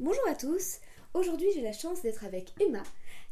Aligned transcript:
Bonjour 0.00 0.28
à 0.28 0.36
tous. 0.36 0.78
Aujourd'hui, 1.12 1.48
j'ai 1.52 1.60
la 1.60 1.72
chance 1.72 2.02
d'être 2.02 2.24
avec 2.24 2.52
Emma, 2.60 2.84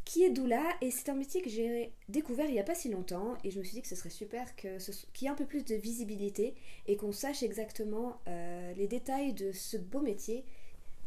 qui 0.04 0.24
est 0.24 0.30
doula, 0.30 0.64
et 0.80 0.90
c'est 0.90 1.08
un 1.08 1.14
métier 1.14 1.40
que 1.40 1.48
j'ai 1.48 1.92
découvert 2.08 2.46
il 2.46 2.54
n'y 2.54 2.58
a 2.58 2.64
pas 2.64 2.74
si 2.74 2.88
longtemps, 2.88 3.38
et 3.44 3.52
je 3.52 3.60
me 3.60 3.64
suis 3.64 3.74
dit 3.74 3.82
que 3.82 3.88
ce 3.88 3.94
serait 3.94 4.10
super 4.10 4.56
qu'il 4.56 4.72
y 5.20 5.24
ait 5.26 5.28
un 5.28 5.36
peu 5.36 5.46
plus 5.46 5.64
de 5.64 5.76
visibilité 5.76 6.56
et 6.88 6.96
qu'on 6.96 7.12
sache 7.12 7.44
exactement 7.44 8.20
euh, 8.26 8.72
les 8.74 8.88
détails 8.88 9.32
de 9.32 9.52
ce 9.52 9.76
beau 9.76 10.00
métier. 10.00 10.44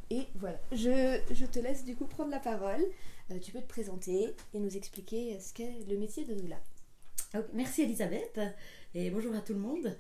Et 0.09 0.27
voilà, 0.35 0.61
je, 0.71 1.45
te 1.45 1.59
laisse 1.59 1.83
du 1.83 1.97
coup 1.97 2.05
prendre 2.05 2.31
la 2.31 2.39
parole. 2.39 2.85
Euh, 3.29 3.37
tu 3.39 3.51
peux 3.51 3.59
te 3.59 3.67
présenter 3.67 4.33
et 4.53 4.59
nous 4.59 4.77
expliquer 4.77 5.37
ce 5.41 5.53
qu'est 5.53 5.85
le 5.89 5.97
métier 5.97 6.23
de 6.23 6.35
doula. 6.35 6.61
Merci 7.53 7.81
Elisabeth 7.81 8.39
et 8.95 9.09
bonjour 9.09 9.35
à 9.35 9.41
tout 9.41 9.53
le 9.53 9.59
monde. 9.59 9.97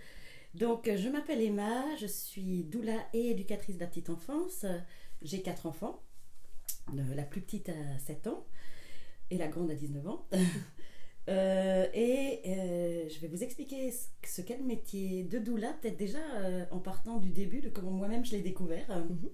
Donc 0.55 0.87
euh, 0.87 0.95
je 0.95 1.09
m'appelle 1.09 1.41
Emma, 1.41 1.83
je 1.97 2.07
suis 2.07 2.63
doula 2.63 2.97
et 3.13 3.31
éducatrice 3.31 3.75
de 3.75 3.81
la 3.81 3.87
petite 3.87 4.09
enfance. 4.09 4.65
J'ai 5.21 5.41
quatre 5.41 5.65
enfants, 5.65 6.01
Le- 6.93 7.13
la 7.15 7.23
plus 7.23 7.41
petite 7.41 7.69
a 7.69 7.99
7 7.99 8.27
ans 8.27 8.45
et 9.31 9.37
la 9.37 9.47
grande 9.47 9.71
a 9.71 9.75
19 9.75 10.07
ans. 10.07 10.27
Euh, 11.29 11.87
et 11.93 12.41
euh, 12.47 13.07
je 13.09 13.19
vais 13.19 13.27
vous 13.27 13.43
expliquer 13.43 13.91
ce, 13.91 14.07
ce 14.27 14.41
qu'est 14.41 14.57
le 14.57 14.63
métier 14.63 15.23
de 15.23 15.37
doula, 15.37 15.73
peut-être 15.73 15.97
déjà 15.97 16.17
euh, 16.37 16.65
en 16.71 16.79
partant 16.79 17.17
du 17.17 17.29
début 17.29 17.61
de 17.61 17.69
comment 17.69 17.91
moi-même 17.91 18.25
je 18.25 18.31
l'ai 18.31 18.41
découvert. 18.41 18.87
Mhm. 18.97 19.29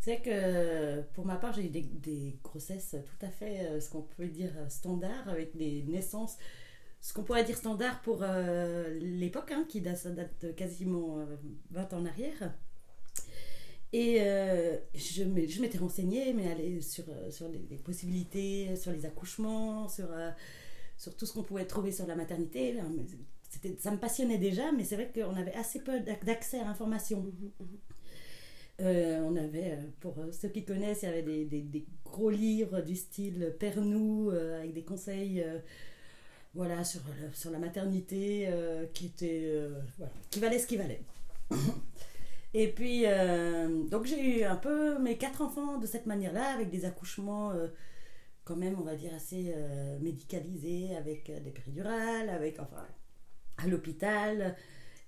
C'est 0.00 0.20
que 0.22 1.02
pour 1.14 1.26
ma 1.26 1.36
part, 1.36 1.52
j'ai 1.54 1.66
eu 1.66 1.70
des, 1.70 1.82
des 1.82 2.38
grossesses 2.44 2.96
tout 3.04 3.26
à 3.26 3.30
fait, 3.30 3.66
euh, 3.66 3.80
ce 3.80 3.90
qu'on 3.90 4.02
peut 4.02 4.28
dire, 4.28 4.52
euh, 4.56 4.68
standard, 4.68 5.28
avec 5.28 5.56
des 5.56 5.82
naissances, 5.84 6.36
ce 7.00 7.12
qu'on 7.12 7.24
pourrait 7.24 7.44
dire 7.44 7.56
standard 7.56 8.02
pour 8.02 8.20
euh, 8.22 8.98
l'époque, 9.00 9.50
hein, 9.52 9.66
qui 9.68 9.80
date, 9.80 9.96
ça 9.98 10.10
date 10.10 10.46
de 10.46 10.52
quasiment 10.52 11.18
euh, 11.20 11.36
20 11.70 11.92
ans 11.94 11.98
en 12.00 12.06
arrière. 12.06 12.54
Et 13.92 14.18
euh, 14.20 14.76
je 14.94 15.22
m'étais 15.24 15.78
renseignée 15.78 16.32
mais 16.34 16.50
aller 16.50 16.80
sur, 16.80 17.04
euh, 17.08 17.30
sur 17.30 17.48
les, 17.48 17.60
les 17.70 17.76
possibilités, 17.78 18.74
sur 18.76 18.92
les 18.92 19.06
accouchements, 19.06 19.88
sur, 19.88 20.08
euh, 20.12 20.30
sur 20.98 21.16
tout 21.16 21.24
ce 21.26 21.32
qu'on 21.32 21.42
pouvait 21.44 21.64
trouver 21.66 21.92
sur 21.92 22.06
la 22.06 22.16
maternité. 22.16 22.72
Là, 22.72 22.82
c'était- 23.48 23.76
Ça 23.78 23.90
me 23.92 23.96
passionnait 23.98 24.38
déjà, 24.38 24.72
mais 24.72 24.84
c'est 24.84 24.96
vrai 24.96 25.10
qu'on 25.14 25.34
avait 25.34 25.54
assez 25.54 25.80
peu 25.80 26.00
d'ac- 26.00 26.24
d'accès 26.24 26.58
à 26.60 26.64
l'information. 26.64 27.20
Mhm, 27.22 27.50
mhm. 27.60 27.78
Euh, 28.82 29.20
on 29.22 29.36
avait, 29.36 29.78
pour 30.00 30.14
ceux 30.32 30.48
qui 30.50 30.64
connaissent, 30.64 31.00
il 31.02 31.06
y 31.06 31.08
avait 31.08 31.22
des, 31.22 31.44
des- 31.46 31.62
des 31.62 31.86
gros 32.04 32.28
livres 32.28 32.82
du 32.82 32.94
style 32.96 33.54
Pernou, 33.58 34.30
euh, 34.30 34.58
avec 34.60 34.74
des 34.74 34.82
conseils 34.84 35.40
euh, 35.42 35.58
voilà, 36.54 36.84
sur, 36.84 37.00
la- 37.22 37.32
sur 37.32 37.50
la 37.50 37.58
maternité, 37.58 38.48
qui, 38.92 39.12
voilà, 39.98 40.12
qui 40.30 40.40
valaient 40.40 40.58
ce 40.58 40.66
qui 40.66 40.76
valait. 40.76 41.00
Et 42.58 42.68
puis, 42.72 43.02
euh, 43.06 43.84
donc 43.84 44.06
j'ai 44.06 44.40
eu 44.40 44.44
un 44.44 44.56
peu 44.56 44.98
mes 44.98 45.18
quatre 45.18 45.42
enfants 45.42 45.76
de 45.78 45.86
cette 45.86 46.06
manière-là, 46.06 46.54
avec 46.54 46.70
des 46.70 46.86
accouchements 46.86 47.50
euh, 47.52 47.68
quand 48.44 48.56
même, 48.56 48.76
on 48.80 48.84
va 48.84 48.94
dire, 48.96 49.12
assez 49.14 49.52
euh, 49.54 49.98
médicalisés, 50.00 50.96
avec 50.96 51.30
des 51.44 51.50
péridurales, 51.50 52.30
avec, 52.30 52.58
enfin, 52.60 52.86
à 53.58 53.66
l'hôpital. 53.66 54.56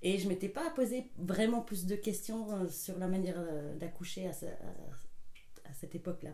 Et 0.03 0.19
je 0.19 0.29
m'étais 0.29 0.49
pas 0.51 0.71
posé 0.71 1.11
vraiment 1.19 1.63
plus 1.63 1.87
de 1.87 1.97
questions 1.97 2.69
sur 2.69 2.99
la 2.99 3.09
manière 3.09 3.41
d'accoucher 3.81 4.27
à, 4.29 4.33
ce- 4.35 4.47
à- 4.47 5.71
à 5.71 5.75
cette 5.75 5.95
époque-là. 5.95 6.33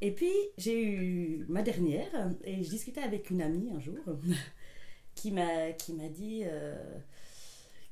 Et 0.00 0.10
puis 0.12 0.32
j'ai 0.56 0.82
eu 0.82 1.44
ma 1.48 1.60
dernière 1.62 2.30
et 2.44 2.62
je 2.62 2.70
discutais 2.70 3.02
avec 3.02 3.28
une 3.30 3.42
amie 3.42 3.70
un 3.74 3.80
jour 3.80 3.98
qui 5.14 5.30
m'a 5.32 5.72
dit 6.10 6.44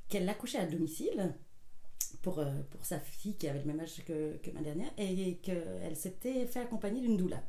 qu'elle 0.09 0.29
accouchait 0.29 0.59
à 0.59 0.67
domicile 0.67 1.35
pour, 2.23 2.39
euh, 2.39 2.63
pour 2.71 2.85
sa 2.85 2.99
fille 2.99 3.37
qui 3.37 3.49
avait 3.49 3.61
le 3.61 3.65
même 3.65 3.81
âge 3.81 4.05
que, 4.05 4.37
que 4.39 4.51
ma 4.51 4.61
dernière 4.61 4.91
et 4.99 5.37
qu'elle 5.39 5.97
s'était 5.97 6.47
fait 6.47 6.61
accompagner 6.61 7.01
d'une 7.01 7.17
doula. 7.17 7.43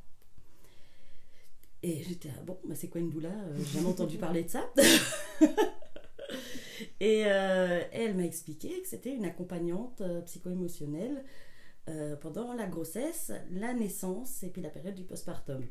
Et 1.83 2.03
j'étais 2.03 2.29
ah 2.35 2.41
bon, 2.43 2.57
bah 2.65 2.75
c'est 2.75 2.87
quoi 2.89 3.01
une 3.01 3.09
doula? 3.09 3.29
Euh, 3.29 3.57
J'ai 3.59 3.77
jamais 3.77 3.87
entendu 3.87 4.17
parler 4.19 4.43
de 4.43 4.49
ça. 4.49 4.71
et, 6.99 7.25
euh, 7.25 7.83
et 7.91 8.03
elle 8.03 8.15
m'a 8.15 8.25
expliqué 8.25 8.81
que 8.81 8.87
c'était 8.87 9.13
une 9.13 9.25
accompagnante 9.25 10.01
psycho-émotionnelle 10.25 11.23
euh, 11.89 12.17
pendant 12.17 12.53
la 12.53 12.67
grossesse, 12.67 13.31
la 13.49 13.73
naissance 13.73 14.43
et 14.43 14.49
puis 14.49 14.61
la 14.61 14.69
période 14.69 14.95
du 14.95 15.05
postpartum. 15.05 15.65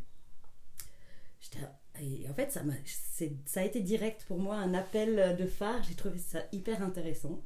J'étais 1.41 1.59
et 2.03 2.29
en 2.29 2.35
fait, 2.35 2.53
ça, 2.53 2.63
c'est- 2.85 3.33
ça 3.47 3.61
a 3.61 3.65
été 3.65 3.81
direct 3.81 4.25
pour 4.27 4.39
moi, 4.39 4.57
un 4.57 4.75
appel 4.75 5.37
de 5.37 5.47
phare. 5.47 5.83
J'ai 5.85 5.95
trouvé 5.95 6.19
ça 6.19 6.41
hyper 6.53 6.83
intéressant. 6.83 7.43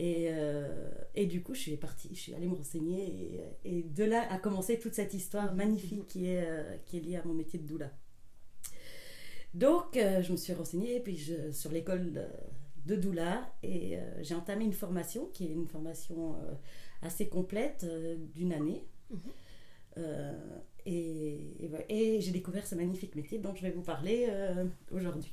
Et, 0.00 0.28
euh, 0.30 0.90
et 1.14 1.26
du 1.26 1.42
coup, 1.42 1.54
je 1.54 1.60
suis 1.60 1.76
partie, 1.76 2.10
je 2.14 2.20
suis 2.20 2.34
allée 2.34 2.46
me 2.46 2.54
renseigner. 2.54 3.42
Et, 3.64 3.78
et 3.78 3.82
de 3.82 4.04
là 4.04 4.26
a 4.32 4.38
commencé 4.38 4.78
toute 4.78 4.94
cette 4.94 5.14
histoire 5.14 5.54
magnifique 5.54 6.06
qui 6.08 6.26
est, 6.28 6.44
euh, 6.46 6.76
qui 6.86 6.98
est 6.98 7.00
liée 7.00 7.16
à 7.16 7.24
mon 7.24 7.34
métier 7.34 7.58
de 7.58 7.66
doula. 7.66 7.90
Donc, 9.54 9.96
euh, 9.96 10.22
je 10.22 10.32
me 10.32 10.36
suis 10.36 10.52
renseignée 10.52 11.00
puis 11.00 11.16
je, 11.16 11.52
sur 11.52 11.70
l'école 11.72 12.12
de, 12.12 12.22
de 12.86 12.96
doula 12.96 13.50
et 13.62 13.98
euh, 13.98 14.22
j'ai 14.22 14.34
entamé 14.34 14.64
une 14.64 14.72
formation 14.72 15.26
qui 15.32 15.46
est 15.46 15.52
une 15.52 15.66
formation 15.66 16.34
euh, 16.36 16.54
assez 17.02 17.28
complète 17.28 17.84
euh, 17.84 18.16
d'une 18.34 18.52
année. 18.52 18.84
Mhm. 19.10 19.18
Euh, 19.98 20.32
et, 20.88 21.64
et 21.64 21.66
voilà. 21.68 21.84
Et 21.88 22.20
j'ai 22.20 22.30
découvert 22.30 22.66
ce 22.66 22.74
magnifique 22.74 23.14
métier 23.14 23.38
dont 23.38 23.54
je 23.54 23.62
vais 23.62 23.70
vous 23.70 23.82
parler 23.82 24.26
euh, 24.28 24.64
aujourd'hui. 24.92 25.30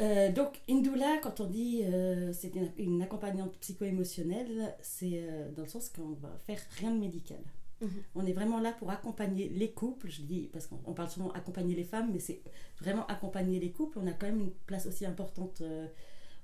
Euh, 0.00 0.32
donc, 0.32 0.60
une 0.68 0.82
doula, 0.82 1.18
quand 1.22 1.40
on 1.40 1.46
dit 1.46 1.82
euh, 1.84 2.32
c'est 2.32 2.54
une, 2.54 2.70
une 2.78 3.02
accompagnante 3.02 3.56
psycho-émotionnelle, 3.60 4.74
c'est 4.80 5.22
euh, 5.22 5.50
dans 5.52 5.62
le 5.62 5.68
sens 5.68 5.88
qu'on 5.88 6.14
va 6.20 6.30
faire 6.46 6.58
rien 6.78 6.90
de 6.90 6.98
médical. 6.98 7.38
Mhm. 7.80 7.90
On 8.16 8.26
est 8.26 8.32
vraiment 8.32 8.60
là 8.60 8.72
pour 8.72 8.90
accompagner 8.90 9.48
les 9.48 9.70
couples, 9.70 10.08
je 10.10 10.22
dis 10.22 10.48
parce 10.52 10.66
qu'on 10.66 10.80
on 10.86 10.94
parle 10.94 11.10
souvent 11.10 11.30
accompagner 11.30 11.74
les 11.74 11.84
femmes, 11.84 12.10
mais 12.12 12.18
c'est 12.18 12.40
vraiment 12.80 13.06
accompagner 13.06 13.60
les 13.60 13.70
couples. 13.70 13.98
On 14.00 14.06
a 14.06 14.12
quand 14.12 14.26
même 14.26 14.40
une 14.40 14.52
place 14.66 14.86
aussi 14.86 15.06
importante 15.06 15.62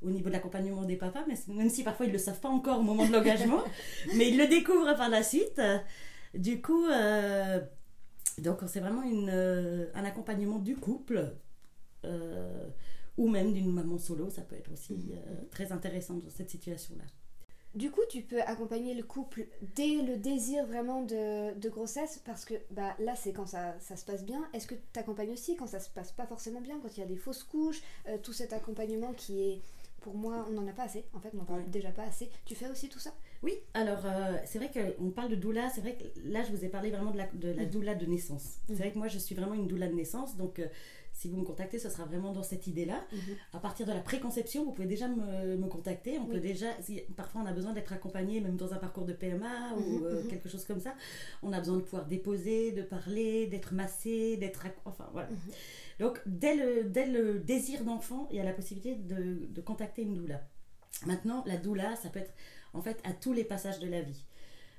au 0.02 0.10
niveau 0.10 0.28
de 0.28 0.32
l'accompagnement 0.32 0.82
des 0.84 0.96
papas, 0.96 1.24
mais 1.26 1.34
même 1.52 1.70
si 1.70 1.82
parfois 1.82 2.06
ils 2.06 2.10
ne 2.10 2.14
le 2.14 2.18
savent 2.18 2.40
pas 2.40 2.48
encore 2.48 2.78
au 2.80 2.82
moment 2.82 3.06
de 3.06 3.12
l'engagement, 3.12 3.62
mais 4.14 4.28
ils 4.28 4.38
le 4.38 4.46
découvrent 4.46 4.96
par 4.96 5.08
la 5.08 5.22
suite. 5.22 5.60
Du 6.34 6.62
coup, 6.62 6.86
euh, 6.86 7.60
donc 8.38 8.60
c'est 8.68 8.80
vraiment 8.80 9.02
une, 9.02 9.30
euh, 9.30 9.86
un 9.94 10.04
accompagnement 10.04 10.58
du 10.58 10.76
couple. 10.76 11.32
euh, 12.04 12.68
ou 13.18 13.28
même 13.28 13.52
d'une 13.52 13.72
maman 13.72 13.98
solo, 13.98 14.30
ça 14.30 14.42
peut 14.42 14.56
être 14.56 14.72
aussi 14.72 15.12
très 15.50 15.72
intéressant 15.72 16.14
dans 16.14 16.30
cette 16.30 16.50
situation-là. 16.50 17.04
Du 17.74 17.92
coup, 17.92 18.00
tu 18.08 18.22
peux 18.22 18.42
accompagner 18.42 18.94
le 18.94 19.04
couple 19.04 19.46
dès 19.76 20.02
le 20.02 20.16
désir 20.16 20.66
vraiment 20.66 21.02
de, 21.02 21.54
de 21.56 21.68
grossesse 21.68 22.20
parce 22.24 22.44
que 22.44 22.54
bah, 22.72 22.96
là, 22.98 23.14
c'est 23.14 23.32
quand 23.32 23.46
ça, 23.46 23.76
ça 23.78 23.96
se 23.96 24.04
passe 24.04 24.24
bien. 24.24 24.42
Est-ce 24.52 24.66
que 24.66 24.74
tu 24.74 24.98
accompagnes 24.98 25.30
aussi 25.30 25.54
quand 25.56 25.68
ça 25.68 25.78
se 25.78 25.88
passe 25.88 26.10
pas 26.10 26.26
forcément 26.26 26.60
bien, 26.60 26.80
quand 26.80 26.96
il 26.96 27.00
y 27.00 27.02
a 27.04 27.06
des 27.06 27.16
fausses 27.16 27.44
couches, 27.44 27.80
tout 28.24 28.32
cet 28.32 28.52
accompagnement 28.52 29.12
qui 29.12 29.40
est, 29.42 29.62
pour 30.00 30.14
moi, 30.16 30.46
on 30.48 30.52
n'en 30.52 30.66
a 30.66 30.72
pas 30.72 30.82
assez. 30.84 31.04
En 31.14 31.20
fait, 31.20 31.30
on 31.34 31.38
n'en 31.38 31.44
parle 31.44 31.60
Ouais. 31.60 31.66
déjà 31.68 31.90
pas 31.92 32.02
assez. 32.04 32.28
Tu 32.44 32.56
fais 32.56 32.68
aussi 32.68 32.88
tout 32.88 32.98
ça? 32.98 33.12
Oui, 33.42 33.54
alors 33.72 34.04
euh, 34.04 34.36
c'est 34.44 34.58
vrai 34.58 34.70
qu'on 34.70 35.10
parle 35.10 35.30
de 35.30 35.34
doula, 35.36 35.70
c'est 35.70 35.80
vrai 35.80 35.96
que 35.96 36.04
là 36.30 36.42
je 36.44 36.50
vous 36.54 36.62
ai 36.64 36.68
parlé 36.68 36.90
vraiment 36.90 37.10
de 37.10 37.16
la, 37.16 37.26
de 37.32 37.48
la 37.50 37.62
Mhm. 37.64 37.70
doula 37.70 37.94
de 37.94 38.04
naissance. 38.04 38.58
C'est 38.66 38.74
vrai 38.74 38.92
que 38.92 38.98
moi 38.98 39.08
je 39.08 39.18
suis 39.18 39.34
vraiment 39.34 39.54
une 39.54 39.66
doula 39.66 39.88
de 39.88 39.94
naissance, 39.94 40.36
donc 40.36 40.58
euh, 40.58 40.66
si 41.14 41.28
vous 41.28 41.36
me 41.38 41.44
contactez, 41.44 41.78
ce 41.78 41.88
sera 41.88 42.04
vraiment 42.04 42.32
dans 42.32 42.42
cette 42.42 42.66
idée-là. 42.66 43.02
À 43.52 43.58
partir 43.58 43.86
de 43.86 43.92
la 43.92 44.00
préconception, 44.00 44.64
vous 44.64 44.72
pouvez 44.72 44.86
déjà 44.86 45.08
me, 45.08 45.56
me 45.56 45.66
contacter. 45.68 46.18
On 46.18 46.24
Oui. 46.24 46.32
peut 46.32 46.40
déjà, 46.40 46.66
si, 46.82 47.00
parfois 47.16 47.42
on 47.42 47.46
a 47.46 47.52
besoin 47.52 47.72
d'être 47.72 47.92
accompagné, 47.92 48.40
même 48.40 48.56
dans 48.56 48.72
un 48.74 48.78
parcours 48.78 49.04
de 49.06 49.12
PMA 49.14 49.74
ou 49.76 49.80
Mhm, 49.98 50.04
euh, 50.04 50.22
mhm. 50.22 50.28
quelque 50.28 50.48
chose 50.50 50.64
comme 50.64 50.80
ça. 50.80 50.94
On 51.42 51.52
a 51.52 51.58
besoin 51.58 51.76
de 51.78 51.82
pouvoir 51.82 52.06
déposer, 52.06 52.72
de 52.72 52.82
parler, 52.82 53.46
d'être 53.46 53.72
massé, 53.74 54.36
d'être. 54.36 54.66
Enfin 54.84 55.08
voilà. 55.12 55.28
Donc 55.98 56.20
dès 56.26 56.54
le, 56.56 56.84
dès 56.84 57.06
le 57.06 57.38
désir 57.40 57.84
d'enfant, 57.84 58.28
il 58.30 58.36
y 58.36 58.40
a 58.40 58.44
la 58.44 58.52
possibilité 58.52 58.94
de, 58.96 59.46
de 59.46 59.60
contacter 59.62 60.02
une 60.02 60.14
doula. 60.14 60.42
Maintenant, 61.06 61.42
la 61.46 61.56
doula, 61.56 61.96
ça 61.96 62.08
peut 62.10 62.18
être 62.20 62.32
en 62.72 62.82
fait 62.82 62.98
à 63.04 63.12
tous 63.12 63.32
les 63.32 63.44
passages 63.44 63.78
de 63.80 63.88
la 63.88 64.02
vie. 64.02 64.24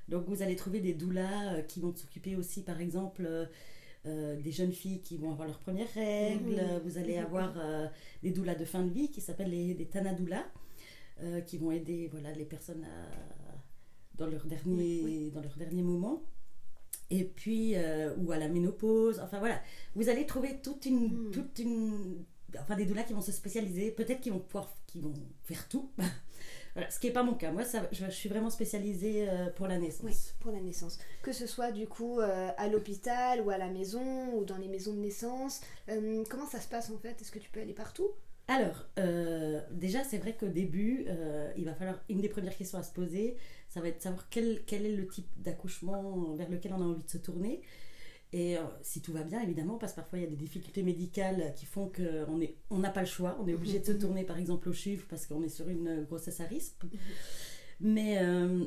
Donc 0.07 0.25
vous 0.27 0.41
allez 0.41 0.55
trouver 0.55 0.79
des 0.81 0.93
doulas 0.93 1.53
euh, 1.53 1.61
qui 1.61 1.79
vont 1.79 1.95
s'occuper 1.95 2.35
aussi, 2.35 2.63
par 2.63 2.81
exemple, 2.81 3.23
euh, 3.25 3.45
euh, 4.07 4.35
des 4.41 4.51
jeunes 4.51 4.71
filles 4.73 5.01
qui 5.01 5.17
vont 5.17 5.31
avoir 5.31 5.47
leurs 5.47 5.59
premières 5.59 5.91
règles. 5.93 6.55
Mhm. 6.61 6.79
Vous 6.83 6.97
allez 6.97 7.17
avoir 7.17 7.53
euh, 7.57 7.87
des 8.23 8.31
doulas 8.31 8.55
de 8.55 8.65
fin 8.65 8.83
de 8.83 8.89
vie 8.91 9.09
qui 9.11 9.21
s'appellent 9.21 9.51
les, 9.51 9.73
les 9.73 9.85
tanadoulas, 9.85 10.45
euh, 11.21 11.41
qui 11.41 11.57
vont 11.57 11.71
aider 11.71 12.07
voilà, 12.11 12.31
les 12.33 12.45
personnes 12.45 12.83
à- 12.83 13.57
dans, 14.17 14.27
leur 14.27 14.45
dernier, 14.45 15.01
Oui, 15.03 15.31
dans 15.31 15.41
leur 15.41 15.55
dernier 15.57 15.81
moment. 15.83 16.23
Et 17.09 17.23
puis, 17.25 17.75
ou 18.17 18.31
à 18.31 18.37
la 18.37 18.47
ménopause. 18.47 19.19
Enfin 19.19 19.39
voilà, 19.39 19.61
vous 19.95 20.07
allez 20.09 20.25
trouver 20.25 20.61
toute 20.61 20.85
une, 20.85 21.25
Mhm. 21.27 21.31
toute 21.31 21.59
une, 21.59 22.23
enfin 22.57 22.75
des 22.75 22.85
doulas 22.85 23.03
qui 23.03 23.13
vont 23.13 23.21
se 23.21 23.31
spécialiser. 23.33 23.91
Peut-être 23.91 24.21
qu'ils 24.21 24.31
vont 24.33 24.39
pouvoir, 24.39 24.73
qui 24.87 24.99
vont 24.99 25.13
faire 25.43 25.67
tout. 25.69 25.91
voilà, 26.73 26.89
ce 26.89 26.99
qui 26.99 27.07
n'est 27.07 27.13
pas 27.13 27.23
mon 27.23 27.33
cas. 27.33 27.51
Moi, 27.51 27.63
ça, 27.63 27.87
je, 27.91 28.05
je 28.05 28.11
suis 28.11 28.29
vraiment 28.29 28.49
spécialisée 28.49 29.29
euh, 29.29 29.49
pour 29.49 29.67
la 29.67 29.77
naissance. 29.77 30.03
Oui, 30.03 30.15
pour 30.39 30.51
la 30.51 30.59
naissance. 30.59 30.99
Que 31.21 31.31
ce 31.31 31.47
soit 31.47 31.71
du 31.71 31.87
coup 31.87 32.19
euh, 32.19 32.49
à 32.57 32.67
l'hôpital 32.67 33.41
ou 33.41 33.49
à 33.49 33.57
la 33.57 33.67
maison 33.67 34.33
ou 34.35 34.45
dans 34.45 34.57
les 34.57 34.67
maisons 34.67 34.93
de 34.93 34.99
naissance. 34.99 35.61
Euh, 35.89 36.23
comment 36.29 36.47
ça 36.47 36.59
se 36.59 36.67
passe 36.67 36.89
en 36.89 36.97
fait? 36.97 37.21
Est-ce 37.21 37.31
que 37.31 37.39
tu 37.39 37.49
peux 37.49 37.59
aller 37.61 37.73
partout? 37.73 38.09
Alors, 38.47 38.85
déjà, 39.71 40.03
c'est 40.03 40.17
vrai 40.17 40.35
qu'au 40.35 40.47
début, 40.47 41.05
il 41.55 41.63
va 41.63 41.73
falloir 41.73 42.01
une 42.09 42.19
des 42.19 42.27
premières 42.27 42.57
questions 42.57 42.77
à 42.77 42.83
se 42.83 42.91
poser, 42.91 43.37
ça 43.69 43.79
va 43.79 43.87
être 43.87 43.99
de 43.99 44.01
savoir 44.01 44.27
quel, 44.29 44.63
quel 44.65 44.85
est 44.85 44.91
le 44.93 45.07
type 45.07 45.29
d'accouchement 45.37 46.33
vers 46.35 46.49
lequel 46.49 46.73
on 46.73 46.81
a 46.81 46.85
envie 46.85 47.03
de 47.03 47.09
se 47.09 47.17
tourner. 47.17 47.61
Et 48.33 48.57
euh, 48.57 48.61
si 48.81 49.01
tout 49.01 49.11
va 49.11 49.23
bien, 49.23 49.41
évidemment, 49.41 49.77
parce 49.77 49.91
que 49.91 49.97
parfois 49.97 50.19
il 50.19 50.21
y 50.21 50.27
a 50.27 50.29
des 50.29 50.37
difficultés 50.37 50.83
médicales 50.83 51.53
qui 51.55 51.65
font 51.65 51.89
qu'on 51.89 52.37
n'a 52.37 52.47
on 52.69 52.81
pas 52.81 53.01
le 53.01 53.05
choix. 53.05 53.37
On 53.41 53.47
est 53.47 53.53
obligé 53.53 53.79
de 53.79 53.85
se 53.85 53.91
tourner, 53.99 54.23
par 54.23 54.37
exemple, 54.37 54.69
au 54.69 54.73
chiffre 54.73 55.05
parce 55.09 55.25
qu'on 55.25 55.43
est 55.43 55.49
sur 55.49 55.67
une 55.67 56.03
grossesse 56.03 56.39
à 56.39 56.45
risque. 56.45 56.75
Mais 57.81 58.19
euh, 58.19 58.63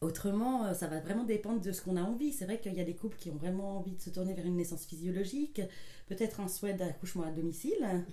autrement, 0.00 0.72
ça 0.74 0.86
va 0.86 1.00
vraiment 1.00 1.24
dépendre 1.24 1.60
de 1.60 1.72
ce 1.72 1.82
qu'on 1.82 1.96
a 1.96 2.02
envie. 2.02 2.32
C'est 2.32 2.44
vrai 2.44 2.60
qu'il 2.60 2.74
y 2.74 2.80
a 2.80 2.84
des 2.84 2.94
couples 2.94 3.16
qui 3.16 3.30
ont 3.30 3.36
vraiment 3.36 3.78
envie 3.78 3.96
de 3.96 4.02
se 4.02 4.10
tourner 4.10 4.34
vers 4.34 4.46
une 4.46 4.56
naissance 4.56 4.84
physiologique, 4.84 5.60
peut-être 6.06 6.40
un 6.40 6.48
souhait 6.48 6.74
d'accouchement 6.74 7.24
à 7.24 7.32
domicile. 7.32 8.04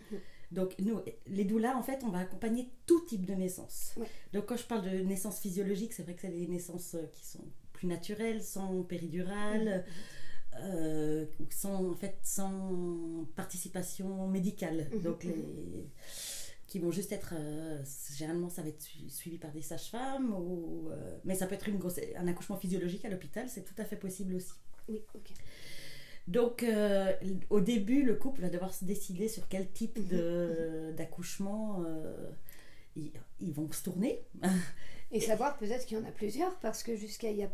Donc, 0.54 0.76
nous, 0.80 1.00
les 1.28 1.46
doulas, 1.46 1.76
en 1.76 1.84
fait, 1.84 2.02
on 2.04 2.10
va 2.10 2.20
accompagner 2.20 2.70
tout 2.86 3.02
type 3.02 3.26
de 3.26 3.34
naissance. 3.34 3.94
Ouais. 3.98 4.08
Donc, 4.34 4.46
quand 4.46 4.58
je 4.58 4.66
parle 4.66 4.84
de 4.84 4.98
naissance 5.00 5.40
physiologique, 5.40 5.94
c'est 5.94 6.04
vrai 6.04 6.14
que 6.14 6.22
c'est 6.22 6.30
des 6.30 6.48
naissances 6.48 6.94
euh, 6.96 7.06
qui 7.12 7.26
sont 7.26 7.44
plus 7.74 7.88
naturelles, 7.88 8.44
sans 8.44 8.84
péridurale, 8.84 9.84
euh, 10.62 11.26
sans, 11.50 11.90
en 11.92 11.96
fait, 11.96 12.18
sans 12.24 13.26
participation 13.36 14.28
médicale. 14.28 14.90
Mhm. 14.94 15.02
Donc, 15.02 15.24
les 15.24 15.90
qui 16.68 16.80
vont 16.80 16.92
juste 16.92 17.12
être 17.12 17.36
euh, 17.38 17.84
généralement 18.16 18.50
ça 18.50 18.64
va 18.64 18.70
être 18.70 18.82
su- 18.82 19.08
suivi 19.10 19.38
par 19.38 19.52
des 19.52 19.62
sages-femmes 19.62 20.34
ou 20.34 20.90
euh, 20.90 21.20
mais 21.24 21.36
ça 21.36 21.46
peut 21.46 21.54
être 21.54 21.70
une 21.70 21.78
grosse, 21.78 22.00
un 22.16 22.28
accouchement 22.28 22.58
physiologique 22.58 23.06
à 23.06 23.10
l'hôpital 23.10 23.48
c'est 23.48 23.64
tout 23.64 23.76
à 23.78 23.86
fait 23.86 23.96
possible 23.98 24.34
aussi 24.34 24.54
Oui, 24.90 25.04
ok. 25.14 25.30
donc, 26.28 26.64
euh, 26.64 27.14
au 27.52 27.60
début, 27.60 28.02
le 28.04 28.16
couple 28.16 28.42
va 28.42 28.50
devoir 28.50 28.74
se 28.74 28.86
décider 28.86 29.28
sur 29.28 29.48
quel 29.50 29.70
type 29.72 30.00
Mhm. 30.00 30.08
de- 30.08 30.94
d'accouchement 30.98 31.84
euh, 31.86 32.32
ils, 32.96 33.12
ils 33.40 33.54
vont 33.54 33.72
se 33.72 33.84
tourner. 33.84 34.22
Et 35.12 35.20
savoir 35.20 35.58
peut-être 35.58 35.86
qu'il 35.86 35.98
y 36.00 36.02
en 36.02 36.06
a 36.06 36.12
plusieurs, 36.12 36.56
parce 36.60 36.82
que 36.82 36.96
jusqu'à 36.96 37.30
il 37.30 37.38
y 37.38 37.44
a 37.44 37.52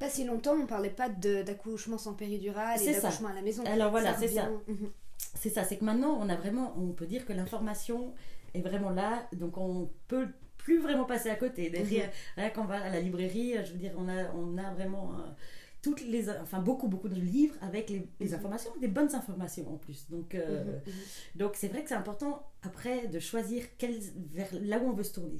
pas 0.00 0.08
si 0.10 0.24
longtemps, 0.24 0.56
on 0.60 0.66
parlait 0.66 0.90
pas 0.90 1.08
d'accouchement 1.08 1.98
sans 1.98 2.14
péridurale 2.14 2.76
C'est 2.78 2.90
et 2.90 2.94
d'accouchement 2.94 3.28
à 3.28 3.34
la 3.34 3.42
maison. 3.42 3.62
Alors 3.66 3.90
voilà, 3.92 4.16
c'est 4.18 4.28
ça. 4.28 4.48
Mhm. 4.66 4.90
C'est 5.36 5.50
ça, 5.50 5.62
c'est 5.62 5.76
que 5.76 5.84
maintenant, 5.84 6.18
on 6.20 6.28
a 6.28 6.34
vraiment, 6.34 6.74
on 6.76 6.88
peut 6.92 7.06
dire 7.06 7.24
que 7.24 7.32
l'information 7.32 8.14
est 8.54 8.62
vraiment 8.62 8.90
là, 8.90 9.28
donc 9.32 9.56
on 9.58 9.88
peut 10.08 10.26
plus 10.56 10.80
vraiment 10.80 11.04
passer 11.04 11.30
à 11.30 11.36
côté. 11.36 11.70
Derrière, 11.70 12.10
rien 12.36 12.50
qu'on 12.50 12.64
va 12.64 12.82
à 12.82 12.90
la 12.90 13.00
librairie, 13.00 13.54
je 13.64 13.72
veux 13.72 13.78
dire, 13.78 13.92
on 13.96 14.08
a, 14.08 14.32
on 14.34 14.58
a 14.58 14.72
vraiment 14.74 15.12
euh, 15.12 15.22
toutes 15.82 16.02
les, 16.02 16.28
enfin 16.30 16.58
beaucoup, 16.60 16.88
beaucoup 16.88 17.08
de 17.08 17.14
livres 17.14 17.54
avec 17.62 17.90
les, 17.90 18.06
les 18.20 18.28
Mhm. 18.28 18.34
informations, 18.34 18.70
des 18.80 18.88
bonnes 18.88 19.14
informations 19.14 19.72
en 19.72 19.76
plus. 19.76 20.08
Donc, 20.10 20.34
euh. 20.34 20.78
Donc 21.36 21.52
c'est 21.54 21.68
vrai 21.68 21.82
que 21.82 21.88
c'est 21.90 21.94
important 21.94 22.42
après 22.62 23.06
de 23.06 23.18
choisir 23.20 23.62
quel, 23.78 23.94
vers 24.32 24.48
là 24.62 24.78
où 24.78 24.88
on 24.88 24.92
veut 24.92 25.04
se 25.04 25.14
tourner. 25.14 25.38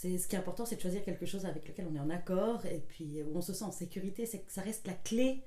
C'est 0.00 0.16
ce 0.16 0.26
qui 0.28 0.34
est 0.34 0.38
important, 0.38 0.64
c'est 0.64 0.76
de 0.76 0.80
choisir 0.80 1.04
quelque 1.04 1.26
chose 1.26 1.44
avec 1.44 1.68
lequel 1.68 1.86
on 1.90 1.94
est 1.94 2.00
en 2.00 2.08
accord 2.08 2.64
et 2.64 2.82
puis 2.88 3.22
où 3.22 3.36
on 3.36 3.42
se 3.42 3.52
sent 3.52 3.64
en 3.64 3.70
sécurité. 3.70 4.24
C'est 4.24 4.38
que 4.38 4.50
ça 4.50 4.62
reste 4.62 4.86
la 4.86 4.94
clé 4.94 5.42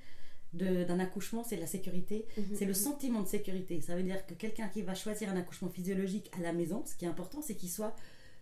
d'un 0.53 0.99
accouchement, 0.99 1.43
c'est 1.43 1.55
la 1.55 1.65
sécurité, 1.65 2.27
Mhm, 2.37 2.43
c'est 2.53 2.65
le 2.65 2.73
mhm. 2.73 2.75
sentiment 2.75 3.21
de 3.23 3.27
sécurité. 3.27 3.81
Ça 3.81 3.95
veut 3.95 4.03
dire 4.03 4.23
que 4.27 4.35
quelqu'un 4.35 4.67
qui 4.67 4.83
va 4.83 4.93
choisir 4.93 5.31
un 5.31 5.37
accouchement 5.37 5.69
physiologique 5.69 6.29
à 6.37 6.41
la 6.41 6.53
maison, 6.53 6.83
ce 6.85 6.93
qui 6.95 7.05
est 7.05 7.07
important, 7.07 7.41
c'est 7.41 7.55
qu'il 7.55 7.71
soit 7.71 7.95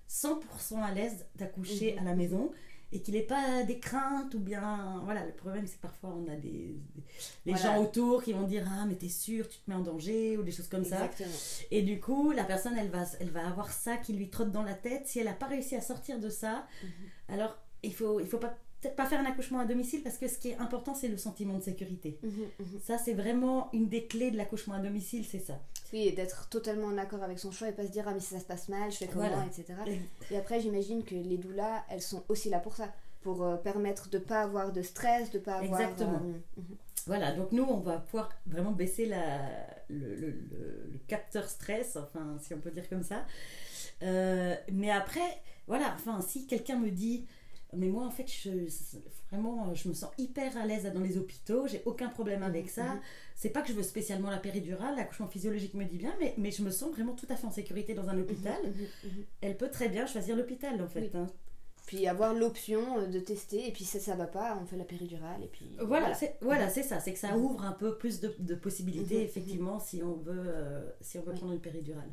100% 0.09 0.83
à 0.83 0.93
l'aise 0.93 1.25
d'accoucher 1.37 1.93
Mhm. 1.93 1.99
à 1.99 2.03
la 2.03 2.15
maison 2.17 2.51
et 2.93 3.01
qu'il 3.01 3.13
n'ait 3.13 3.21
pas 3.21 3.63
des 3.63 3.79
craintes 3.79 4.33
ou 4.35 4.39
bien 4.39 5.01
voilà 5.05 5.25
le 5.25 5.31
problème 5.31 5.65
c'est 5.65 5.77
que 5.77 5.81
parfois 5.81 6.09
on 6.15 6.27
a 6.31 6.35
des, 6.35 6.49
des- 6.49 7.03
les 7.45 7.53
Voilà. 7.53 7.75
gens 7.75 7.81
autour 7.83 8.23
qui 8.23 8.33
vont 8.33 8.45
dire 8.47 8.65
ah 8.69 8.85
mais 8.85 8.95
t'es 8.95 9.07
sûr 9.09 9.47
tu 9.47 9.59
te 9.59 9.69
mets 9.69 9.75
en 9.75 9.81
danger 9.81 10.37
ou 10.37 10.43
des 10.43 10.51
choses 10.51 10.67
comme 10.67 10.83
ça 10.83 10.97
Exactement. 11.05 11.33
et 11.71 11.81
du 11.83 11.99
coup, 11.99 12.31
la 12.31 12.43
personne, 12.43 12.77
elle 12.77 12.89
va, 12.89 13.03
elle 13.19 13.29
va 13.29 13.47
avoir 13.47 13.71
ça 13.71 13.97
qui 13.97 14.13
lui 14.13 14.29
trotte 14.29 14.51
dans 14.51 14.63
la 14.63 14.73
tête. 14.73 15.07
Si 15.07 15.19
elle 15.19 15.25
n'a 15.25 15.33
pas 15.33 15.47
réussi 15.47 15.75
à 15.75 15.81
sortir 15.81 16.19
de 16.19 16.29
ça, 16.29 16.67
Mhm. 16.83 16.89
alors 17.35 17.57
il 17.83 17.93
faut, 17.93 18.19
il 18.19 18.27
faut 18.27 18.37
pas 18.37 18.55
peut-être 18.81 18.95
pas 18.95 19.05
faire 19.05 19.19
un 19.19 19.25
accouchement 19.25 19.59
à 19.59 19.65
domicile 19.65 20.01
parce 20.03 20.17
que 20.17 20.27
ce 20.27 20.37
qui 20.37 20.49
est 20.49 20.57
important, 20.57 20.93
c'est 20.95 21.07
le 21.07 21.17
sentiment 21.17 21.57
de 21.57 21.63
sécurité. 21.63 22.17
Mhm, 22.23 22.31
mhm. 22.59 22.79
Ça, 22.83 22.97
c'est 22.97 23.13
vraiment 23.13 23.69
une 23.73 23.87
des 23.89 24.05
clés 24.07 24.31
de 24.31 24.37
l'accouchement 24.37 24.73
à 24.73 24.79
domicile, 24.79 25.25
c'est 25.25 25.39
ça. 25.39 25.59
Oui, 25.93 26.07
et 26.07 26.11
d'être 26.13 26.49
totalement 26.49 26.87
en 26.87 26.97
accord 26.97 27.21
avec 27.21 27.37
son 27.39 27.51
choix 27.51 27.67
et 27.69 27.73
pas 27.73 27.85
se 27.85 27.91
dire 27.91 28.05
ah 28.07 28.13
mais 28.13 28.19
si 28.19 28.33
ça 28.33 28.39
se 28.39 28.45
passe 28.45 28.69
mal, 28.69 28.91
je 28.91 28.97
fais 28.97 29.07
comment, 29.07 29.27
Voilà. 29.27 29.45
etc. 29.45 29.65
Et 30.31 30.37
après, 30.37 30.59
j'imagine 30.61 31.03
que 31.03 31.15
les 31.15 31.37
doulas, 31.37 31.83
elles 31.89 32.01
sont 32.01 32.23
aussi 32.29 32.49
là 32.49 32.59
pour 32.59 32.75
ça, 32.75 32.91
pour 33.21 33.43
euh, 33.43 33.57
permettre 33.57 34.09
de 34.09 34.17
pas 34.17 34.41
avoir 34.41 34.71
de 34.71 34.81
stress, 34.81 35.29
de 35.31 35.39
pas 35.39 35.55
avoir. 35.57 35.79
Exactement. 35.81 36.21
euh, 36.23 36.39
mhm. 36.61 36.77
Voilà, 37.07 37.31
donc 37.33 37.51
nous, 37.51 37.63
on 37.63 37.79
va 37.79 37.97
pouvoir 37.97 38.29
vraiment 38.45 38.71
baisser 38.71 39.05
la, 39.07 39.41
le, 39.89 40.15
le- 40.15 40.29
le- 40.31 40.89
le 40.91 40.99
capteur 41.07 41.49
stress, 41.49 41.97
enfin, 41.97 42.37
si 42.41 42.53
on 42.53 42.59
peut 42.59 42.69
dire 42.71 42.87
comme 42.89 43.01
ça. 43.03 43.25
Euh, 44.03 44.55
mais 44.71 44.91
après, 44.91 45.41
voilà, 45.67 45.93
enfin, 45.95 46.21
si 46.21 46.47
quelqu'un 46.47 46.77
me 46.77 46.89
dit, 46.91 47.25
mais 47.73 47.87
moi, 47.87 48.05
en 48.05 48.11
fait, 48.11 48.27
je, 48.29 48.49
vraiment, 49.31 49.73
je 49.73 49.87
me 49.89 49.93
sens 49.93 50.11
hyper 50.17 50.55
à 50.57 50.65
l'aise 50.65 50.83
dans 50.93 50.99
les 51.01 51.17
hôpitaux, 51.17 51.67
j'ai 51.67 51.81
aucun 51.85 52.09
problème 52.09 52.43
avec 52.43 52.69
ça. 52.69 52.83
Mhm. 52.95 52.99
C'est 53.35 53.49
pas 53.49 53.61
que 53.61 53.69
je 53.69 53.73
veux 53.73 53.83
spécialement 53.83 54.29
la 54.29 54.37
péridurale, 54.37 54.95
l'accouchement 54.95 55.27
physiologique 55.27 55.73
me 55.73 55.85
dit 55.85 55.97
bien, 55.97 56.13
mais, 56.19 56.33
mais 56.37 56.51
je 56.51 56.61
me 56.63 56.69
sens 56.71 56.91
vraiment 56.91 57.13
tout 57.13 57.27
à 57.29 57.35
fait 57.35 57.47
en 57.47 57.51
sécurité 57.51 57.93
dans 57.93 58.09
un 58.09 58.19
hôpital. 58.19 58.59
Mhm, 58.63 59.09
mhm. 59.11 59.23
Elle 59.41 59.57
peut 59.57 59.69
très 59.69 59.89
bien 59.89 60.05
choisir 60.05 60.35
l'hôpital, 60.35 60.81
en 60.81 60.87
fait. 60.87 61.01
Oui. 61.01 61.11
hein. 61.15 61.27
Puis 61.87 62.07
avoir 62.07 62.33
l'option 62.33 62.99
euh, 62.99 63.07
de 63.07 63.19
tester, 63.19 63.67
et 63.67 63.71
puis 63.71 63.83
si 63.83 63.99
ça 63.99 64.15
va 64.15 64.27
pas, 64.27 64.57
on 64.61 64.65
fait 64.65 64.77
la 64.77 64.83
péridurale, 64.85 65.43
et 65.43 65.47
puis. 65.47 65.75
Voilà, 65.81 66.13
c'est 66.13 66.37
voilà, 66.41 66.69
c'est 66.69 66.83
ça, 66.83 66.99
c'est 66.99 67.11
que 67.13 67.19
ça 67.19 67.35
Mhm. 67.35 67.43
ouvre 67.43 67.63
un 67.65 67.71
peu 67.73 67.97
plus 67.97 68.19
de, 68.19 68.33
de 68.39 68.55
possibilités, 68.55 69.15
Mhm, 69.17 69.21
effectivement, 69.23 69.79
si 69.79 70.01
on 70.03 70.13
veut, 70.13 70.43
euh, 70.45 70.89
si 71.01 71.17
on 71.17 71.23
veut 71.23 71.33
prendre 71.33 71.53
une 71.53 71.59
péridurale. 71.59 72.09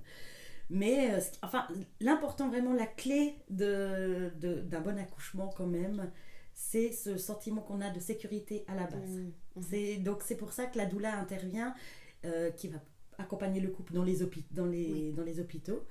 Mais, 0.71 1.15
euh, 1.15 1.21
enfin, 1.43 1.67
l'important, 2.01 2.49
vraiment, 2.49 2.75
la 2.75 2.87
clé 2.87 3.37
de, 3.51 4.31
de- 4.41 4.61
d'un 4.61 4.81
bon 4.81 4.99
accouchement, 4.99 5.49
quand 5.57 5.67
même, 5.67 6.11
c'est 6.53 6.93
ce 6.93 7.17
sentiment 7.17 7.63
qu'on 7.63 7.81
a 7.81 7.91
de 7.91 8.01
sécurité 8.01 8.65
à 8.69 8.75
la 8.75 8.85
base. 8.87 9.09
Mhm. 9.11 9.33
C'est, 9.63 9.97
donc, 9.97 10.23
c'est 10.23 10.37
pour 10.37 10.53
ça 10.53 10.67
que 10.67 10.77
la 10.77 10.87
doula 10.87 11.17
intervient, 11.19 11.75
euh, 12.25 12.51
qui 12.51 12.69
va 12.69 12.79
accompagner 13.19 13.61
le 13.61 13.71
couple 13.71 13.95
dans 13.95 14.05
les, 14.05 14.19
dans 14.51 14.67
les, 14.67 14.93
Oui. 14.93 15.13
dans 15.13 15.25
les 15.25 15.41
hôpitaux. 15.41 15.85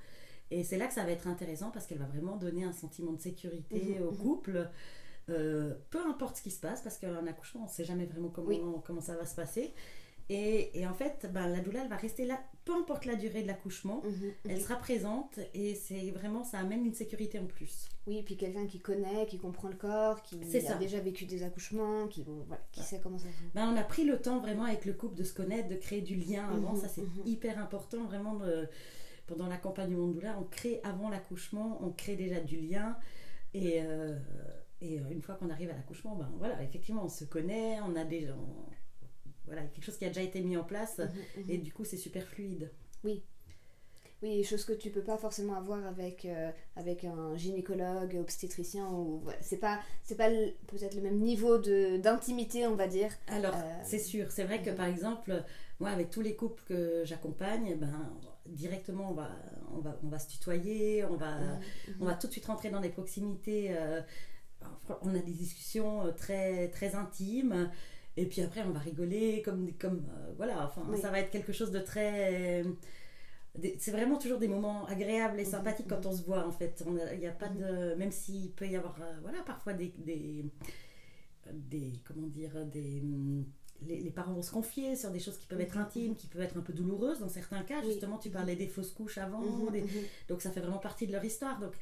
Et 0.50 0.64
c'est 0.64 0.78
là 0.78 0.86
que 0.86 0.94
ça 0.94 1.04
va 1.04 1.10
être 1.10 1.26
intéressant 1.26 1.70
parce 1.70 1.86
qu'elle 1.86 1.98
va 1.98 2.06
vraiment 2.06 2.36
donner 2.36 2.64
un 2.64 2.72
sentiment 2.72 3.12
de 3.12 3.20
sécurité 3.20 3.96
Mhm, 3.98 4.06
au 4.06 4.12
mhm. 4.12 4.16
couple. 4.18 4.70
Euh, 5.28 5.74
peu 5.90 6.00
importe 6.06 6.38
ce 6.38 6.42
qui 6.42 6.50
se 6.50 6.60
passe, 6.60 6.80
parce 6.82 6.96
qu'un 6.96 7.26
accouchement, 7.26 7.62
on 7.62 7.64
ne 7.64 7.70
sait 7.70 7.84
jamais 7.84 8.06
vraiment 8.06 8.28
comment, 8.30 8.48
Oui. 8.48 8.62
comment 8.84 9.00
ça 9.02 9.14
va 9.16 9.26
se 9.26 9.34
passer. 9.34 9.74
Et, 10.30 10.78
et 10.78 10.86
en 10.86 10.92
fait, 10.92 11.26
ben, 11.32 11.48
la 11.48 11.60
doula, 11.60 11.82
elle 11.84 11.88
va 11.88 11.96
rester 11.96 12.26
là, 12.26 12.38
peu 12.66 12.74
importe 12.74 13.06
la 13.06 13.14
durée 13.14 13.40
de 13.42 13.46
l'accouchement, 13.46 14.02
Mhm, 14.04 14.10
mhm. 14.26 14.32
elle 14.50 14.60
sera 14.60 14.76
présente 14.76 15.38
et 15.54 15.74
c'est 15.74 16.10
vraiment, 16.10 16.44
ça 16.44 16.58
amène 16.58 16.84
une 16.84 16.92
sécurité 16.92 17.38
en 17.38 17.46
plus. 17.46 17.88
Oui, 18.06 18.22
puis 18.22 18.36
quelqu'un 18.36 18.66
qui 18.66 18.78
connaît, 18.78 19.24
qui 19.26 19.38
comprend 19.38 19.68
le 19.68 19.76
corps, 19.76 20.22
qui 20.22 20.38
a 20.56 20.60
ça. 20.60 20.74
déjà 20.74 21.00
vécu 21.00 21.24
des 21.24 21.42
accouchements, 21.44 22.08
qui, 22.08 22.24
bon, 22.24 22.44
voilà, 22.46 22.62
qui 22.72 22.82
sait 22.82 23.00
comment 23.02 23.16
ça 23.18 23.28
se 23.28 23.54
Ben, 23.54 23.72
on 23.72 23.76
a 23.76 23.82
pris 23.82 24.04
le 24.04 24.20
temps 24.20 24.38
vraiment 24.40 24.64
avec 24.64 24.84
le 24.84 24.92
couple 24.92 25.14
de 25.14 25.24
se 25.24 25.32
connaître, 25.32 25.68
de 25.68 25.76
créer 25.76 26.02
du 26.02 26.16
lien 26.16 26.46
avant, 26.50 26.72
Mhm, 26.74 26.80
ça 26.80 26.88
c'est 26.88 27.04
hyper 27.24 27.58
important 27.58 28.04
vraiment 28.04 28.34
de- 28.34 28.68
pendant 29.26 29.46
l'accompagnement 29.46 30.08
de 30.08 30.12
doula, 30.14 30.38
on 30.38 30.44
crée 30.44 30.80
avant 30.84 31.08
l'accouchement, 31.08 31.78
on 31.82 31.90
crée 31.90 32.16
déjà 32.16 32.40
du 32.40 32.58
lien 32.60 32.98
et, 33.54 33.80
euh, 33.82 34.18
et 34.82 34.96
une 35.10 35.22
fois 35.22 35.36
qu'on 35.36 35.48
arrive 35.50 35.70
à 35.70 35.74
l'accouchement, 35.74 36.16
ben 36.16 36.30
voilà, 36.38 36.62
effectivement 36.62 37.04
on 37.04 37.08
se 37.08 37.24
connaît, 37.24 37.78
on 37.80 37.96
a 37.96 38.04
déjà, 38.04 38.34
on- 38.34 38.70
voilà, 39.48 39.62
quelque 39.62 39.84
chose 39.84 39.98
qui 39.98 40.04
a 40.04 40.08
déjà 40.08 40.22
été 40.22 40.40
mis 40.40 40.56
en 40.56 40.64
place 40.64 40.98
Mhm, 40.98 41.44
mhm. 41.44 41.50
et 41.50 41.58
du 41.58 41.72
coup 41.72 41.84
c'est 41.84 41.96
super 41.96 42.24
fluide. 42.26 42.70
Oui, 44.20 44.42
chose 44.42 44.64
que 44.64 44.72
tu 44.72 44.90
peux 44.90 45.02
pas 45.04 45.16
forcément 45.16 45.54
avoir 45.54 45.84
avec, 45.86 46.24
euh, 46.24 46.50
avec 46.74 47.04
un 47.04 47.36
gynécologue, 47.36 48.16
obstétricien, 48.20 48.88
ou 48.90 49.20
voilà, 49.22 49.38
c'est 49.42 49.58
pas, 49.58 49.80
c'est 50.02 50.16
pas 50.16 50.28
peut-être 50.66 50.94
le 50.96 51.02
même 51.02 51.18
niveau 51.20 51.58
de 51.58 51.98
d'intimité, 51.98 52.66
on 52.66 52.74
va 52.74 52.88
dire. 52.88 53.12
Alors, 53.28 53.54
Euh, 53.54 53.80
c'est 53.84 54.00
sûr, 54.00 54.32
c'est 54.32 54.42
vrai 54.44 54.60
que 54.60 54.70
mhm. 54.70 54.76
par 54.76 54.86
exemple, 54.86 55.44
moi 55.78 55.90
avec 55.90 56.10
tous 56.10 56.20
les 56.20 56.34
couples 56.34 56.62
que 56.66 57.02
j'accompagne, 57.04 57.76
ben 57.76 58.18
directement 58.46 59.10
on 59.10 59.14
va, 59.14 59.30
on 59.72 59.78
va, 59.80 59.96
on 60.02 60.08
va 60.08 60.18
se 60.18 60.28
tutoyer, 60.28 61.04
on 61.04 61.16
va, 61.16 61.38
on 62.00 62.04
va 62.06 62.14
tout 62.14 62.26
de 62.26 62.32
suite 62.32 62.46
rentrer 62.46 62.70
dans 62.70 62.80
des 62.80 62.88
proximités. 62.90 63.68
euh, 63.70 64.00
on 65.02 65.14
a 65.14 65.18
des 65.20 65.32
discussions 65.32 66.12
très, 66.16 66.68
très 66.70 66.94
intimes. 66.96 67.70
Et 68.20 68.26
puis 68.26 68.40
après, 68.42 68.62
on 68.66 68.70
va 68.70 68.80
rigoler 68.80 69.42
comme, 69.42 69.70
comme 69.78 70.02
euh, 70.10 70.32
voilà. 70.36 70.66
Enfin, 70.66 70.82
Oui. 70.90 70.98
ça 71.00 71.10
va 71.10 71.20
être 71.20 71.30
quelque 71.30 71.52
chose 71.52 71.70
de 71.70 71.78
très. 71.78 72.64
C'est 73.78 73.90
vraiment 73.90 74.18
toujours 74.18 74.38
des 74.38 74.46
moments 74.48 74.86
agréables 74.86 75.38
et 75.40 75.44
Mhm, 75.44 75.50
sympathiques 75.50 75.86
quand 75.88 76.04
on 76.06 76.12
se 76.12 76.22
voit 76.22 76.46
en 76.46 76.52
fait. 76.52 76.84
Il 77.12 77.18
n'y 77.18 77.26
a 77.26 77.32
pas 77.32 77.48
Mhm. 77.48 77.58
de. 77.58 77.94
Même 77.94 78.12
s'il 78.12 78.50
peut 78.52 78.66
y 78.66 78.76
avoir 78.76 78.96
euh, 79.00 79.18
voilà, 79.22 79.38
parfois 79.42 79.72
des, 79.72 79.92
des, 79.98 80.44
des. 81.52 81.92
Comment 82.04 82.26
dire 82.26 82.52
Des. 82.66 83.02
Les, 83.86 84.00
les 84.00 84.10
parents 84.10 84.32
vont 84.32 84.42
se 84.42 84.50
confier 84.50 84.96
sur 84.96 85.10
des 85.12 85.20
choses 85.20 85.38
qui 85.38 85.46
peuvent 85.46 85.60
être 85.60 85.76
Mhm, 85.76 85.82
intimes, 85.82 86.16
qui 86.16 86.26
peuvent 86.26 86.42
être 86.42 86.56
un 86.56 86.62
peu 86.62 86.72
douloureuses 86.72 87.20
dans 87.20 87.28
certains 87.28 87.62
cas. 87.62 87.80
Justement, 87.84 88.18
tu 88.18 88.28
parlais 88.28 88.56
des 88.56 88.66
fausses 88.66 88.90
couches 88.92 89.18
avant, 89.18 89.40
mhm, 89.40 89.70
des- 89.70 89.82
mhm. 89.82 89.88
donc 90.28 90.42
ça 90.42 90.50
fait 90.50 90.58
vraiment 90.60 90.78
partie 90.78 91.06
de 91.06 91.12
leur 91.12 91.24
histoire. 91.24 91.60
Donc 91.60 91.74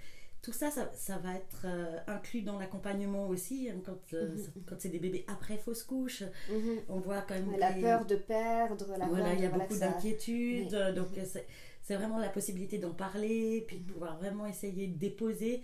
tout 0.47 0.53
ça, 0.53 0.71
ça, 0.71 0.89
ça 0.95 1.19
va 1.19 1.35
être 1.35 1.63
euh, 1.65 1.99
inclus 2.07 2.43
dans 2.43 2.57
l'accompagnement 2.59 3.27
aussi. 3.29 3.69
hein, 3.69 3.81
quand 3.85 3.99
euh, 4.15 4.29
Mhm. 4.37 4.63
quand 4.67 4.77
c'est 4.79 4.89
des 4.91 5.01
bébés 5.01 5.25
après 5.29 5.59
fausse 5.59 5.83
couche, 5.83 6.23
Mhm. 6.49 6.83
on 6.89 7.01
voit 7.01 7.23
quand 7.23 7.35
même 7.35 7.51
La 7.59 7.73
peur 7.73 8.07
de 8.07 8.15
perdre, 8.17 8.87
la 8.97 9.07
voilà, 9.07 9.35
il 9.35 9.41
y 9.41 9.47
a 9.47 9.51
beaucoup 9.51 9.77
d'inquiétudes. 9.77 10.73
Oui. 10.89 10.95
Donc 10.95 11.19
euh, 11.19 11.25
c'est- 11.25 11.47
c'est 11.83 11.97
vraiment 11.97 12.19
la 12.19 12.29
possibilité 12.29 12.79
d'en 12.79 12.95
parler, 12.95 13.65
puis 13.67 13.79
de 13.79 13.83
Mhm. 13.87 13.93
pouvoir 13.93 14.19
vraiment 14.19 14.47
essayer 14.47 14.87
de 14.87 14.97
déposer. 14.97 15.63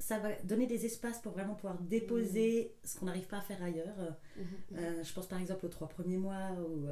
Ça 0.00 0.18
va 0.20 0.28
donner 0.44 0.66
des 0.66 0.84
espaces 0.86 1.20
pour 1.20 1.32
vraiment 1.32 1.54
pouvoir 1.54 1.78
déposer 1.80 2.74
ce 2.84 2.98
qu'on 2.98 3.06
n'arrive 3.06 3.26
pas 3.26 3.38
à 3.38 3.40
faire 3.40 3.60
ailleurs. 3.62 3.96
Euh, 4.76 5.02
je 5.02 5.12
pense 5.12 5.26
par 5.26 5.40
exemple 5.40 5.66
aux 5.66 5.70
trois 5.70 5.88
premiers 5.88 6.18
mois 6.18 6.50
où 6.68 6.86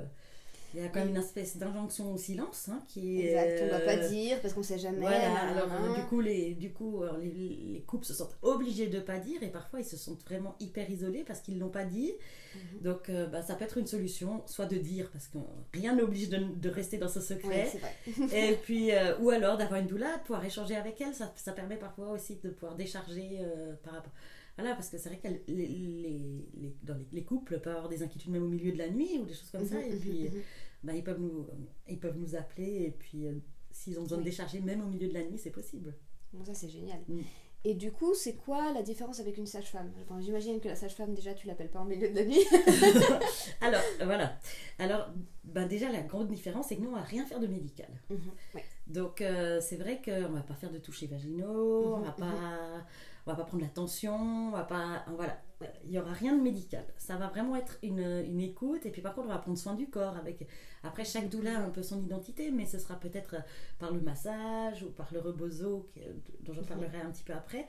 il 0.76 0.82
y 0.82 0.84
a 0.84 0.88
quand 0.88 0.98
même 1.00 1.08
Oui. 1.08 1.14
une 1.14 1.22
espèce 1.22 1.56
d'injonction 1.56 2.12
au 2.12 2.18
silence 2.18 2.68
hein, 2.70 2.82
qui 2.88 3.20
est. 3.22 3.32
Exact, 3.32 3.60
on 3.62 3.64
ne 3.64 3.70
doit 3.70 3.78
pas 3.80 3.96
euh, 3.96 4.08
dire 4.08 4.40
parce 4.42 4.54
qu'on 4.54 4.62
sait 4.62 4.78
jamais. 4.78 4.98
Voilà, 4.98 5.40
alors 5.48 5.68
euh, 5.72 5.94
du 5.94 6.02
coup, 6.06 6.20
les, 6.20 6.54
du 6.54 6.70
coup 6.72 7.02
alors, 7.02 7.16
les, 7.18 7.30
les 7.30 7.82
couples 7.86 8.04
se 8.04 8.12
sentent 8.14 8.36
obligés 8.42 8.86
de 8.88 9.00
pas 9.00 9.18
dire 9.18 9.42
et 9.42 9.48
parfois 9.48 9.80
ils 9.80 9.84
se 9.86 9.96
sentent 9.96 10.22
vraiment 10.24 10.54
hyper 10.60 10.88
isolés 10.90 11.24
parce 11.26 11.40
qu'ils 11.40 11.58
l'ont 11.58 11.70
pas 11.70 11.84
dit. 11.84 12.12
Mhm. 12.54 12.80
Donc 12.82 13.08
euh, 13.08 13.26
bah, 13.26 13.42
ça 13.42 13.54
peut 13.54 13.64
être 13.64 13.78
une 13.78 13.86
solution, 13.86 14.42
soit 14.46 14.66
de 14.66 14.76
dire 14.76 15.10
parce 15.12 15.28
que 15.28 15.38
rien 15.74 15.94
n'oblige 15.94 16.28
de, 16.28 16.38
de 16.38 16.68
rester 16.68 16.98
dans 16.98 17.08
ce 17.08 17.20
Oui, 17.20 17.24
secret. 17.26 17.68
c'est 17.72 17.78
vrai. 17.78 17.96
et 18.52 18.56
puis, 18.56 18.92
euh, 18.92 19.16
ou 19.18 19.30
alors 19.30 19.56
d'avoir 19.56 19.80
une 19.80 19.86
doula, 19.86 20.16
de 20.18 20.22
pouvoir 20.22 20.44
échanger 20.44 20.76
avec 20.76 21.00
elle, 21.00 21.14
ça, 21.14 21.32
ça 21.36 21.52
permet 21.52 21.76
parfois 21.76 22.10
aussi 22.10 22.36
de 22.42 22.50
pouvoir 22.50 22.76
décharger 22.76 23.38
euh, 23.40 23.74
par 23.82 23.94
rapport. 23.94 24.12
Voilà, 24.58 24.74
parce 24.74 24.88
que 24.88 24.96
c'est 24.96 25.10
vrai 25.10 25.18
que 25.18 25.28
les, 25.28 25.66
les, 25.68 26.46
les- 26.54 26.74
dans 26.82 26.94
les, 26.94 27.06
les 27.12 27.24
couples 27.24 27.60
peuvent 27.60 27.74
avoir 27.76 27.90
des 27.90 28.02
inquiétudes 28.02 28.30
même 28.30 28.42
au 28.42 28.48
milieu 28.48 28.72
de 28.72 28.78
la 28.78 28.88
nuit 28.88 29.18
ou 29.20 29.26
des 29.26 29.34
choses 29.34 29.50
comme 29.50 29.66
ça. 29.66 29.78
Et 29.84 29.90
Mhm, 29.92 30.00
puis, 30.00 30.30
mhm, 30.30 30.42
bah, 30.82 30.94
ils, 30.94 31.02
peuvent 31.04 31.20
nous, 31.20 31.46
ils 31.88 31.98
peuvent 31.98 32.18
nous 32.18 32.34
appeler 32.34 32.84
et 32.86 32.90
puis 32.90 33.26
euh, 33.26 33.34
s'ils 33.70 33.98
ont 33.98 34.02
besoin 34.02 34.18
Oui. 34.18 34.24
de 34.24 34.30
décharger 34.30 34.60
même 34.60 34.80
au 34.82 34.86
milieu 34.88 35.08
de 35.08 35.14
la 35.14 35.22
nuit, 35.24 35.38
c'est 35.38 35.50
possible. 35.50 35.94
Bon, 36.32 36.44
ça 36.44 36.54
c'est 36.54 36.68
génial. 36.68 37.00
Mm. 37.08 37.20
Et 37.64 37.74
du 37.74 37.90
coup, 37.90 38.14
c'est 38.14 38.34
quoi 38.36 38.72
la 38.72 38.82
différence 38.82 39.18
avec 39.18 39.38
une 39.38 39.46
sage-femme? 39.46 39.90
Enfin, 40.02 40.20
J'imagine 40.20 40.60
que 40.60 40.68
la 40.68 40.76
sage-femme, 40.76 41.14
déjà, 41.14 41.34
tu 41.34 41.48
l'appelles 41.48 41.70
pas 41.70 41.80
en 41.80 41.84
milieu 41.84 42.08
de 42.08 42.14
la 42.14 42.24
nuit. 42.24 42.44
Alors, 43.60 43.80
voilà. 44.04 44.38
Alors, 44.78 45.08
bah, 45.42 45.64
déjà, 45.64 45.90
la 45.90 46.02
grande 46.02 46.28
différence, 46.28 46.66
c'est 46.68 46.76
que 46.76 46.82
nous, 46.82 46.90
on 46.90 46.94
va 46.94 47.02
rien 47.02 47.24
faire 47.26 47.40
de 47.40 47.46
médical. 47.48 47.88
Mhm, 48.10 48.18
ouais. 48.54 48.64
Donc 48.86 49.20
euh, 49.20 49.60
c'est 49.60 49.76
vrai 49.76 50.00
qu'on 50.04 50.28
va 50.28 50.42
pas 50.42 50.54
faire 50.54 50.70
de 50.70 50.78
toucher 50.78 51.08
vaginaux, 51.08 51.96
on 51.96 52.00
va 52.00 52.10
Mhm, 52.10 52.14
pas, 52.16 52.86
on 53.26 53.30
va 53.30 53.36
pas 53.36 53.44
prendre 53.44 53.62
la 53.64 53.68
tension, 53.68 54.14
on 54.14 54.50
va 54.50 54.62
pas, 54.62 55.04
voilà, 55.16 55.36
il 55.84 55.90
y 55.90 55.98
aura 55.98 56.12
rien 56.12 56.36
de 56.36 56.42
médical. 56.42 56.84
Ça 56.96 57.16
va 57.16 57.28
vraiment 57.28 57.56
être 57.56 57.78
une, 57.82 57.98
une 58.26 58.40
écoute 58.40 58.86
et 58.86 58.90
puis 58.90 59.02
par 59.02 59.14
contre 59.14 59.26
on 59.28 59.32
va 59.32 59.38
prendre 59.38 59.58
soin 59.58 59.74
du 59.74 59.88
corps 59.90 60.16
avec. 60.16 60.46
Après 60.84 61.04
chaque 61.04 61.28
doula 61.28 61.58
a 61.58 61.62
un 61.62 61.70
peu 61.70 61.82
son 61.82 62.00
identité, 62.04 62.50
mais 62.52 62.66
ce 62.66 62.78
sera 62.78 62.94
peut-être 63.00 63.36
par 63.78 63.92
le 63.92 64.00
massage 64.00 64.82
ou 64.84 64.90
par 64.90 65.12
le 65.12 65.18
rebozo 65.20 65.88
qui- 65.92 66.00
dont 66.44 66.52
je 66.52 66.60
Mhm. 66.60 66.66
parlerai 66.66 67.00
un 67.00 67.10
petit 67.10 67.24
peu 67.24 67.32
après. 67.32 67.66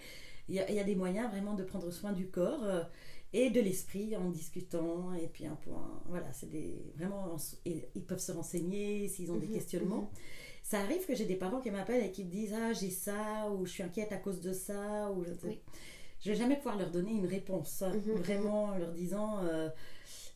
Il 0.50 0.56
y, 0.56 0.60
a, 0.60 0.70
il 0.70 0.76
y 0.76 0.80
a 0.80 0.84
des 0.84 0.96
moyens 0.96 1.30
vraiment 1.32 1.56
de 1.56 1.64
prendre 1.64 1.90
soin 1.92 2.12
du 2.14 2.28
corps. 2.30 2.64
euh, 2.64 2.84
et 3.34 3.50
de 3.50 3.60
l'esprit 3.60 4.16
en 4.16 4.30
discutant 4.30 5.12
et 5.14 5.28
puis 5.28 5.46
un 5.46 5.52
un- 5.52 6.02
voilà 6.06 6.32
c'est 6.32 6.50
des 6.50 6.82
vraiment 6.96 7.36
et 7.66 7.90
ils 7.94 8.06
peuvent 8.06 8.20
se 8.22 8.32
renseigner 8.32 9.10
s'ils 9.10 9.30
ont 9.34 9.36
des 9.36 9.48
Mhm, 9.48 9.54
questionnements 9.54 10.10
ça 10.70 10.82
arrive 10.82 11.06
que 11.06 11.16
j'ai 11.16 11.24
des 11.26 11.38
parents 11.38 11.62
qui 11.62 11.72
m'appellent 11.72 12.04
et 12.04 12.12
qui 12.12 12.26
me 12.26 12.30
disent 12.30 12.54
Ah, 12.54 12.74
j'ai 12.74 12.90
ça, 12.90 13.50
ou 13.50 13.66
je 13.66 13.72
suis 13.72 13.84
inquiète 13.84 14.12
à 14.12 14.18
cause 14.18 14.42
de 14.42 14.52
ça, 14.52 15.10
ou 15.12 15.24
je 15.24 15.30
ne. 15.32 15.36
Oui. 15.46 15.62
Je 16.20 16.32
vais 16.32 16.36
jamais 16.36 16.56
pouvoir 16.58 16.78
leur 16.78 16.90
donner 16.92 17.12
une 17.12 17.26
réponse, 17.28 17.84
Mhm, 17.84 18.16
vraiment 18.16 18.64
en 18.66 18.78
leur 18.78 18.92
disant 18.92 19.40
euh, 19.44 19.70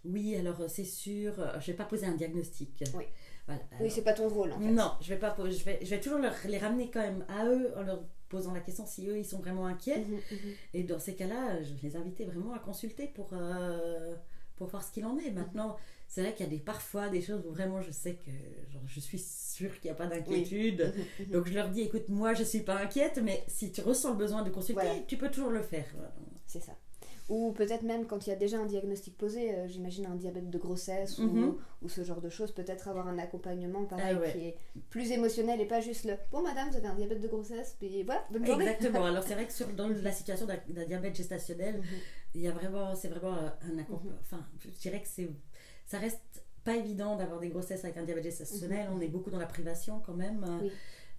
Oui, 0.05 0.35
alors 0.37 0.61
euh, 0.61 0.67
c'est 0.69 0.85
sûr, 0.85 1.33
euh, 1.39 1.59
je 1.59 1.67
vais 1.71 1.77
pas 1.77 1.83
poser 1.85 2.05
un 2.05 2.13
diagnostic. 2.15 2.83
Oui. 2.95 3.03
Voilà. 3.47 3.61
Oui, 3.73 3.77
Alors, 3.79 3.91
c'est 3.91 4.03
pas 4.03 4.13
ton 4.13 4.29
rôle 4.29 4.53
en 4.53 4.59
fait. 4.59 4.71
non, 4.71 4.91
je 5.01 5.09
vais 5.13 5.19
pas, 5.19 5.35
je 5.37 5.63
vais, 5.65 5.79
je 5.81 5.89
vais 5.89 5.99
toujours 5.99 6.19
leur, 6.19 6.33
les 6.47 6.59
ramener 6.59 6.89
quand 6.91 7.01
même 7.01 7.25
à 7.27 7.45
eux 7.45 7.73
en 7.75 7.81
leur 7.81 8.01
posant 8.29 8.53
la 8.53 8.61
question 8.61 8.85
si 8.85 9.07
eux 9.07 9.17
ils 9.17 9.25
sont 9.25 9.39
vraiment 9.39 9.65
inquiets. 9.65 9.99
Mhm, 9.99 10.13
mhm. 10.31 10.53
Et 10.75 10.83
dans 10.83 10.99
ces 10.99 11.15
cas-là, 11.15 11.61
je 11.61 11.73
les 11.83 11.95
invitais 11.97 12.23
vraiment 12.23 12.53
à 12.53 12.59
consulter 12.59 13.07
pour, 13.07 13.31
euh, 13.33 14.15
pour 14.55 14.67
voir 14.67 14.83
ce 14.83 14.91
qu'il 14.93 15.05
en 15.05 15.17
est. 15.17 15.31
Maintenant, 15.31 15.75
c'est 16.13 16.21
vrai 16.21 16.33
qu'il 16.33 16.45
y 16.45 16.49
a 16.49 16.51
des, 16.51 16.59
parfois 16.59 17.07
des 17.09 17.21
choses 17.21 17.41
où 17.47 17.51
vraiment 17.51 17.81
je 17.81 17.89
sais 17.89 18.15
que 18.15 18.29
genre, 18.71 18.81
je 18.85 18.99
suis 18.99 19.17
sûre 19.17 19.71
qu'il 19.79 19.85
n'y 19.89 19.91
a 19.91 19.95
pas 19.95 20.07
d'inquiétude. 20.07 20.93
Donc 21.31 21.47
je 21.47 21.53
leur 21.53 21.69
dis, 21.69 21.81
écoute, 21.81 22.09
moi 22.09 22.33
je 22.33 22.43
suis 22.43 22.59
pas 22.59 22.75
inquiète, 22.77 23.19
mais 23.23 23.43
si 23.47 23.71
tu 23.71 23.79
ressens 23.81 24.11
le 24.11 24.17
besoin 24.17 24.43
de 24.43 24.49
consulter, 24.49 24.81
Voilà. 24.83 24.99
tu 25.07 25.17
peux 25.17 25.29
toujours 25.31 25.51
le 25.51 25.61
faire. 25.63 25.85
C'est 26.45 26.59
ça. 26.61 26.73
Ou 27.29 27.53
peut-être 27.53 27.83
même 27.83 28.07
quand 28.07 28.27
il 28.27 28.31
y 28.31 28.33
a 28.33 28.35
déjà 28.35 28.57
un 28.59 28.65
diagnostic 28.65 29.17
posé, 29.17 29.53
euh, 29.55 29.65
j'imagine 29.69 30.05
un 30.05 30.15
diabète 30.15 30.49
de 30.49 30.57
grossesse 30.57 31.17
ou, 31.19 31.29
Mhm. 31.29 31.55
ou 31.81 31.87
ce 31.87 32.03
genre 32.03 32.19
de 32.19 32.29
choses, 32.29 32.51
peut-être 32.51 32.89
avoir 32.89 33.07
un 33.07 33.17
accompagnement 33.19 33.85
pareil 33.85 34.15
Ah 34.17 34.19
ouais. 34.19 34.31
qui 34.33 34.39
est 34.47 34.57
plus 34.89 35.11
émotionnel 35.13 35.61
et 35.61 35.65
pas 35.65 35.79
juste 35.79 36.03
le 36.03 36.15
bon 36.33 36.41
madame 36.41 36.69
vous 36.71 36.75
avez 36.75 36.87
un 36.87 36.95
diabète 36.95 37.21
de 37.21 37.29
grossesse 37.29 37.77
puis 37.79 38.03
voilà 38.03 38.25
bonne 38.31 38.45
journée. 38.45 38.65
Exactement. 38.67 39.05
Alors 39.05 39.23
c'est 39.23 39.35
vrai 39.35 39.45
que 39.47 39.53
sur, 39.53 39.67
dans 39.69 39.87
la 40.03 40.11
situation 40.11 40.45
d'un 40.45 40.85
diabète 40.85 41.15
gestationnel, 41.15 41.77
Mhm. 41.77 41.83
il 42.35 42.41
y 42.41 42.47
a 42.47 42.51
vraiment, 42.51 42.95
c'est 42.95 43.07
vraiment 43.07 43.33
un 43.33 43.77
accompagnement. 43.79 44.11
Mhm. 44.11 44.19
Enfin, 44.23 44.45
je 44.59 44.69
dirais 44.81 45.01
que 45.01 45.07
c'est, 45.07 45.29
ça 45.91 45.99
reste 45.99 46.21
pas 46.63 46.75
évident 46.75 47.15
d'avoir 47.17 47.39
des 47.39 47.49
grossesses 47.49 47.83
avec 47.83 47.97
un 47.97 48.03
diabète 48.03 48.23
gestationnel. 48.23 48.89
Mhm. 48.89 48.95
On 48.97 49.01
est 49.01 49.07
beaucoup 49.07 49.29
dans 49.31 49.39
la 49.39 49.45
privation 49.45 49.99
quand 50.05 50.13
même. 50.13 50.45
Oui. 50.61 50.71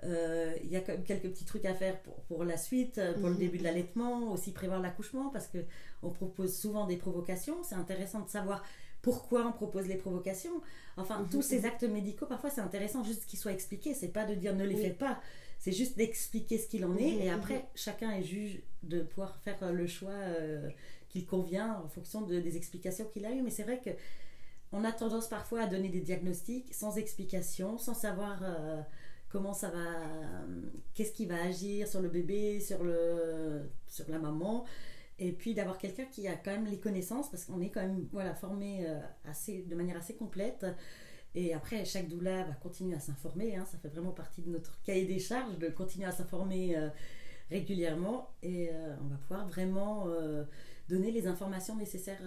Euh, 0.05 0.55
Il 0.65 0.71
y 0.71 0.77
a 0.77 0.81
quelques 0.81 1.29
petits 1.31 1.45
trucs 1.45 1.65
à 1.65 1.75
faire 1.75 2.01
pour, 2.01 2.15
pour 2.29 2.45
la 2.45 2.57
suite, 2.57 2.99
euh, 2.99 3.13
pour 3.15 3.29
le 3.29 3.35
Mhm. 3.35 3.41
début 3.41 3.59
de 3.59 3.65
l'allaitement, 3.65 4.33
aussi 4.33 4.51
prévoir 4.53 4.81
l'accouchement 4.81 5.29
parce 5.31 5.47
que 5.47 5.59
on 6.03 6.11
propose 6.11 6.57
souvent 6.57 6.87
des 6.87 6.97
provocations. 6.97 7.57
C'est 7.63 7.75
intéressant 7.77 8.21
de 8.21 8.29
savoir 8.31 8.65
pourquoi 9.03 9.47
on 9.47 9.53
propose 9.53 9.87
les 9.89 9.97
provocations. 9.97 10.61
Enfin, 10.97 11.21
Mhm. 11.21 11.29
tous 11.31 11.43
ces 11.43 11.65
actes 11.67 11.85
médicaux, 11.85 12.27
parfois 12.27 12.51
c'est 12.51 12.61
intéressant 12.61 13.05
juste 13.05 13.27
qu'ils 13.27 13.39
soient 13.39 13.53
expliqués. 13.53 13.95
C'est 13.95 14.09
pas 14.19 14.25
de 14.25 14.35
dire 14.35 14.55
ne 14.57 14.65
les 14.65 14.77
Oui. 14.77 14.83
faites 14.83 14.99
pas. 14.99 15.21
C'est 15.59 15.73
juste 15.73 15.97
d'expliquer 15.97 16.57
ce 16.59 16.67
qu'il 16.69 16.85
en 16.85 16.97
est 16.97 17.15
et 17.25 17.31
après 17.31 17.67
chacun 17.75 18.11
est 18.13 18.25
juge 18.25 18.63
de 18.83 19.03
pouvoir 19.03 19.37
faire 19.45 19.59
euh, 19.63 19.73
le 19.73 19.87
choix 19.87 20.11
euh, 20.11 20.69
qu'il 21.11 21.27
convient 21.27 21.81
en 21.85 21.89
fonction 21.89 22.23
de- 22.23 22.41
des 22.41 22.57
explications 22.57 23.05
qu'il 23.13 23.25
a 23.27 23.31
eues. 23.33 23.43
Mais 23.43 23.51
c'est 23.51 23.63
vrai 23.69 23.79
que 23.85 23.91
on 24.73 24.85
a 24.85 24.93
tendance 24.93 25.29
parfois 25.29 25.63
à 25.63 25.67
donner 25.67 25.91
des 25.91 26.01
diagnostics 26.01 26.73
sans 26.73 26.97
explication, 26.97 27.77
sans 27.77 27.95
savoir 27.95 28.41
euh, 28.43 28.81
comment 29.29 29.53
ça 29.53 29.71
va, 29.71 30.01
qu'est-ce 30.95 31.13
qui 31.13 31.27
va 31.27 31.43
agir 31.43 31.87
sur 31.87 32.01
le 32.01 32.09
bébé, 32.09 32.59
sur, 32.61 32.83
le, 32.83 33.63
sur 33.87 34.09
la 34.11 34.19
maman. 34.19 34.65
Et 35.19 35.33
puis 35.33 35.55
d'avoir 35.55 35.79
quelqu'un 35.79 36.07
qui 36.07 36.27
a 36.27 36.35
quand 36.35 36.51
même 36.51 36.67
les 36.67 36.81
connaissances, 36.81 37.31
parce 37.31 37.45
qu'on 37.45 37.61
est 37.61 37.69
quand 37.69 37.83
même 37.83 38.09
voilà, 38.13 38.35
formé 38.35 38.87
euh, 38.89 38.99
assez, 39.27 39.63
de 39.63 39.75
manière 39.75 39.97
assez 39.97 40.15
complète. 40.15 40.67
Et 41.35 41.55
après, 41.55 41.85
chaque 41.85 42.09
doula 42.09 42.45
va 42.45 42.55
continuer 42.55 42.97
à 42.97 43.01
s'informer. 43.01 43.57
hein. 43.57 43.65
ça 43.71 43.79
fait 43.79 43.89
vraiment 43.89 44.13
partie 44.13 44.43
de 44.43 44.51
notre 44.51 44.83
cahier 44.83 45.07
des 45.07 45.19
charges 45.19 45.59
de 45.59 45.69
continuer 45.69 46.07
à 46.07 46.13
s'informer 46.13 46.77
euh, 46.77 46.89
régulièrement. 47.51 48.31
Et 48.43 48.71
on 49.03 49.07
va 49.09 49.17
pouvoir 49.17 49.47
vraiment 49.49 50.07
donner 50.89 51.11
les 51.11 51.27
informations 51.27 51.77
nécessaires 51.77 52.23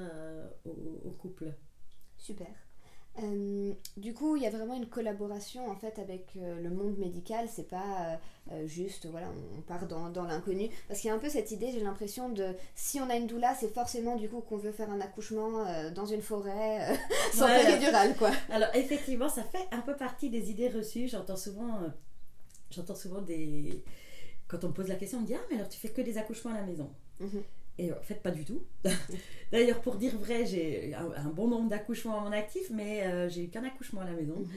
au 0.66 1.12
couple. 1.12 1.52
Super. 2.26 2.48
Euh, 3.24 3.72
du 3.98 4.14
coup, 4.16 4.36
il 4.36 4.42
y 4.42 4.48
a 4.48 4.50
vraiment 4.50 4.74
une 4.74 4.88
collaboration 4.88 5.70
en 5.70 5.76
fait 5.76 6.00
avec 6.00 6.34
euh, 6.38 6.60
le 6.60 6.72
monde 6.72 6.98
médical. 6.98 7.48
C'est 7.48 7.70
pas 7.70 8.20
euh, 8.52 8.66
juste, 8.68 9.06
voilà, 9.06 9.28
on, 9.58 9.62
part 9.62 9.88
dans, 9.88 10.10
dans 10.10 10.24
l'inconnu. 10.24 10.70
Parce 10.88 11.00
qu'il 11.00 11.10
y 11.10 11.12
a 11.12 11.16
un 11.16 11.20
peu 11.20 11.30
cette 11.30 11.52
idée, 11.52 11.72
j'ai 11.72 11.82
l'impression 11.82 12.30
de 12.30 12.48
si 12.74 13.00
on 13.00 13.10
a 13.12 13.16
une 13.16 13.28
doula, 13.28 13.54
c'est 13.54 13.72
forcément 13.72 14.16
du 14.16 14.28
coup 14.28 14.42
qu'on 14.42 14.58
veut 14.58 14.72
faire 14.72 14.90
un 14.90 15.00
accouchement 15.02 15.64
dans 15.92 16.08
une 16.08 16.24
forêt 16.24 16.98
sans 17.32 17.46
Voilà. 17.46 17.64
péridurale, 17.64 18.16
quoi. 18.18 18.32
Alors 18.50 18.70
effectivement, 18.74 19.30
ça 19.30 19.44
fait 19.44 19.68
un 19.72 19.82
peu 19.82 19.96
partie 19.96 20.32
des 20.32 20.50
idées 20.50 20.70
reçues. 20.70 21.08
J'entends 21.08 21.38
souvent, 21.38 21.80
j'entends 22.72 22.96
souvent 22.96 23.22
des, 23.22 23.84
quand 24.48 24.64
on 24.64 24.70
me 24.70 24.74
pose 24.74 24.88
la 24.88 24.96
question, 24.96 25.20
on 25.20 25.22
me 25.22 25.28
dit 25.28 25.36
ah 25.36 25.46
mais 25.52 25.58
alors 25.58 25.70
tu 25.70 25.80
fais 25.80 25.90
que 25.90 26.02
des 26.02 26.18
accouchements 26.18 26.52
à 26.52 26.56
la 26.56 26.66
maison. 26.66 26.90
Mhm. 27.20 27.44
Et 27.78 27.92
en 27.92 28.02
fait 28.02 28.16
pas 28.24 28.32
du 28.32 28.46
tout. 28.46 28.64
D'ailleurs 29.52 29.82
pour 29.82 29.96
dire 29.98 30.18
vrai, 30.18 30.46
j'ai 30.46 30.94
un, 30.96 31.12
un 31.12 31.30
bon 31.30 31.48
nombre 31.48 31.70
d'accouchements 31.70 32.20
à 32.20 32.24
mon 32.24 32.32
actif, 32.32 32.70
mais 32.70 33.04
euh, 33.04 33.28
j'ai 33.30 33.44
eu 33.46 33.50
qu'un 33.50 33.64
accouchement 33.66 34.02
à 34.02 34.06
la 34.06 34.14
maison. 34.14 34.40
Mhm, 34.40 34.50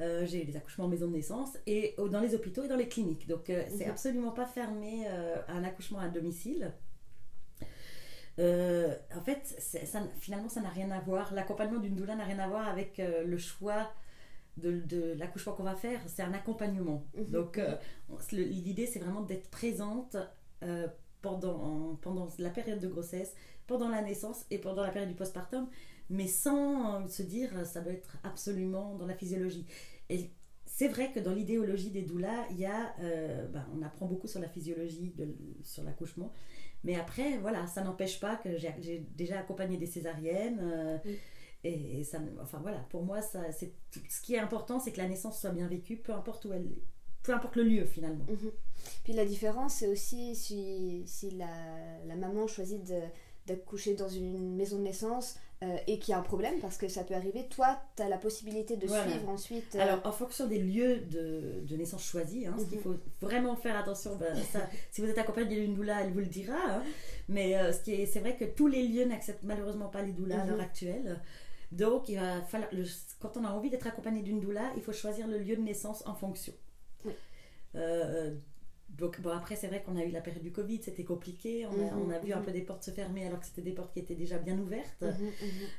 Euh, 0.00 0.26
j'ai 0.26 0.42
eu 0.42 0.44
des 0.46 0.56
accouchements 0.56 0.86
en 0.86 0.88
maison 0.88 1.06
de 1.08 1.12
naissance 1.12 1.50
et 1.66 1.94
au- 1.98 2.08
dans 2.08 2.20
les 2.20 2.34
hôpitaux 2.34 2.64
et 2.64 2.68
dans 2.68 2.76
les 2.76 2.88
cliniques. 2.88 3.26
Donc 3.28 3.50
euh, 3.50 3.62
c'est 3.68 3.84
Mhm. 3.84 3.90
absolument 3.90 4.30
pas 4.32 4.46
fermé 4.46 5.04
euh, 5.06 5.36
à 5.48 5.52
un 5.52 5.64
accouchement 5.64 5.98
à 6.00 6.08
domicile. 6.08 6.72
Euh, 8.38 8.94
en 9.14 9.20
fait, 9.20 9.54
c'est- 9.58 9.84
ça, 9.86 10.00
finalement, 10.18 10.48
ça 10.48 10.60
n'a 10.62 10.70
rien 10.70 10.90
à 10.90 11.00
voir. 11.00 11.34
L'accompagnement 11.34 11.80
d'une 11.80 11.94
doula 11.94 12.14
n'a 12.16 12.24
rien 12.24 12.38
à 12.38 12.48
voir 12.48 12.66
avec 12.68 12.98
euh, 13.00 13.24
le 13.24 13.36
choix 13.38 13.92
de, 14.56 14.80
de 14.80 15.12
l'accouchement 15.18 15.52
qu'on 15.52 15.62
va 15.64 15.74
faire. 15.74 16.00
C'est 16.06 16.22
un 16.22 16.32
accompagnement. 16.32 17.04
Donc, 17.28 17.58
euh, 17.58 17.76
l'idée, 18.32 18.86
c'est 18.86 18.98
vraiment 19.00 19.20
d'être 19.22 19.50
présente 19.50 20.16
pendant, 21.22 21.96
pendant 22.02 22.28
la 22.38 22.50
période 22.50 22.80
de 22.80 22.88
grossesse, 22.88 23.34
pendant 23.66 23.88
la 23.88 24.02
naissance 24.02 24.44
et 24.50 24.58
pendant 24.58 24.82
la 24.82 24.90
période 24.90 25.08
du 25.10 25.16
postpartum, 25.16 25.68
mais 26.10 26.26
sans 26.26 27.02
euh, 27.04 27.08
se 27.08 27.22
dire 27.22 27.64
ça 27.66 27.80
doit 27.80 27.92
être 27.92 28.18
absolument 28.24 28.96
dans 28.96 29.06
la 29.06 29.14
physiologie. 29.14 29.66
Et 30.10 30.30
c'est 30.66 30.88
vrai 30.88 31.12
que 31.12 31.20
dans 31.20 31.32
l'idéologie 31.32 31.90
des 31.90 32.02
doulas, 32.02 32.46
il 32.50 32.58
y 32.58 32.66
a, 32.66 32.94
euh, 33.00 33.46
ben, 33.48 33.66
on 33.76 33.82
apprend 33.82 34.06
beaucoup 34.06 34.26
sur 34.26 34.40
la 34.40 34.48
physiologie, 34.48 35.12
de, 35.16 35.34
sur 35.62 35.84
l'accouchement. 35.84 36.32
Mais 36.84 36.96
après, 36.96 37.38
voilà, 37.38 37.66
ça 37.66 37.82
n'empêche 37.82 38.18
pas 38.20 38.36
que 38.36 38.56
j'ai 38.58 39.06
déjà 39.16 39.38
accompagné 39.38 39.76
des 39.76 39.86
césariennes. 39.86 40.60
euh, 40.62 40.98
Oui. 41.04 41.18
et, 41.64 42.04
ça, 42.04 42.18
enfin 42.40 42.58
voilà, 42.60 42.78
pour 42.90 43.04
moi, 43.04 43.22
ça, 43.22 43.52
ce 43.52 44.20
qui 44.22 44.34
est 44.34 44.38
important, 44.38 44.80
c'est 44.80 44.92
que 44.92 44.98
la 44.98 45.08
naissance 45.08 45.40
soit 45.40 45.50
bien 45.50 45.68
vécue, 45.68 45.96
peu 45.96 46.12
importe 46.12 46.44
où 46.46 46.52
elle, 46.52 46.68
peu 47.22 47.32
importe 47.34 47.56
le 47.56 47.64
lieu 47.64 47.84
finalement. 47.84 48.24
Mhm. 48.28 48.50
Puis 49.04 49.12
la 49.12 49.24
différence, 49.24 49.74
c'est 49.74 49.88
aussi 49.88 50.34
si, 50.34 51.02
si 51.06 51.30
la, 51.32 51.46
la 52.06 52.16
maman 52.16 52.46
choisit 52.46 52.82
de, 52.84 53.00
d'accoucher 53.46 53.94
dans 53.94 54.08
une 54.08 54.56
maison 54.56 54.76
de 54.78 54.82
naissance 54.82 55.36
euh, 55.62 55.76
et 55.86 56.00
qu'il 56.00 56.10
y 56.10 56.14
a 56.14 56.18
un 56.18 56.22
problème 56.22 56.58
parce 56.60 56.76
que 56.76 56.88
ça 56.88 57.04
peut 57.04 57.14
arriver. 57.14 57.46
Toi, 57.48 57.80
tu 57.96 58.02
as 58.02 58.08
la 58.08 58.18
possibilité 58.18 58.76
de 58.76 58.86
Voilà. 58.88 59.08
suivre 59.08 59.28
ensuite. 59.28 59.74
euh, 59.76 59.80
Alors, 59.80 60.00
en 60.04 60.10
fonction 60.10 60.48
des 60.48 60.58
lieux 60.58 60.98
de, 61.02 61.60
de 61.62 61.76
naissance 61.76 62.04
choisis, 62.04 62.46
hein, 62.48 62.56
ce 62.58 62.64
qu'il 62.64 62.78
Mhm. 62.78 62.82
faut 62.82 62.94
vraiment 63.20 63.54
faire 63.54 63.76
attention, 63.78 64.16
ben, 64.16 64.34
ça, 64.52 64.68
si 64.90 65.00
vous 65.00 65.06
êtes 65.08 65.18
accompagné 65.18 65.54
d'une 65.60 65.74
doula, 65.74 66.02
elle 66.02 66.12
vous 66.12 66.18
le 66.20 66.26
dira. 66.26 66.56
hein. 66.68 66.82
mais 67.28 67.56
euh, 67.56 67.72
ce 67.72 67.78
c'est 68.06 68.18
vrai 68.20 68.36
que 68.36 68.44
tous 68.44 68.66
les 68.66 68.86
lieux 68.88 69.04
n'acceptent 69.04 69.44
malheureusement 69.44 69.88
pas 69.88 70.02
les 70.02 70.12
doulas 70.12 70.42
à 70.42 70.44
l'heure 70.46 70.56
Mhm. 70.56 70.60
actuelle. 70.62 71.20
Donc, 71.70 72.08
il 72.08 72.16
va 72.18 72.42
falloir, 72.42 72.68
le- 72.74 72.84
quand 73.20 73.36
on 73.36 73.44
a 73.44 73.50
envie 73.50 73.70
d'être 73.70 73.86
accompagné 73.86 74.22
d'une 74.22 74.40
doula, 74.40 74.72
il 74.76 74.82
faut 74.82 74.92
choisir 74.92 75.28
le 75.28 75.38
lieu 75.38 75.54
de 75.56 75.62
naissance 75.62 76.04
en 76.06 76.14
fonction. 76.14 76.52
Oui. 77.74 77.80
Euh, 77.80 78.34
donc, 78.90 79.20
bon, 79.22 79.30
après, 79.30 79.56
c'est 79.56 79.68
vrai 79.68 79.82
qu'on 79.82 79.96
a 79.96 80.04
eu 80.04 80.10
la 80.10 80.20
période 80.20 80.42
du 80.42 80.52
Covid, 80.52 80.82
c'était 80.82 81.04
compliqué. 81.04 81.66
On 81.66 81.70
a, 81.80 81.92
Mhm, 81.92 81.98
on 82.06 82.10
a 82.10 82.18
vu 82.18 82.32
un 82.32 82.40
mhm. 82.40 82.44
peu 82.44 82.52
des 82.52 82.60
portes 82.62 82.82
se 82.84 82.90
fermer 82.90 83.26
alors 83.26 83.40
que 83.40 83.46
c'était 83.46 83.62
des 83.62 83.72
portes 83.72 83.92
qui 83.94 84.00
étaient 84.00 84.14
déjà 84.14 84.38
bien 84.38 84.58
ouvertes. 84.58 85.02
mhm. 85.02 85.32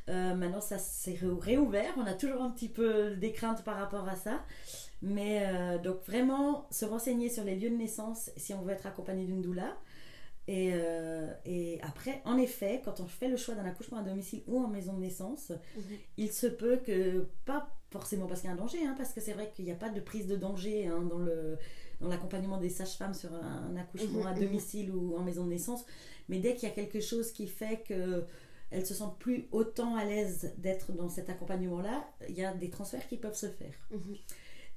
Euh, 0.10 0.34
maintenant, 0.36 0.62
ça 0.62 0.80
s'est 0.80 1.14
ré- 1.14 1.28
réouvert. 1.40 1.94
On 1.98 2.06
a 2.06 2.14
toujours 2.14 2.42
un 2.42 2.50
petit 2.52 2.70
peu 2.70 3.16
des 3.16 3.32
craintes 3.32 3.64
par 3.64 3.78
rapport 3.78 4.08
à 4.10 4.16
ça. 4.16 4.44
Mais 5.02 5.44
euh, 5.48 5.78
donc, 5.78 6.04
vraiment, 6.06 6.68
se 6.72 6.86
renseigner 6.86 7.30
sur 7.30 7.44
les 7.44 7.56
lieux 7.56 7.70
de 7.70 7.76
naissance 7.76 8.32
si 8.38 8.54
on 8.54 8.62
veut 8.64 8.72
être 8.74 8.88
accompagné 8.88 9.26
d'une 9.26 9.42
doula. 9.42 9.78
Et, 10.48 10.72
euh, 10.74 11.32
et 11.46 11.80
après, 11.82 12.22
en 12.26 12.38
effet, 12.38 12.82
quand 12.84 13.00
on 13.00 13.06
fait 13.08 13.30
le 13.30 13.38
choix 13.38 13.56
d'un 13.56 13.66
accouchement 13.66 13.98
à 14.00 14.04
domicile 14.04 14.44
ou 14.48 14.60
en 14.62 14.68
maison 14.68 14.94
de 14.94 15.00
naissance, 15.00 15.52
Mhm. 15.78 15.84
il 16.18 16.32
se 16.34 16.48
peut 16.48 16.78
que, 16.78 17.28
pas 17.46 17.70
forcément 17.92 18.28
parce 18.28 18.42
qu'il 18.42 18.50
y 18.50 18.52
a 18.52 18.56
un 18.56 18.58
danger, 18.60 18.86
hein, 18.86 18.96
parce 18.98 19.14
que 19.14 19.22
c'est 19.22 19.34
vrai 19.34 19.52
qu'il 19.56 19.66
n'y 19.66 19.72
a 19.72 19.76
pas 19.76 19.90
de 19.90 20.00
prise 20.02 20.28
de 20.28 20.36
danger 20.36 20.88
hein, 20.88 21.02
dans 21.10 21.20
le 21.20 21.58
dans 22.02 22.10
l'accompagnement 22.10 22.58
des 22.58 22.70
sages-femmes 22.70 23.14
sur 23.14 23.34
un, 23.34 23.70
un 23.72 23.76
accouchement 23.78 24.20
Mhm, 24.22 24.28
à 24.28 24.34
mhm. 24.34 24.40
domicile 24.42 24.92
ou 24.94 25.16
en 25.16 25.24
maison 25.24 25.46
de 25.46 25.50
naissance, 25.52 25.86
mais 26.28 26.40
dès 26.40 26.56
qu'il 26.56 26.68
y 26.68 26.72
a 26.72 26.76
quelque 26.76 27.00
chose 27.00 27.32
qui 27.32 27.48
fait 27.48 27.82
que 27.88 28.26
elles 28.72 28.86
se 28.86 28.94
sentent 28.96 29.20
plus 29.20 29.48
autant 29.52 29.96
à 29.96 30.04
l'aise 30.04 30.54
d'être 30.58 30.92
dans 30.92 31.08
cet 31.08 31.30
accompagnement-là, 31.30 32.04
il 32.28 32.36
y 32.36 32.44
a 32.44 32.54
des 32.54 32.70
transferts 32.72 33.08
qui 33.08 33.18
peuvent 33.18 33.36
se 33.36 33.46
faire. 33.48 33.74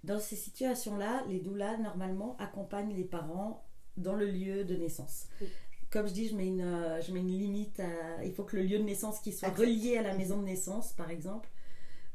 Dans 0.04 0.20
ces 0.20 0.36
situations-là, 0.36 1.24
les 1.28 1.40
doulas, 1.40 1.78
normalement, 1.78 2.36
accompagnent 2.38 2.94
les 2.94 3.04
parents 3.04 3.65
dans 3.96 4.14
le 4.14 4.26
lieu 4.26 4.64
de 4.64 4.76
naissance. 4.76 5.26
Oui. 5.40 5.48
Comme 5.90 6.08
je 6.08 6.12
dis, 6.12 6.28
je 6.28 6.36
mets, 6.36 6.46
une, 6.46 6.62
euh, 6.62 7.00
je 7.00 7.12
mets 7.12 7.20
une 7.20 7.28
limite 7.38 7.80
à... 7.80 8.24
Il 8.24 8.32
faut 8.34 8.44
que 8.44 8.56
le 8.56 8.62
lieu 8.62 8.78
de 8.78 8.82
naissance 8.84 9.20
qui 9.20 9.32
soit 9.32 9.48
Accepte. 9.48 9.68
relié 9.68 9.98
à 9.98 10.02
la 10.02 10.14
maison 10.14 10.38
de 10.38 10.44
naissance, 10.44 10.92
par 10.92 11.10
exemple, 11.10 11.48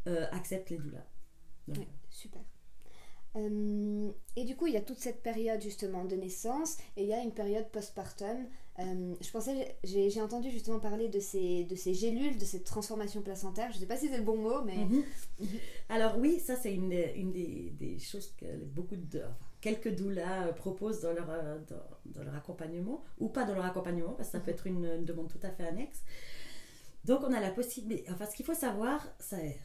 euh, 0.08 0.28
accepte 0.32 0.70
les 0.70 0.78
doulas. 0.78 1.08
Donc, 1.68 1.88
super. 2.10 2.42
Euh, 3.38 4.12
et 4.36 4.44
du 4.44 4.58
coup, 4.58 4.68
il 4.68 4.74
y 4.74 4.78
a 4.78 4.82
toute 4.82 5.00
cette 5.00 5.24
période 5.24 5.62
justement 5.62 6.04
de 6.04 6.16
naissance 6.16 6.78
et 6.98 7.04
il 7.04 7.08
y 7.08 7.14
a 7.14 7.22
une 7.22 7.34
période 7.34 7.70
postpartum. 7.72 8.46
Euh, 8.82 9.16
je 9.22 9.30
pensais, 9.32 9.78
j'ai 9.84 10.22
entendu 10.22 10.50
justement 10.50 10.80
parler 10.80 11.08
de 11.08 11.20
ces, 11.20 11.66
de 11.66 11.76
ces 11.76 11.94
gélules, 11.94 12.38
de 12.38 12.46
cette 12.46 12.64
transformation 12.64 13.22
placentaire. 13.22 13.70
Je 13.72 13.76
ne 13.78 13.82
sais 13.82 13.86
pas 13.88 13.98
si 13.98 14.08
c'est 14.10 14.18
le 14.18 14.24
bon 14.24 14.38
mot, 14.38 14.62
mais 14.64 14.78
Mhm. 14.86 15.04
Alors 15.90 16.18
oui, 16.18 16.40
ça 16.40 16.56
c'est 16.56 16.74
une, 16.74 16.90
des- 16.90 17.14
une 17.16 17.32
des, 17.32 17.72
des 17.80 18.00
choses 18.00 18.34
que 18.38 18.46
beaucoup 18.66 18.96
de, 18.96 19.20
enfin, 19.20 19.36
quelques 19.62 19.94
doulas 19.96 20.48
euh, 20.48 20.54
proposent 20.54 21.02
dans 21.02 21.14
leur, 21.14 21.30
euh, 21.30 21.60
dans, 21.70 22.12
dans 22.20 22.24
leur 22.24 22.36
accompagnement, 22.36 23.04
ou 23.20 23.28
pas 23.30 23.44
dans 23.46 23.54
leur 23.56 23.66
accompagnement, 23.66 24.14
parce 24.14 24.30
que 24.30 24.38
ça 24.38 24.40
peut 24.40 24.52
être 24.52 24.66
une, 24.68 24.86
une 24.86 25.06
demande 25.06 25.28
tout 25.30 25.40
à 25.44 25.50
fait 25.52 25.66
annexe. 25.66 26.02
Donc 27.06 27.22
on 27.24 27.34
a 27.34 27.40
la 27.40 27.52
possibilité, 27.52 28.10
enfin 28.12 28.26
ce 28.26 28.36
qu'il 28.36 28.46
faut 28.46 28.54
savoir, 28.54 29.06
c'est, 29.20 29.58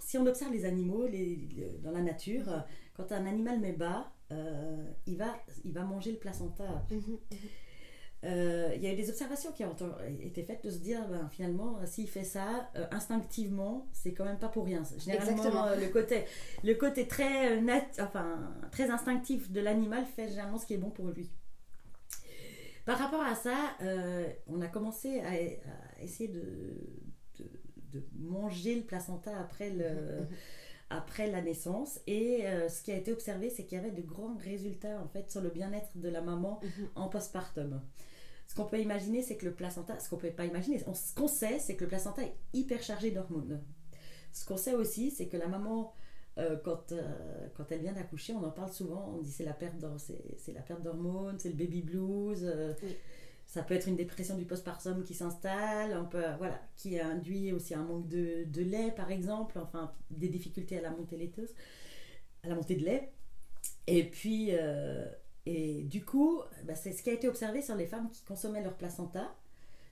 si 0.00 0.16
on 0.18 0.26
observe 0.26 0.52
les 0.52 0.64
animaux 0.64 1.06
les- 1.06 1.78
dans 1.82 1.92
la 1.92 2.00
nature, 2.02 2.46
quand 2.94 3.12
un 3.12 3.26
animal 3.26 3.60
met 3.60 3.72
bas, 3.72 4.10
euh, 4.32 4.84
il, 5.06 5.16
va, 5.16 5.34
il 5.64 5.72
va 5.72 5.82
manger 5.84 6.12
le 6.12 6.18
placenta. 6.18 6.84
Mhm. 6.90 7.18
Euh, 8.22 8.72
il 8.76 8.82
y 8.82 8.86
a 8.86 8.92
eu 8.92 8.96
des 8.96 9.08
observations 9.08 9.50
qui 9.52 9.64
ont 9.64 9.74
été 10.20 10.42
faites 10.42 10.62
de 10.62 10.68
se 10.70 10.76
dire 10.76 11.00
ben, 11.08 11.26
finalement 11.30 11.78
euh, 11.78 11.86
s'il 11.86 12.06
fait 12.06 12.22
ça 12.22 12.68
euh, 12.76 12.86
instinctivement 12.90 13.88
c'est 13.92 14.12
quand 14.12 14.26
même 14.26 14.38
pas 14.38 14.50
pour 14.50 14.66
rien 14.66 14.82
généralement 14.98 15.32
Exactement. 15.32 15.66
euh, 15.68 15.76
le 15.76 15.88
côté 15.88 16.24
le 16.62 16.74
côté 16.74 17.08
très 17.08 17.62
nat- 17.62 17.96
enfin 17.98 18.52
très 18.72 18.90
instinctif 18.90 19.50
de 19.50 19.60
l'animal 19.62 20.04
fait 20.04 20.28
généralement 20.28 20.58
ce 20.58 20.66
qui 20.66 20.74
est 20.74 20.82
bon 20.86 20.90
pour 20.90 21.06
lui 21.08 21.30
par 22.84 22.98
rapport 22.98 23.22
à 23.22 23.34
ça 23.34 23.56
on 24.48 24.60
a 24.60 24.68
commencé 24.68 25.20
à, 25.20 25.30
à 25.30 26.02
essayer 26.02 26.28
de, 26.28 26.42
de, 27.38 27.50
de 27.92 28.04
manger 28.18 28.74
le 28.74 28.82
placenta 28.82 29.34
après 29.38 29.70
le 29.70 30.26
après 30.90 31.28
la 31.30 31.40
naissance 31.40 32.00
et 32.08 32.46
euh, 32.46 32.68
ce 32.68 32.82
qui 32.82 32.90
a 32.90 32.96
été 32.96 33.12
observé 33.12 33.48
c'est 33.48 33.64
qu'il 33.64 33.78
y 33.78 33.80
avait 33.80 33.92
de 33.92 34.02
grands 34.02 34.36
résultats 34.36 35.00
en 35.00 35.08
fait 35.08 35.30
sur 35.30 35.40
le 35.40 35.48
bien-être 35.48 35.88
de 35.94 36.08
la 36.08 36.20
maman 36.20 36.60
Mhm. 36.62 36.88
en 36.96 37.08
postpartum. 37.08 37.80
Ce 38.50 38.56
qu'on 38.56 38.64
peut 38.64 38.80
imaginer, 38.80 39.22
c'est 39.22 39.36
que 39.36 39.44
le 39.46 39.52
placenta, 39.54 39.96
ce 40.00 40.10
qu'on 40.10 40.16
peut 40.16 40.32
pas 40.32 40.44
imaginer, 40.44 40.82
on- 40.88 40.92
ce 40.94 41.14
qu'on 41.14 41.28
sait, 41.28 41.60
c'est 41.60 41.76
que 41.76 41.84
le 41.84 41.88
placenta 41.88 42.20
est 42.24 42.34
hyper 42.52 42.82
chargé 42.82 43.12
d'hormones. 43.12 43.62
Ce 44.32 44.44
qu'on 44.44 44.56
sait 44.56 44.74
aussi, 44.74 45.12
c'est 45.12 45.28
que 45.28 45.36
la 45.36 45.46
maman, 45.46 45.94
euh, 46.36 46.56
quand, 46.64 46.90
euh, 46.90 47.46
quand 47.56 47.70
elle 47.70 47.78
vient 47.80 47.92
d'accoucher, 47.92 48.32
on 48.34 48.42
en 48.42 48.50
parle 48.50 48.72
souvent, 48.72 49.14
on 49.14 49.18
dit 49.22 49.30
c'est 49.30 49.44
la 49.44 49.52
perte 49.52 49.76
c'est 50.36 50.52
la 50.52 50.62
perte 50.62 50.82
d'hormones, 50.82 51.38
c'est 51.38 51.50
le 51.50 51.54
baby 51.54 51.82
blues. 51.82 52.40
euh, 52.42 52.74
Oui. 52.82 52.96
Ça 53.46 53.62
peut 53.62 53.74
être 53.74 53.86
une 53.86 53.96
dépression 53.96 54.36
du 54.36 54.44
postpartum 54.46 55.04
qui 55.04 55.14
s'installe, 55.14 55.96
on 55.96 56.06
peut, 56.06 56.24
voilà, 56.38 56.60
qui 56.76 56.98
induit 56.98 57.52
aussi 57.52 57.74
un 57.74 57.84
manque 57.84 58.08
de, 58.08 58.44
de 58.46 58.62
lait, 58.62 58.90
par 58.96 59.12
exemple, 59.12 59.60
enfin 59.60 59.92
des 60.10 60.28
difficultés 60.28 60.76
à 60.78 60.82
la 60.82 60.90
montée 60.90 61.16
laiteuse, 61.16 61.54
à 62.42 62.48
la 62.48 62.56
montée 62.56 62.74
de 62.76 62.84
lait. 62.84 63.12
Et 63.86 64.04
puis, 64.04 64.50
et 65.46 65.82
du 65.84 66.04
coup, 66.04 66.40
bah, 66.64 66.74
c'est 66.74 66.92
ce 66.92 67.02
qui 67.02 67.10
a 67.10 67.12
été 67.14 67.28
observé 67.28 67.62
sur 67.62 67.74
les 67.74 67.86
femmes 67.86 68.10
qui 68.10 68.22
consommaient 68.24 68.62
leur 68.62 68.74
placenta 68.76 69.34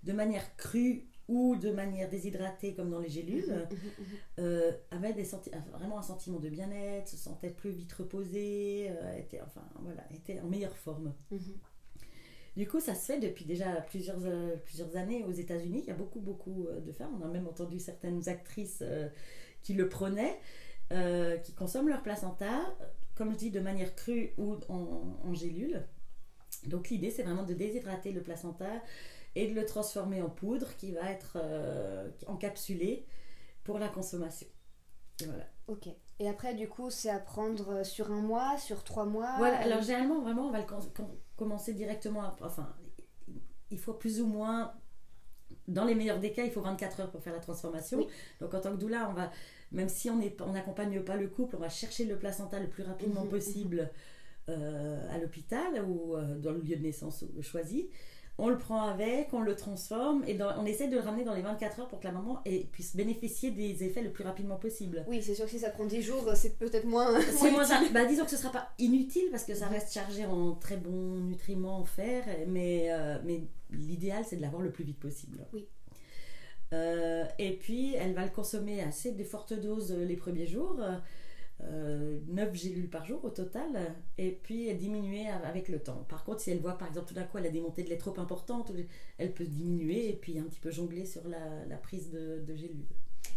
de 0.04 0.12
manière 0.12 0.56
crue 0.56 1.06
ou 1.28 1.56
de 1.56 1.70
manière 1.70 2.08
déshydratée, 2.08 2.74
comme 2.74 2.90
dans 2.90 3.00
les 3.00 3.10
gélules, 3.10 3.66
Mhm, 3.70 3.76
mhm. 3.98 4.06
euh, 4.38 4.72
avaient 4.90 5.12
des 5.12 5.24
senti- 5.24 5.50
vraiment 5.72 5.98
un 5.98 6.02
sentiment 6.02 6.38
de 6.38 6.48
bien-être, 6.48 7.08
se 7.08 7.16
sentaient 7.18 7.50
plus 7.50 7.70
vite 7.70 7.92
reposées, 7.92 8.88
euh, 8.90 9.16
étaient, 9.18 9.40
enfin, 9.42 9.62
voilà, 9.82 10.02
étaient 10.14 10.40
en 10.40 10.46
meilleure 10.46 10.76
forme. 10.76 11.12
Du 12.56 12.66
coup, 12.66 12.80
ça 12.80 12.94
se 12.94 13.04
fait 13.12 13.20
depuis 13.20 13.44
déjà 13.44 13.70
plusieurs, 13.82 14.18
euh, 14.24 14.56
plusieurs 14.64 14.96
années 14.96 15.22
aux 15.24 15.32
États-Unis. 15.32 15.80
Il 15.84 15.88
y 15.88 15.90
a 15.90 15.94
beaucoup, 15.94 16.20
beaucoup 16.20 16.66
euh, 16.66 16.80
de 16.80 16.92
femmes. 16.92 17.16
On 17.20 17.24
a 17.24 17.28
même 17.28 17.46
entendu 17.46 17.78
certaines 17.78 18.28
actrices 18.28 18.80
euh, 18.82 19.08
qui 19.62 19.74
le 19.74 19.88
prenaient, 19.88 20.38
qui 21.44 21.52
consomment 21.52 21.90
leur 21.90 22.02
placenta, 22.02 22.74
comme 23.18 23.32
je 23.32 23.36
dis, 23.36 23.50
de 23.50 23.60
manière 23.60 23.94
crue 23.96 24.32
ou 24.38 24.56
en, 24.68 25.18
en 25.24 25.34
gélule. 25.34 25.84
Donc 26.66 26.88
l'idée, 26.88 27.10
c'est 27.10 27.24
vraiment 27.24 27.42
de 27.42 27.52
déshydrater 27.54 28.12
le 28.12 28.22
placenta 28.22 28.70
et 29.34 29.48
de 29.48 29.54
le 29.54 29.66
transformer 29.66 30.22
en 30.22 30.30
poudre 30.30 30.74
qui 30.76 30.92
va 30.92 31.10
être 31.10 31.36
euh, 31.36 32.08
encapsulé 32.26 33.04
pour 33.64 33.78
la 33.78 33.88
consommation. 33.88 34.46
Voilà. 35.24 35.44
Ok. 35.66 35.88
Et 36.20 36.28
après, 36.28 36.54
du 36.54 36.68
coup, 36.68 36.90
c'est 36.90 37.10
à 37.10 37.18
prendre 37.18 37.84
sur 37.84 38.10
un 38.10 38.20
mois, 38.20 38.56
sur 38.56 38.82
trois 38.84 39.04
mois? 39.04 39.34
Voilà, 39.38 39.58
alors 39.58 39.82
généralement, 39.82 40.20
vraiment, 40.20 40.46
on 40.46 40.50
va 40.50 40.60
le 40.60 40.66
commencer 41.36 41.74
directement. 41.74 42.22
à- 42.22 42.36
enfin, 42.40 42.74
il 43.70 43.78
faut 43.78 43.94
plus 43.94 44.20
ou 44.20 44.26
moins, 44.26 44.72
dans 45.66 45.84
les 45.84 45.94
meilleurs 45.94 46.18
des 46.20 46.32
cas, 46.32 46.44
il 46.44 46.50
faut 46.50 46.62
24 46.62 47.00
heures 47.00 47.10
pour 47.10 47.22
faire 47.22 47.34
la 47.34 47.40
transformation. 47.40 47.98
Oui. 47.98 48.06
Donc 48.40 48.54
en 48.54 48.60
tant 48.60 48.72
que 48.72 48.78
doula, 48.78 49.08
on 49.10 49.12
va, 49.12 49.30
même 49.72 49.88
si 49.88 50.08
on 50.10 50.18
n'accompagne 50.52 51.00
pas 51.02 51.16
le 51.16 51.28
couple, 51.28 51.56
on 51.56 51.60
va 51.60 51.68
chercher 51.68 52.04
le 52.04 52.16
placenta 52.16 52.58
le 52.60 52.68
plus 52.68 52.82
rapidement 52.82 53.24
Mhm, 53.24 53.30
possible 53.30 53.90
euh, 54.48 55.14
à 55.14 55.18
l'hôpital 55.18 55.84
ou 55.86 56.16
euh, 56.16 56.38
dans 56.38 56.52
le 56.52 56.60
lieu 56.60 56.76
de 56.76 56.82
naissance 56.82 57.24
choisi. 57.42 57.88
On 58.40 58.48
le 58.48 58.56
prend 58.56 58.82
avec, 58.84 59.34
on 59.34 59.40
le 59.40 59.56
transforme 59.56 60.22
et 60.28 60.34
dans- 60.34 60.56
on 60.60 60.64
essaie 60.64 60.86
de 60.86 60.94
le 60.94 61.00
ramener 61.02 61.24
dans 61.24 61.34
les 61.34 61.42
24 61.42 61.80
heures 61.80 61.88
pour 61.88 61.98
que 61.98 62.06
la 62.06 62.12
maman 62.12 62.40
ait- 62.44 62.68
puisse 62.70 62.94
bénéficier 62.94 63.50
des 63.50 63.82
effets 63.82 64.00
le 64.00 64.12
plus 64.12 64.22
rapidement 64.22 64.56
possible. 64.56 65.04
Oui, 65.08 65.20
c'est 65.22 65.34
sûr 65.34 65.44
que 65.46 65.50
si 65.50 65.58
ça 65.58 65.70
prend 65.70 65.84
10 65.86 66.02
jours, 66.02 66.24
c'est 66.36 66.56
peut-être 66.56 66.84
moins. 66.86 67.20
C'est 67.20 67.50
moins 67.50 67.64
bah, 67.92 68.04
disons 68.06 68.24
que 68.24 68.30
ce 68.30 68.36
sera 68.36 68.52
pas 68.52 68.68
inutile 68.78 69.24
parce 69.32 69.42
que 69.44 69.54
ça 69.54 69.66
Mhm. 69.66 69.72
reste 69.72 69.92
chargé 69.92 70.24
en 70.24 70.52
très 70.54 70.76
bons 70.76 71.16
nutriments 71.18 71.78
en 71.80 71.84
fer, 71.84 72.24
mais, 72.46 72.86
euh, 72.92 73.18
mais 73.24 73.42
l'idéal 73.70 74.24
c'est 74.24 74.36
de 74.36 74.40
l'avoir 74.42 74.62
le 74.62 74.70
plus 74.70 74.84
vite 74.84 75.00
possible. 75.00 75.44
Oui. 75.52 75.66
Euh, 76.72 77.24
et 77.38 77.52
puis 77.56 77.94
elle 77.94 78.14
va 78.14 78.24
le 78.24 78.30
consommer 78.30 78.82
assez 78.82 79.12
de 79.12 79.24
fortes 79.24 79.54
doses 79.54 79.92
euh, 79.92 80.04
les 80.04 80.16
premiers 80.16 80.46
jours, 80.46 80.78
euh, 81.62 82.20
9 82.28 82.54
gélules 82.54 82.90
par 82.90 83.06
jour 83.06 83.24
au 83.24 83.30
total, 83.30 83.94
et 84.18 84.30
puis 84.30 84.72
diminuer 84.74 85.28
avec 85.28 85.68
le 85.68 85.80
temps. 85.80 86.04
Par 86.08 86.24
contre, 86.24 86.40
si 86.40 86.50
elle 86.50 86.60
voit 86.60 86.76
par 86.76 86.88
exemple 86.88 87.08
tout 87.08 87.14
d'un 87.14 87.24
coup 87.24 87.38
elle 87.38 87.46
a 87.46 87.50
des 87.50 87.60
de 87.60 87.88
lait 87.88 87.96
trop 87.96 88.18
importantes, 88.20 88.72
elle 89.16 89.32
peut 89.32 89.46
diminuer 89.46 90.10
et 90.10 90.14
puis 90.14 90.38
un 90.38 90.44
petit 90.44 90.60
peu 90.60 90.70
jongler 90.70 91.06
sur 91.06 91.22
la, 91.26 91.76
prise 91.78 92.10
de 92.10 92.54
gélules. 92.54 92.86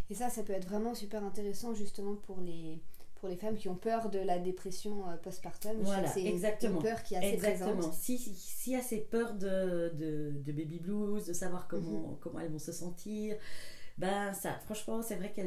Et 0.10 0.13
ça, 0.13 0.30
ça 0.30 0.44
peut 0.44 0.54
être 0.54 0.67
vraiment 0.67 0.94
super 0.94 1.24
intéressant 1.24 1.74
justement 1.74 2.15
pour 2.15 2.41
les, 2.41 2.82
pour 3.21 3.29
les 3.29 3.38
femmes 3.38 3.55
qui 3.55 3.69
ont 3.69 3.75
peur 3.75 4.10
de 4.10 4.19
la 4.19 4.38
dépression 4.39 5.07
euh, 5.10 5.15
postpartum. 5.15 5.77
Voilà, 5.81 6.07
c'est 6.07 6.25
exactement. 6.25 6.77
une 6.77 6.84
peur 6.84 7.03
qui 7.03 7.13
est 7.13 7.17
assez 7.17 7.34
Exactement. 7.36 7.75
présente. 7.75 7.93
Si, 7.93 8.17
si, 8.17 8.71
y 8.71 8.75
a 8.75 8.81
ces 8.81 8.97
peurs 8.97 9.36
de, 9.36 9.89
de, 9.95 10.34
de 10.43 10.51
baby 10.51 10.79
blues, 10.79 11.25
de 11.25 11.34
savoir 11.34 11.67
comment, 11.69 12.17
comment 12.19 12.39
elles 12.39 12.51
vont 12.51 12.60
se 12.60 12.73
sentir, 12.73 13.38
ben 13.97 14.34
ça, 14.34 14.57
franchement, 14.65 15.01
c'est 15.03 15.15
vrai 15.15 15.31
que 15.31 15.41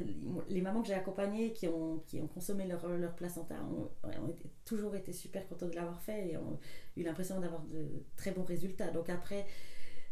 les 0.49 0.61
mamans 0.61 0.83
que 0.83 0.89
j'ai 0.89 0.95
accompagnées 0.95 1.53
qui 1.53 1.67
ont, 1.67 2.03
qui 2.07 2.21
ont 2.21 2.29
consommé 2.29 2.65
leur, 2.67 2.87
leur 2.89 3.15
placenta 3.17 3.57
ont, 3.65 3.91
ont 4.23 4.29
été- 4.29 4.51
toujours 4.65 4.95
été 4.95 5.13
super 5.13 5.47
contentes 5.49 5.71
de 5.71 5.77
l'avoir 5.77 6.01
fait 6.01 6.29
et 6.31 6.37
ont 6.37 6.59
eu 6.97 7.03
l'impression 7.03 7.41
d'avoir 7.41 7.63
de 7.65 8.05
très 8.17 8.31
bons 8.31 8.45
résultats. 8.45 8.91
Donc 8.93 9.09
après, 9.11 9.45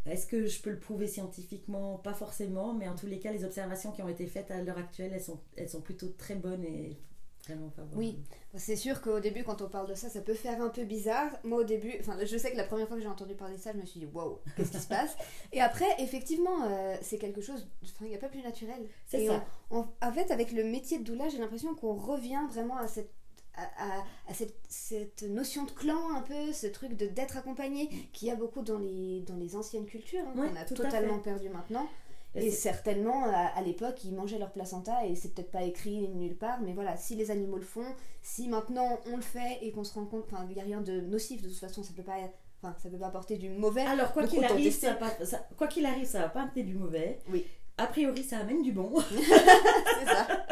Est-ce 0.05 0.27
que 0.27 0.47
je 0.47 0.61
peux 0.61 0.71
le 0.71 0.81
prouver 0.81 1.07
scientifiquement? 1.07 1.99
Pas 1.99 2.15
forcément, 2.15 2.75
mais 2.75 2.89
en 2.89 2.97
tous 2.97 3.07
les 3.07 3.21
cas, 3.21 3.31
les 3.31 3.45
observations 3.45 3.93
qui 3.93 4.03
ont 4.03 4.09
été 4.09 4.27
faites 4.27 4.51
à 4.51 4.61
l'heure 4.61 4.79
actuelle, 4.79 5.13
elles 5.15 5.23
sont, 5.23 5.39
elles 5.57 5.69
sont 5.69 5.81
plutôt 5.81 6.09
très 6.09 6.35
bonnes 6.35 6.65
et 6.65 6.99
vraiment. 7.47 7.71
Oui, 7.97 8.19
c'est 8.55 8.77
sûr 8.77 9.01
qu'au 9.03 9.21
début, 9.21 9.43
quand 9.45 9.63
on 9.63 9.69
parle 9.69 9.89
de 9.89 9.95
ça, 9.95 10.09
ça 10.09 10.21
peut 10.21 10.35
faire 10.35 10.61
un 10.63 10.69
peu 10.69 10.85
bizarre. 10.85 11.31
Moi, 11.45 11.59
au 11.59 11.65
début, 11.65 11.95
enfin, 12.01 12.17
je 12.25 12.37
sais 12.37 12.53
que 12.53 12.57
la 12.57 12.65
première 12.65 12.87
fois 12.89 12.97
que 12.97 13.03
j'ai 13.03 13.09
entendu 13.09 13.35
parler 13.35 13.57
de 13.57 13.61
ça, 13.61 13.73
je 13.73 13.79
me 13.79 13.85
suis 13.87 14.01
dit, 14.01 14.07
waouh, 14.07 14.39
qu'est-ce 14.57 14.71
qui 14.73 14.79
se 14.79 14.87
passe? 14.89 15.17
Et 15.53 15.61
après, 15.61 15.89
effectivement, 15.99 16.65
euh, 16.67 16.97
c'est 17.03 17.19
quelque 17.19 17.41
chose, 17.41 17.69
enfin, 17.85 18.05
il 18.05 18.09
n'y 18.09 18.15
a 18.15 18.19
pas 18.19 18.29
plus 18.29 18.43
naturel. 18.43 18.87
C'est 19.07 19.27
ça. 19.27 19.45
on- 19.71 19.79
on- 19.81 19.89
en 20.07 20.13
fait, 20.13 20.31
avec 20.31 20.53
le 20.53 20.65
métier 20.65 20.99
de 20.99 21.05
doula, 21.05 21.29
j'ai 21.29 21.39
l'impression 21.39 21.75
qu'on 21.75 21.95
revient 21.95 22.41
vraiment 22.51 22.77
à 22.79 22.87
cette 22.89 23.11
à, 23.55 23.65
à- 23.99 24.03
à 24.29 24.33
cette, 24.33 24.55
cette 24.71 25.25
notion 25.25 25.65
de 25.67 25.73
clan 25.73 26.15
un 26.17 26.23
peu, 26.23 26.55
ce 26.55 26.67
truc 26.67 26.97
de 26.97 27.05
d'être 27.07 27.37
accompagné 27.37 27.91
qu'il 28.15 28.29
y 28.29 28.31
a 28.31 28.35
beaucoup 28.35 28.63
dans 28.63 28.79
les, 28.79 29.21
dans 29.29 29.37
les 29.37 29.57
anciennes 29.57 29.85
cultures, 29.85 30.23
hein, 30.27 30.33
Ouais, 30.41 30.49
qu'on 30.49 30.57
a 30.57 30.65
totalement 30.65 31.19
perdu 31.19 31.51
maintenant. 31.51 31.87
Et 32.35 32.51
certainement, 32.51 33.25
à, 33.27 33.49
à 33.59 33.63
l'époque, 33.63 34.03
ils 34.05 34.15
mangeaient 34.15 34.39
leur 34.39 34.53
placenta 34.53 35.05
et 35.07 35.15
c'est 35.17 35.35
peut-être 35.35 35.51
pas 35.51 35.63
écrit 35.65 36.09
nulle 36.09 36.37
part, 36.37 36.61
mais 36.63 36.73
voilà, 36.73 36.97
si 36.97 37.15
les 37.15 37.31
animaux 37.31 37.59
le 37.59 37.63
font, 37.65 37.85
si 38.23 38.49
maintenant 38.49 38.99
on 39.07 39.17
le 39.17 39.23
fait 39.23 39.59
et 39.61 39.71
qu'on 39.71 39.85
se 39.85 39.93
rend 39.93 40.07
compte, 40.07 40.25
enfin, 40.33 40.47
il 40.49 40.55
n'y 40.55 40.61
a 40.61 40.65
rien 40.65 40.81
de 40.81 41.01
nocif, 41.03 41.43
de 41.43 41.49
toute 41.49 41.59
façon, 41.59 41.83
ça 41.83 41.93
peut 41.95 42.03
pas, 42.03 42.17
enfin, 42.63 42.75
ça 42.83 42.89
peut 42.89 42.97
pas 42.99 43.09
apporter 43.09 43.37
du 43.37 43.51
mauvais. 43.51 43.83
Alors, 43.83 44.13
quoi 44.15 44.27
qu'il 44.27 44.43
arrive, 44.45 44.73
ça, 44.73 44.95
va 44.95 44.97
pas- 45.11 45.25
ça- 45.27 45.47
quoi 45.59 45.67
qu'il 45.67 45.85
arrive, 45.85 46.07
ça 46.07 46.21
va 46.21 46.29
pas 46.31 46.43
amener 46.45 46.63
du 46.63 46.75
mauvais. 46.75 47.19
Oui. 47.31 47.45
A 47.77 47.87
priori, 47.87 48.23
ça 48.23 48.39
amène 48.39 48.63
du 48.63 48.73
bon. 48.73 48.93
c'est 49.11 50.07
ça. 50.07 50.47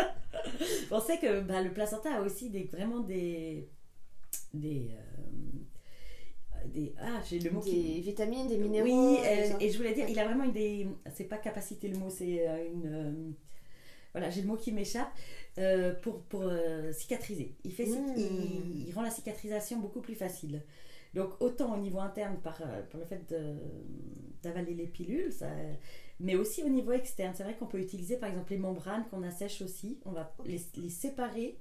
On 0.91 1.01
sait 1.01 1.19
que 1.19 1.41
bah, 1.41 1.63
le 1.63 1.73
placenta 1.73 2.15
a 2.17 2.21
aussi 2.21 2.51
des, 2.51 2.65
vraiment 2.65 3.01
des. 3.01 3.69
des. 4.53 4.91
euh, 4.93 5.61
des 6.67 6.95
ah, 7.01 7.21
j'ai 7.29 7.39
le 7.41 7.51
mot 7.51 7.61
Des 7.61 7.71
qui. 7.71 8.01
vitamines, 8.01 8.47
des 8.49 8.59
minéraux. 8.59 8.85
Oui, 8.87 9.17
des- 9.23 9.53
euh, 9.53 9.59
et 9.61 9.71
je 9.71 9.77
voulais 9.79 9.95
dire, 9.95 10.09
il 10.09 10.19
a 10.19 10.25
vraiment 10.27 10.45
une 10.45 10.53
des. 10.53 10.87
C'est 11.15 11.25
pas 11.25 11.39
capacité 11.39 11.89
le 11.89 11.99
mot, 11.99 12.11
c'est 12.11 12.49
euh, 12.49 12.67
une. 12.73 12.87
euh, 12.87 13.13
voilà, 14.13 14.31
j'ai 14.31 14.43
le 14.43 14.49
mot 14.49 14.57
qui 14.57 14.73
m'échappe. 14.73 15.11
euh, 15.59 15.95
pour 16.03 16.23
pour 16.23 16.43
euh, 16.45 16.93
cicatriser. 16.93 17.57
Il, 17.65 17.73
fait, 17.73 17.85
cic- 17.85 17.99
Mm. 17.99 18.15
il, 18.17 18.89
il 18.89 18.93
rend 18.95 19.03
la 19.03 19.11
cicatrisation 19.11 19.79
beaucoup 19.81 20.01
plus 20.01 20.15
facile. 20.15 20.63
Donc, 21.13 21.31
autant 21.41 21.75
au 21.75 21.79
niveau 21.81 21.99
interne, 21.99 22.37
par, 22.41 22.61
euh, 22.63 22.83
par 22.91 23.01
le 23.01 23.05
fait 23.07 23.35
d'avaler 24.43 24.75
les 24.75 24.87
pilules, 24.87 25.33
ça, 25.33 25.49
mais 26.21 26.35
aussi 26.37 26.63
au 26.63 26.69
niveau 26.69 26.93
externe. 26.93 27.33
C'est 27.37 27.43
vrai 27.43 27.55
qu'on 27.57 27.67
peut 27.67 27.81
utiliser 27.81 28.17
par 28.17 28.29
exemple 28.31 28.53
les 28.53 28.59
membranes 28.59 29.05
qu'on 29.11 29.23
assèche 29.23 29.61
aussi. 29.63 29.99
On 30.05 30.13
va 30.13 30.35
les, 30.47 30.61
les 30.77 30.89
séparer 30.91 31.57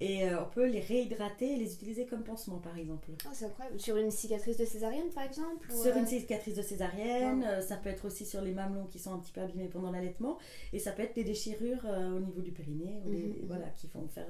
et 0.00 0.24
euh, 0.28 0.40
on 0.42 0.48
peut 0.48 0.66
les 0.66 0.80
réhydrater 0.80 1.52
et 1.52 1.56
les 1.56 1.74
utiliser 1.74 2.06
comme 2.06 2.22
pansement 2.24 2.58
par 2.58 2.76
exemple. 2.78 3.08
Ah, 3.26 3.30
c'est 3.32 3.46
incroyable. 3.46 3.80
Sur 3.80 3.96
une 3.96 4.10
cicatrice 4.10 4.56
de 4.56 4.64
césarienne, 4.64 5.08
par 5.14 5.24
exemple 5.24 5.70
Sur 5.72 5.94
euh, 5.96 5.98
une 5.98 6.06
cicatrice 6.06 6.54
de 6.54 6.62
césarienne, 6.62 7.40
Wow. 7.40 7.46
euh, 7.48 7.60
ça 7.60 7.76
peut 7.76 7.88
être 7.90 8.04
aussi 8.06 8.24
sur 8.24 8.40
les 8.40 8.52
mamelons 8.52 8.86
qui 8.86 8.98
sont 8.98 9.12
un 9.12 9.18
petit 9.18 9.32
peu 9.32 9.40
abîmés 9.40 9.68
pendant 9.68 9.90
l'allaitement, 9.90 10.38
et 10.72 10.78
ça 10.78 10.92
peut 10.92 11.02
être 11.02 11.14
des 11.14 11.24
déchirures 11.24 11.84
euh, 11.84 12.16
au 12.16 12.20
niveau 12.20 12.40
du 12.42 12.52
périnée, 12.52 13.00
ou 13.06 13.10
des- 13.10 13.16
mhm. 13.28 13.46
voilà, 13.46 13.68
qui 13.70 13.88
font 13.88 14.06
faire. 14.08 14.26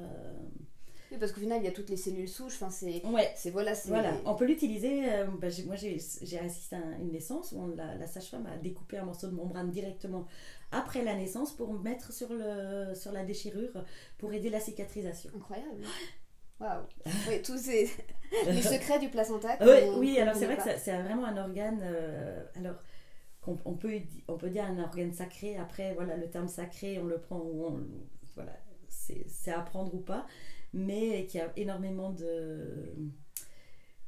Oui, 1.10 1.16
parce 1.18 1.32
qu'au 1.32 1.40
final, 1.40 1.58
il 1.60 1.64
y 1.64 1.68
a 1.68 1.72
toutes 1.72 1.88
les 1.90 1.96
cellules 1.96 2.28
souches. 2.28 2.54
Enfin, 2.56 2.70
c'est, 2.70 3.04
Ouais, 3.06 3.32
c'est 3.34 3.50
voilà, 3.50 3.74
c'est. 3.74 3.88
voilà. 3.88 4.12
On 4.26 4.34
peut 4.34 4.44
l'utiliser. 4.44 5.10
euh, 5.12 5.26
bah, 5.40 5.48
moi, 5.66 5.74
j'ai 5.76 5.98
j'ai 6.22 6.38
assisté 6.38 6.76
à 6.76 6.98
une 7.00 7.12
naissance 7.12 7.52
où 7.52 7.60
on- 7.60 7.74
la, 7.74 7.94
la 7.94 8.06
sage-femme 8.06 8.46
a 8.46 8.56
découpé 8.58 8.98
un 8.98 9.04
morceau 9.04 9.26
de 9.28 9.34
membrane 9.34 9.70
directement 9.70 10.26
après 10.70 11.02
la 11.02 11.14
naissance 11.14 11.52
pour 11.56 11.72
mettre 11.72 12.12
sur, 12.12 12.28
le, 12.30 12.94
sur 12.94 13.12
la 13.12 13.24
déchirure 13.24 13.84
pour 14.18 14.32
aider 14.34 14.50
la 14.50 14.60
cicatrisation. 14.60 15.30
Incroyable. 15.34 15.82
Waouh. 16.60 16.82
Oui, 17.28 17.40
tous 17.42 17.56
ces 17.56 17.88
les 18.46 18.62
secrets 18.62 18.98
du 18.98 19.08
placenta. 19.08 19.56
Oui, 19.98 20.18
alors 20.18 20.34
c'est 20.34 20.46
vrai 20.46 20.56
que 20.56 20.62
ça- 20.64 20.76
c'est 20.78 20.96
vraiment 21.02 21.24
un 21.24 21.36
organe. 21.38 21.80
euh, 21.82 22.44
alors, 22.56 22.76
qu'on- 23.40 23.58
on, 23.64 23.74
peut, 23.74 23.92
on 24.26 24.36
peut 24.36 24.50
dire 24.50 24.64
un 24.64 24.78
organe 24.78 25.12
sacré. 25.12 25.56
Après, 25.56 25.94
voilà, 25.94 26.16
le 26.18 26.28
terme 26.28 26.48
sacré, 26.48 26.98
on 26.98 27.06
le 27.06 27.18
prend 27.18 27.38
ou 27.38 27.64
on. 27.64 27.80
Voilà, 28.34 28.52
c'est 28.88 29.24
c'est 29.28 29.52
à 29.52 29.60
prendre 29.60 29.94
ou 29.94 30.00
pas. 30.00 30.26
Mais 30.72 31.26
qui 31.26 31.40
a 31.40 31.52
énormément 31.56 32.10
de, 32.10 32.94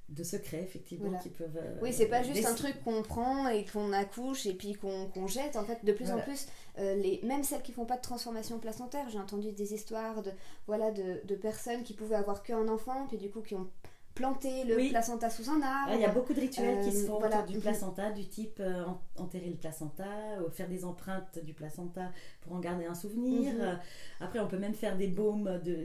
de 0.09 0.25
secrets, 0.25 0.62
effectivement, 0.62 1.07
Voilà. 1.09 1.23
qui 1.23 1.31
peuvent. 1.31 1.57
euh, 1.57 1.79
Oui, 1.81 1.92
c'est 1.92 2.07
pas 2.07 2.23
juste 2.23 2.44
un 2.44 2.55
truc 2.55 2.83
qu'on 2.85 3.03
prend 3.03 3.49
et 3.49 3.64
qu'on 3.64 3.92
accouche 3.92 4.44
et 4.46 4.55
puis 4.55 4.75
qu'on 4.75 5.27
jette. 5.27 5.57
En 5.57 5.64
fait, 5.64 5.85
de 5.85 5.92
plus 5.92 6.11
en 6.11 6.18
plus, 6.20 6.46
euh, 6.79 6.94
les, 6.96 7.20
même 7.23 7.44
celles 7.44 7.62
qui 7.62 7.73
font 7.73 7.87
pas 7.87 7.96
de 7.96 8.03
transformation 8.03 8.59
placentaire, 8.59 9.09
j'ai 9.09 9.18
entendu 9.18 9.53
des 9.53 9.73
histoires 9.75 10.23
de, 10.23 10.33
voilà, 10.66 10.90
de, 10.90 11.20
de 11.25 11.35
personnes 11.35 11.83
qui 11.83 11.94
pouvaient 11.94 12.16
avoir 12.16 12.42
qu'un 12.42 12.68
enfant, 12.68 13.07
puis 13.09 13.18
du 13.18 13.31
coup 13.31 13.40
qui 13.40 13.55
ont 13.55 13.70
planté 14.14 14.64
le 14.64 14.77
Oui. 14.77 14.90
placenta 14.90 15.31
sous 15.31 15.49
un 15.51 15.62
arbre. 15.62 15.92
Il 15.94 16.01
y 16.01 16.05
a 16.05 16.11
beaucoup 16.11 16.35
de 16.35 16.40
rituels 16.40 16.85
qui 16.85 16.92
se 16.92 17.05
Euh, 17.05 17.07
font 17.07 17.18
voilà. 17.20 17.38
autour 17.42 17.53
du 17.55 17.59
placenta, 17.61 18.11
du 18.11 18.29
type 18.29 18.59
euh, 18.61 18.85
en- 18.85 19.01
enterrer 19.23 19.49
le 19.49 19.57
placenta, 19.57 20.05
euh, 20.40 20.51
faire 20.51 20.68
des 20.68 20.85
empreintes 20.85 21.38
du 21.44 21.55
placenta 21.55 22.11
pour 22.40 22.53
en 22.53 22.59
garder 22.61 22.85
un 22.87 22.94
souvenir. 22.94 23.55
Mhm. 23.55 23.79
Après, 24.20 24.40
on 24.40 24.49
peut 24.49 24.59
même 24.59 24.75
faire 24.75 24.96
des 24.96 25.07
baumes 25.09 25.61
de 25.64 25.85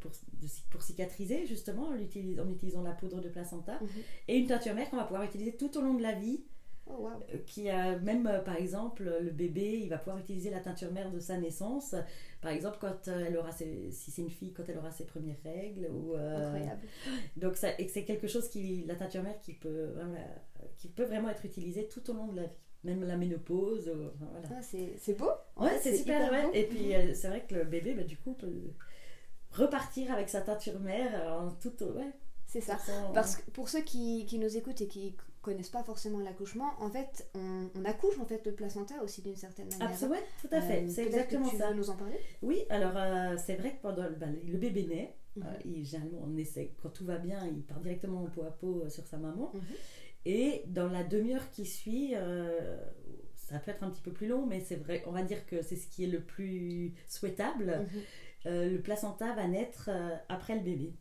pour, 0.00 0.10
de 0.40 0.46
ci- 0.46 0.62
pour 0.70 0.82
cicatriser, 0.82 1.46
justement, 1.46 1.88
en 1.88 1.96
utilisant 2.50 2.82
la 2.82 2.92
poudre 2.92 3.20
de 3.20 3.28
placenta. 3.28 3.78
Mhm. 3.80 3.88
Et 4.28 4.36
une 4.38 4.46
teinture 4.46 4.74
mère 4.74 4.88
qu'on 4.90 4.96
va 4.98 5.04
pouvoir 5.04 5.22
utiliser 5.24 5.56
tout 5.56 5.76
au 5.76 5.80
long 5.80 5.94
de 5.94 6.02
la 6.02 6.12
vie, 6.12 6.44
Oh, 6.98 7.06
euh, 7.06 7.38
qui 7.46 7.68
a 7.68 7.98
même, 7.98 8.26
euh, 8.26 8.40
par 8.40 8.56
exemple, 8.56 9.04
le 9.20 9.30
bébé, 9.30 9.80
il 9.82 9.88
va 9.88 9.98
pouvoir 9.98 10.18
utiliser 10.18 10.50
la 10.50 10.60
teinture 10.60 10.92
mère 10.92 11.10
de 11.10 11.20
sa 11.20 11.36
naissance. 11.38 11.94
Par 12.40 12.52
exemple, 12.52 12.78
quand 12.80 13.08
euh, 13.08 13.24
elle 13.26 13.36
aura 13.36 13.52
ses, 13.52 13.90
si 13.90 14.10
c'est 14.10 14.22
une 14.22 14.30
fille, 14.30 14.52
quand 14.52 14.64
elle 14.68 14.78
aura 14.78 14.90
ses 14.90 15.04
premières 15.04 15.40
règles. 15.44 15.88
Ou, 15.90 16.14
euh, 16.14 16.46
Incroyable. 16.46 16.86
donc 17.36 17.56
ça, 17.56 17.68
et 17.78 17.88
c'est 17.88 18.04
quelque 18.04 18.26
chose 18.28 18.48
qui, 18.48 18.84
la 18.86 18.94
teinture 18.94 19.22
mère 19.22 19.38
qui 19.40 19.52
peut, 19.54 19.92
voilà, 19.94 20.24
qui 20.78 20.88
peut 20.88 21.04
vraiment 21.04 21.28
être 21.28 21.44
utilisée 21.44 21.86
tout 21.88 22.08
au 22.10 22.14
long 22.14 22.28
de 22.28 22.36
la 22.36 22.46
vie, 22.46 22.56
même 22.84 23.04
la 23.04 23.16
ménopause. 23.16 23.92
voilà. 24.18 24.48
Ah, 24.50 24.62
c'est 24.62 25.18
beau. 25.18 25.30
Ouais, 25.56 25.78
c'est 25.80 25.96
super. 25.96 26.30
ouais. 26.30 26.42
beau. 26.44 26.50
Et 26.54 26.64
puis 26.64 26.94
euh, 26.94 27.12
c'est 27.14 27.28
vrai 27.28 27.44
que 27.46 27.54
le 27.54 27.64
bébé, 27.64 27.94
bah, 27.94 28.04
du 28.04 28.16
coup, 28.16 28.32
peut 28.32 28.72
repartir 29.52 30.12
avec 30.12 30.28
sa 30.28 30.40
teinture 30.40 30.80
mère 30.80 31.10
euh, 31.14 31.48
en 31.48 31.50
tout, 31.50 31.72
ouais. 31.82 32.10
C'est 32.46 32.60
ça. 32.60 32.78
Parce 33.14 33.36
que 33.36 33.50
pour 33.52 33.68
ceux 33.68 33.82
qui, 33.82 34.26
qui 34.26 34.38
nous 34.38 34.56
écoutent 34.56 34.80
et 34.80 34.88
qui 34.88 35.14
connaissent 35.42 35.70
pas 35.70 35.82
forcément 35.82 36.18
l'accouchement, 36.20 36.70
en 36.80 36.90
fait, 36.90 37.28
on, 37.34 37.68
on 37.74 37.84
accouche 37.84 38.18
en 38.18 38.26
fait 38.26 38.44
le 38.46 38.52
placenta 38.52 39.02
aussi 39.02 39.22
d'une 39.22 39.36
certaine 39.36 39.68
manière. 39.70 39.88
Absolument, 39.88 40.16
ouais, 40.18 40.24
tout 40.40 40.48
à 40.54 40.60
fait. 40.60 40.82
Euh, 40.84 40.88
c'est 40.88 41.06
exactement 41.06 41.46
que 41.46 41.50
tu 41.50 41.56
ça. 41.56 41.68
veux 41.70 41.74
nous 41.76 41.90
en 41.90 41.96
parler? 41.96 42.18
Oui, 42.42 42.58
alors 42.68 42.92
euh, 42.96 43.36
c'est 43.38 43.54
vrai 43.56 43.70
que 43.76 43.80
pendant 43.82 44.04
le, 44.04 44.14
bah, 44.16 44.26
le 44.46 44.58
bébé 44.58 44.84
naît, 44.86 45.16
Mhm. 45.36 45.44
euh, 45.46 45.84
généralement 45.84 46.22
on 46.26 46.36
essaie, 46.36 46.74
quand 46.82 46.90
tout 46.90 47.04
va 47.04 47.16
bien, 47.18 47.38
il 47.46 47.62
part 47.62 47.78
directement 47.80 48.22
en 48.24 48.26
peau 48.26 48.42
à 48.42 48.50
peau 48.50 48.88
sur 48.88 49.06
sa 49.06 49.16
maman. 49.16 49.52
Mhm. 49.54 49.60
Et 50.26 50.64
dans 50.66 50.88
la 50.88 51.04
demi-heure 51.04 51.48
qui 51.50 51.64
suit, 51.64 52.14
ça 53.36 53.58
peut 53.60 53.70
être 53.70 53.82
un 53.82 53.90
petit 53.90 54.02
peu 54.02 54.12
plus 54.12 54.26
long, 54.26 54.44
mais 54.46 54.60
c'est 54.60 54.74
vrai, 54.76 55.02
on 55.06 55.12
va 55.12 55.22
dire 55.22 55.46
que 55.46 55.62
c'est 55.62 55.76
ce 55.76 55.86
qui 55.86 56.04
est 56.04 56.08
le 56.08 56.20
plus 56.20 56.94
souhaitable. 57.08 57.86
Mhm. 58.44 58.50
Le 58.72 58.78
placenta 58.78 59.34
va 59.34 59.46
naître 59.46 59.88
après 60.28 60.56
le 60.56 60.60
bébé, 60.62 60.92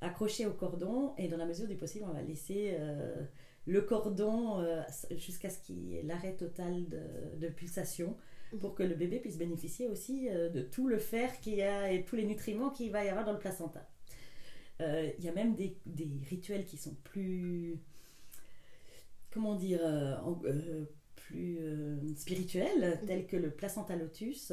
accroché 0.00 0.44
au 0.44 0.52
cordon, 0.52 1.14
et 1.16 1.28
dans 1.28 1.36
la 1.38 1.46
mesure 1.46 1.66
du 1.68 1.76
possible, 1.76 2.04
on 2.08 2.12
va 2.12 2.22
laisser 2.22 2.76
le 3.66 3.80
cordon 3.82 4.60
euh, 4.60 4.82
jusqu'à 5.16 5.50
ce 5.50 5.58
qu'il 5.60 5.78
y 5.84 5.96
ait 5.96 6.02
l'arrêt 6.02 6.34
total 6.34 6.88
de, 6.88 7.00
de 7.38 7.48
pulsation 7.48 8.16
pour 8.60 8.74
que 8.74 8.82
le 8.82 8.94
bébé 8.94 9.18
puisse 9.18 9.38
bénéficier 9.38 9.86
aussi 9.88 10.28
euh, 10.28 10.48
de 10.50 10.62
tout 10.62 10.88
le 10.88 10.98
fer 10.98 11.40
qu'il 11.40 11.54
y 11.54 11.62
a 11.62 11.90
et 11.92 12.04
tous 12.04 12.16
les 12.16 12.24
nutriments 12.24 12.70
qu'il 12.70 12.90
va 12.92 13.04
y 13.04 13.08
avoir 13.08 13.24
dans 13.24 13.32
le 13.32 13.38
placenta. 13.38 13.88
Euh, 14.80 15.10
Il 15.18 15.24
y 15.24 15.28
a 15.28 15.32
même 15.32 15.54
des, 15.54 15.76
des 15.86 16.10
rituels 16.28 16.64
qui 16.64 16.76
sont 16.76 16.94
plus, 17.04 17.78
comment 19.30 19.54
dire, 19.54 19.80
en- 20.24 20.40
plus 21.14 21.58
spirituels, 22.16 23.00
tels 23.06 23.26
que 23.26 23.36
le 23.36 23.50
placenta 23.50 23.96
lotus, 23.96 24.52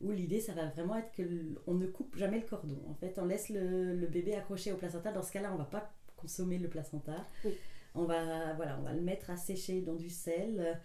où 0.00 0.10
l'idée, 0.10 0.40
ça 0.40 0.52
va 0.54 0.66
vraiment 0.66 0.96
être 0.96 1.12
que 1.12 1.22
l- 1.22 1.56
on 1.66 1.74
ne 1.74 1.86
coupe 1.86 2.16
jamais 2.16 2.38
le 2.40 2.46
cordon. 2.46 2.82
En 2.88 2.94
fait, 2.94 3.18
on 3.18 3.24
laisse 3.26 3.48
le, 3.48 3.94
le 3.94 4.06
bébé 4.06 4.34
accroché 4.34 4.72
au 4.72 4.76
placenta. 4.76 5.12
Dans 5.12 5.22
ce 5.22 5.32
cas-là, 5.32 5.52
on 5.52 5.56
va 5.56 5.64
pas 5.64 5.94
consommer 6.16 6.58
le 6.58 6.68
placenta. 6.68 7.26
Oui. 7.44 7.52
On 7.96 8.04
va, 8.04 8.52
voilà, 8.54 8.78
on 8.78 8.82
va 8.82 8.92
le 8.92 9.00
mettre 9.00 9.30
à 9.30 9.36
sécher 9.36 9.80
dans 9.80 9.94
du 9.96 10.10
sel. 10.10 10.80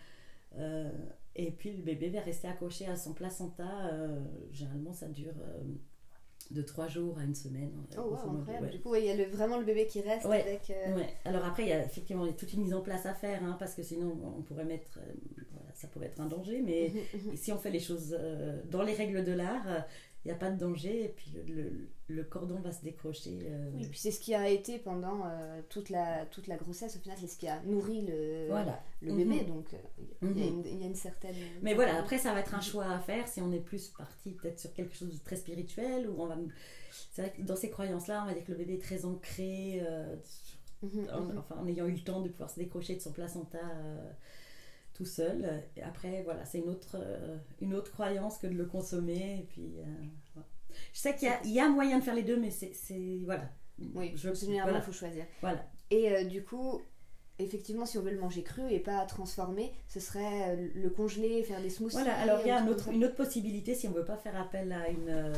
euh, 0.58 0.90
et 1.36 1.52
puis 1.52 1.72
le 1.72 1.82
bébé 1.84 2.10
va 2.10 2.22
rester 2.22 2.48
accroché 2.48 2.88
à 2.88 2.96
son 2.96 3.14
placenta. 3.14 3.88
euh, 3.94 4.20
généralement, 4.52 4.94
ça 4.94 5.08
dure 5.08 5.34
euh, 5.42 5.62
de 6.52 6.62
trois 6.62 6.88
jours 6.88 7.18
à 7.20 7.24
une 7.24 7.36
semaine. 7.36 7.72
Oh, 7.98 8.02
wow, 8.02 8.10
modo, 8.10 8.40
incroyable. 8.40 8.66
ouais. 8.66 8.72
Du 8.72 8.80
coup, 8.82 8.96
il 8.96 9.06
y 9.06 9.10
a 9.10 9.16
le- 9.16 9.26
vraiment 9.32 9.58
le 9.58 9.64
bébé 9.66 9.88
qui 9.88 10.02
reste 10.02 10.26
Ouais, 10.26 10.42
avec. 10.42 10.70
Ouais. 10.96 11.08
Alors 11.26 11.46
après, 11.46 11.64
il 11.64 11.70
y 11.70 11.74
a 11.74 11.84
effectivement 11.86 12.28
toute 12.34 12.52
une 12.54 12.62
mise 12.64 12.74
en 12.74 12.82
place 12.82 13.06
à 13.06 13.14
faire, 13.14 13.42
hein, 13.44 13.56
parce 13.60 13.74
que 13.76 13.84
sinon, 13.84 14.18
on 14.38 14.42
pourrait 14.42 14.66
mettre, 14.66 15.00
voilà, 15.54 15.70
ça 15.74 15.88
pourrait 15.88 16.08
être 16.08 16.20
un 16.20 16.26
danger. 16.28 16.62
Mais 16.62 16.92
si 17.36 17.52
on 17.54 17.58
fait 17.58 17.72
les 17.72 17.80
choses 17.80 18.18
dans 18.70 18.84
les 18.84 18.94
règles 18.94 19.24
de 19.24 19.32
l'art, 19.32 19.86
il 20.24 20.28
n'y 20.28 20.32
a 20.34 20.38
pas 20.38 20.52
de 20.52 20.58
danger, 20.60 21.06
et 21.06 21.10
puis 21.10 21.32
le, 21.34 21.44
le- 21.64 21.88
le 22.08 22.24
cordon 22.24 22.60
va 22.60 22.72
se 22.72 22.84
décrocher. 22.84 23.40
euh, 23.44 23.70
Oui, 23.74 23.88
puis 23.90 23.98
c'est 24.00 24.12
ce 24.12 24.20
qui 24.20 24.36
a 24.36 24.50
été 24.50 24.78
pendant 24.78 25.26
euh, 25.26 25.62
toute, 25.70 25.90
la, 25.90 26.26
toute 26.28 26.48
la 26.48 26.58
grossesse, 26.58 26.96
au 26.96 27.00
final, 27.00 27.18
c'est 27.20 27.28
ce 27.28 27.38
qui 27.38 27.48
a 27.48 27.60
nourri 27.64 28.02
le, 28.06 28.48
Voilà. 28.50 28.84
le 29.02 29.14
Mhm. 29.14 29.18
bébé, 29.18 29.44
donc 29.46 29.74
euh, 29.74 29.78
il 30.22 30.38
y, 30.38 30.44
a 30.44 30.46
Mhm. 30.46 30.60
une- 30.60 30.66
il 30.68 30.80
y 30.82 30.84
a 30.84 30.88
une 30.88 30.96
certaine... 30.96 31.36
Mais 31.64 31.74
voilà, 31.74 31.98
après, 32.00 32.18
ça 32.20 32.34
va 32.34 32.42
être 32.42 32.54
un 32.54 32.62
choix 32.62 32.86
à 32.86 33.00
faire 33.00 33.28
si 33.28 33.42
on 33.42 33.52
est 33.52 33.60
plus 33.60 33.88
parti 33.90 34.32
peut-être 34.34 34.60
sur 34.60 34.74
quelque 34.74 34.96
chose 34.96 35.18
de 35.18 35.24
très 35.24 35.38
spirituel, 35.38 36.08
ou 36.10 36.22
on 36.22 36.28
va. 36.28 36.38
C'est 37.14 37.22
vrai 37.24 37.32
que 37.36 37.42
dans 37.42 37.56
ces 37.56 37.70
croyances-là, 37.70 38.22
on 38.24 38.28
va 38.28 38.34
dire 38.34 38.44
que 38.46 38.52
le 38.52 38.58
bébé 38.60 38.74
est 38.76 38.82
très 38.84 39.06
ancré, 39.06 39.82
Mhm, 40.84 41.08
en, 41.14 41.22
mhm. 41.22 41.38
enfin, 41.38 41.56
en 41.60 41.68
ayant 41.68 41.86
eu 41.88 41.94
le 41.94 42.00
temps 42.04 42.22
de 42.22 42.30
pouvoir 42.30 42.50
se 42.50 42.60
décrocher 42.60 42.96
de 42.96 43.02
son 43.02 43.12
placenta. 43.12 43.60
Tout 44.94 45.06
seul. 45.06 45.64
Et 45.78 45.82
après, 45.84 46.22
voilà, 46.24 46.46
c'est 46.46 46.60
une 46.60 46.70
autre, 46.70 46.98
euh, 47.00 47.38
une 47.62 47.74
autre 47.74 47.92
croyance 47.92 48.38
que 48.38 48.48
de 48.48 48.54
le 48.56 48.66
consommer. 48.66 49.40
Et 49.40 49.44
puis, 49.50 49.80
euh. 49.80 50.42
Je 50.94 51.00
sais 51.00 51.16
qu'il 51.16 51.30
y 51.46 51.50
y 51.54 51.60
a 51.60 51.68
moyen 51.70 52.00
de 52.00 52.04
faire 52.04 52.16
les 52.16 52.24
deux, 52.24 52.38
mais 52.40 52.52
c'est. 52.52 52.72
Voilà. 53.26 53.50
Oui, 53.96 54.12
Je- 54.16 54.34
généralement, 54.34 54.70
il 54.70 54.80
voilà. 54.80 54.82
faut 54.82 54.92
choisir. 54.92 55.26
Voilà. 55.42 55.66
Et 55.90 56.12
euh, 56.14 56.24
du 56.24 56.44
coup, 56.44 56.82
effectivement, 57.40 57.86
si 57.86 57.98
on 57.98 58.02
veut 58.04 58.12
le 58.12 58.20
manger 58.20 58.44
cru 58.44 58.62
et 58.72 58.80
pas 58.80 59.04
transformé, 59.06 59.74
ce 59.88 60.00
serait 60.00 60.56
le 60.56 60.90
congeler, 60.90 61.44
faire 61.44 61.62
des 61.62 61.70
smoothies. 61.70 61.96
Voilà, 61.98 62.16
alors 62.18 62.40
il 62.42 62.48
y 62.48 62.52
a 62.52 62.60
un 62.62 62.68
autre- 62.68 62.90
une 62.90 63.04
autre 63.04 63.16
possibilité, 63.16 63.74
si 63.76 63.88
on 63.88 63.92
ne 63.92 63.96
veut 63.98 64.06
pas 64.06 64.18
faire 64.18 64.40
appel 64.40 64.72
à 64.72 64.88
une, 64.90 65.34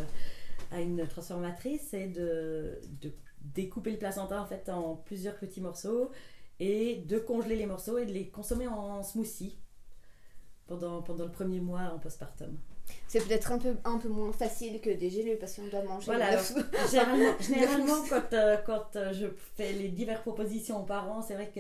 à 0.71 0.81
une 0.81 1.07
transformatrice, 1.07 1.87
c'est 1.89 2.07
de, 2.07 2.79
de 3.01 3.13
découper 3.41 3.91
le 3.91 3.97
placenta 3.97 4.41
en, 4.41 4.45
fait, 4.45 4.67
en 4.69 4.95
plusieurs 4.97 5.37
petits 5.37 5.61
morceaux 5.61 6.11
et 6.63 6.95
de 6.95 7.19
congeler 7.19 7.57
les 7.57 7.65
morceaux 7.65 7.97
et 7.97 8.05
de 8.05 8.13
les 8.13 8.29
consommer 8.29 8.67
en 8.67 9.03
smoothie 9.03 9.57
pendant, 10.65 11.01
pendant 11.01 11.25
le 11.25 11.31
premier 11.31 11.59
mois 11.59 11.91
en 11.93 11.99
postpartum. 11.99 12.57
C'est 13.07 13.25
peut-être 13.27 13.51
un 13.51 13.57
peu, 13.57 13.75
un 13.83 13.97
peu 13.97 14.07
moins 14.07 14.31
facile 14.31 14.79
que 14.79 14.89
des 14.89 15.09
gélules 15.09 15.37
parce 15.37 15.55
qu'on 15.55 15.67
doit 15.67 15.83
manger. 15.83 16.05
Voilà, 16.05 16.37
Généralement, 16.89 17.33
généralement, 17.39 18.03
quand, 18.09 18.33
euh, 18.33 18.57
quand 18.65 18.95
euh, 18.95 19.11
je 19.11 19.27
fais 19.55 19.73
les 19.73 19.89
diverses 19.89 20.21
propositions 20.21 20.81
aux 20.81 20.85
parents, 20.85 21.21
c'est 21.21 21.33
vrai 21.33 21.51
que 21.53 21.59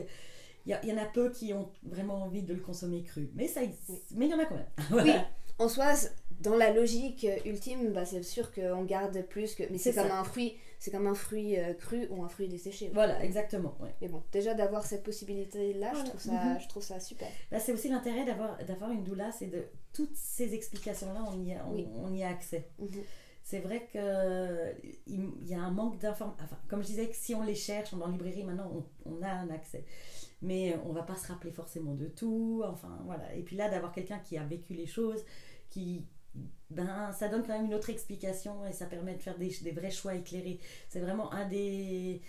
il 0.65 0.79
y, 0.85 0.93
en 0.93 0.97
a 0.97 1.05
peu 1.05 1.29
qui 1.29 1.53
ont 1.53 1.69
vraiment 1.83 2.23
envie 2.23 2.41
de 2.41 2.53
le 2.53 2.61
consommer 2.61 3.03
cru. 3.03 3.29
Mais 3.35 3.49
ça, 3.49 3.59
Oui. 3.89 4.01
mais 4.15 4.27
il 4.27 4.31
y 4.31 4.33
en 4.33 4.39
a 4.39 4.45
quand 4.45 4.55
même. 4.55 4.69
Oui, 5.03 5.11
en 5.59 5.67
soi, 5.67 5.93
dans 6.43 6.55
la 6.55 6.71
logique 6.71 7.25
ultime, 7.45 7.91
bah, 7.93 8.05
c'est 8.05 8.21
sûr 8.23 8.51
qu'on 8.51 8.83
garde 8.83 9.21
plus 9.27 9.55
que. 9.55 9.63
Mais 9.71 9.77
c'est 9.77 9.93
comme 9.93 10.07
ça. 10.07 10.19
un 10.19 10.23
fruit, 10.23 10.55
c'est 10.79 10.91
comme 10.91 11.07
un 11.07 11.15
fruit 11.15 11.57
euh, 11.57 11.73
cru 11.73 12.07
ou 12.09 12.23
un 12.23 12.27
fruit 12.29 12.47
desséché. 12.47 12.89
Voilà, 12.93 13.23
exactement. 13.23 13.75
ouais. 13.79 13.93
Mais 14.01 14.07
bon, 14.09 14.21
déjà 14.31 14.53
d'avoir 14.53 14.85
cette 14.85 15.03
possibilité-là, 15.03 15.91
je, 15.95 16.03
trouve 16.09 16.21
ça, 16.21 16.31
Mhm. 16.31 16.59
je 16.61 16.67
trouve 16.67 16.83
ça 16.83 16.99
super. 16.99 17.27
Là, 17.51 17.59
c'est 17.59 17.73
aussi 17.73 17.89
l'intérêt 17.89 18.25
d'avoir 18.25 18.57
d'avoir 18.65 18.91
une 18.91 19.03
doula, 19.03 19.31
c'est 19.31 19.47
de 19.47 19.63
toutes 19.93 20.15
ces 20.15 20.53
explications-là, 20.53 21.23
on, 21.33 21.41
y 21.43 21.53
a- 21.53 21.65
on, 21.67 21.73
Oui. 21.73 21.87
on 21.95 22.13
y 22.13 22.23
a 22.23 22.29
accès. 22.29 22.67
Mhm. 22.79 22.89
C'est 23.45 23.59
vrai 23.59 23.87
que 23.91 24.73
il 25.05 25.29
il 25.41 25.47
y 25.49 25.53
a 25.53 25.59
un 25.61 25.71
manque 25.71 25.99
d'informations. 25.99 26.43
Enfin, 26.45 26.57
comme 26.69 26.81
je 26.81 26.87
disais, 26.87 27.07
que 27.07 27.15
si 27.15 27.35
on 27.35 27.43
les 27.43 27.55
cherche 27.55 27.91
dans 27.93 28.05
la 28.05 28.11
librairie, 28.11 28.43
maintenant, 28.43 28.71
on, 29.05 29.11
on 29.17 29.21
a 29.21 29.29
un 29.29 29.49
accès. 29.49 29.83
Mais 30.41 30.75
on 30.85 30.91
va 30.93 31.03
pas 31.03 31.15
se 31.15 31.27
rappeler 31.27 31.51
forcément 31.51 31.93
de 31.93 32.07
tout. 32.07 32.63
Enfin, 32.65 32.97
voilà. 33.05 33.33
Et 33.35 33.41
puis 33.43 33.55
là, 33.55 33.69
d'avoir 33.69 33.91
quelqu'un 33.93 34.19
qui 34.19 34.37
a 34.37 34.43
vécu 34.43 34.73
les 34.73 34.85
choses, 34.87 35.23
qui 35.69 36.05
ben, 36.69 37.11
ça 37.11 37.27
donne 37.29 37.41
quand 37.45 37.53
même 37.53 37.65
une 37.65 37.73
autre 37.75 37.89
explication 37.89 38.65
et 38.65 38.73
ça 38.73 38.85
permet 38.87 39.15
de 39.15 39.21
faire 39.21 39.37
des, 39.37 39.49
des 39.61 39.71
vrais 39.71 39.91
choix 39.91 40.15
éclairés. 40.15 40.59
C'est 40.89 40.99
vraiment 40.99 41.31
un 41.33 41.47
des, 41.47 42.21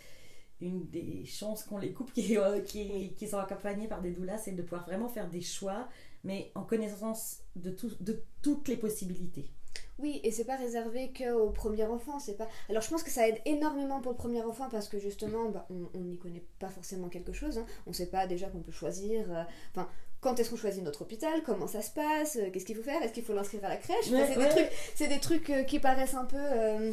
une 0.61 0.87
des 0.91 1.25
chances 1.27 1.65
qu'on 1.65 1.79
les 1.79 1.93
coupe 1.93 2.13
qui, 2.15 2.37
euh, 2.39 2.61
qui, 2.61 3.15
qui 3.17 3.29
sont 3.29 3.39
accompagnées 3.39 3.89
par 3.89 4.03
des 4.03 4.13
doulas, 4.13 4.39
c'est 4.39 4.53
de 4.53 4.63
pouvoir 4.63 4.87
vraiment 4.87 5.09
faire 5.09 5.29
des 5.31 5.41
choix, 5.43 5.89
mais 6.25 6.53
en 6.55 6.63
connaissance 6.65 7.41
de, 7.57 7.71
tout, 7.71 7.93
de 8.01 8.23
toutes 8.43 8.69
les 8.69 8.77
possibilités. 8.77 9.51
Oui, 9.99 10.21
et 10.25 10.33
c'est 10.33 10.45
pas 10.45 10.57
réservé 10.57 11.13
qu'au 11.13 11.51
premier 11.51 11.85
enfant, 11.85 12.19
c'est 12.19 12.37
pas. 12.37 12.49
Alors 12.69 12.83
je 12.83 12.89
pense 12.91 13.03
que 13.05 13.11
ça 13.11 13.29
aide 13.29 13.39
énormément 13.45 14.01
pour 14.01 14.13
le 14.13 14.17
premier 14.19 14.43
enfant 14.43 14.69
parce 14.69 14.89
que 14.89 14.99
justement, 14.99 15.51
bah, 15.51 15.67
on 15.71 15.89
on 15.95 16.01
n'y 16.01 16.19
connaît 16.19 16.45
pas 16.59 16.69
forcément 16.69 17.09
quelque 17.09 17.33
chose. 17.33 17.59
Hein. 17.59 17.67
On 17.87 17.93
sait 17.93 18.09
pas 18.11 18.27
déjà 18.27 18.49
qu'on 18.49 18.61
peut 18.61 18.73
choisir. 18.73 19.31
euh, 19.33 19.45
Enfin, 19.71 19.89
quand 20.25 20.41
est-ce 20.41 20.49
qu'on 20.51 20.57
choisit 20.57 20.83
notre 20.83 21.03
hôpital 21.03 21.43
Comment 21.45 21.67
ça 21.67 21.83
se 21.83 21.91
passe 21.91 22.37
euh, 22.37 22.51
Qu'est-ce 22.51 22.65
qu'il 22.65 22.75
faut 22.75 22.83
faire 22.83 23.01
Est-ce 23.03 23.13
qu'il 23.13 23.23
faut 23.23 23.35
l'inscrire 23.35 23.63
à 23.65 23.69
la 23.69 23.77
crèche 23.77 24.07
Enfin, 24.07 24.25
c'est, 24.27 24.39
ouais. 24.39 24.45
des 24.45 24.51
trucs, 24.51 24.71
c'est 24.95 25.09
des 25.09 25.21
trucs 25.21 25.51
euh, 25.51 25.63
qui 25.65 25.79
paraissent 25.79 26.15
un 26.15 26.25
peu 26.25 26.39
euh, 26.41 26.93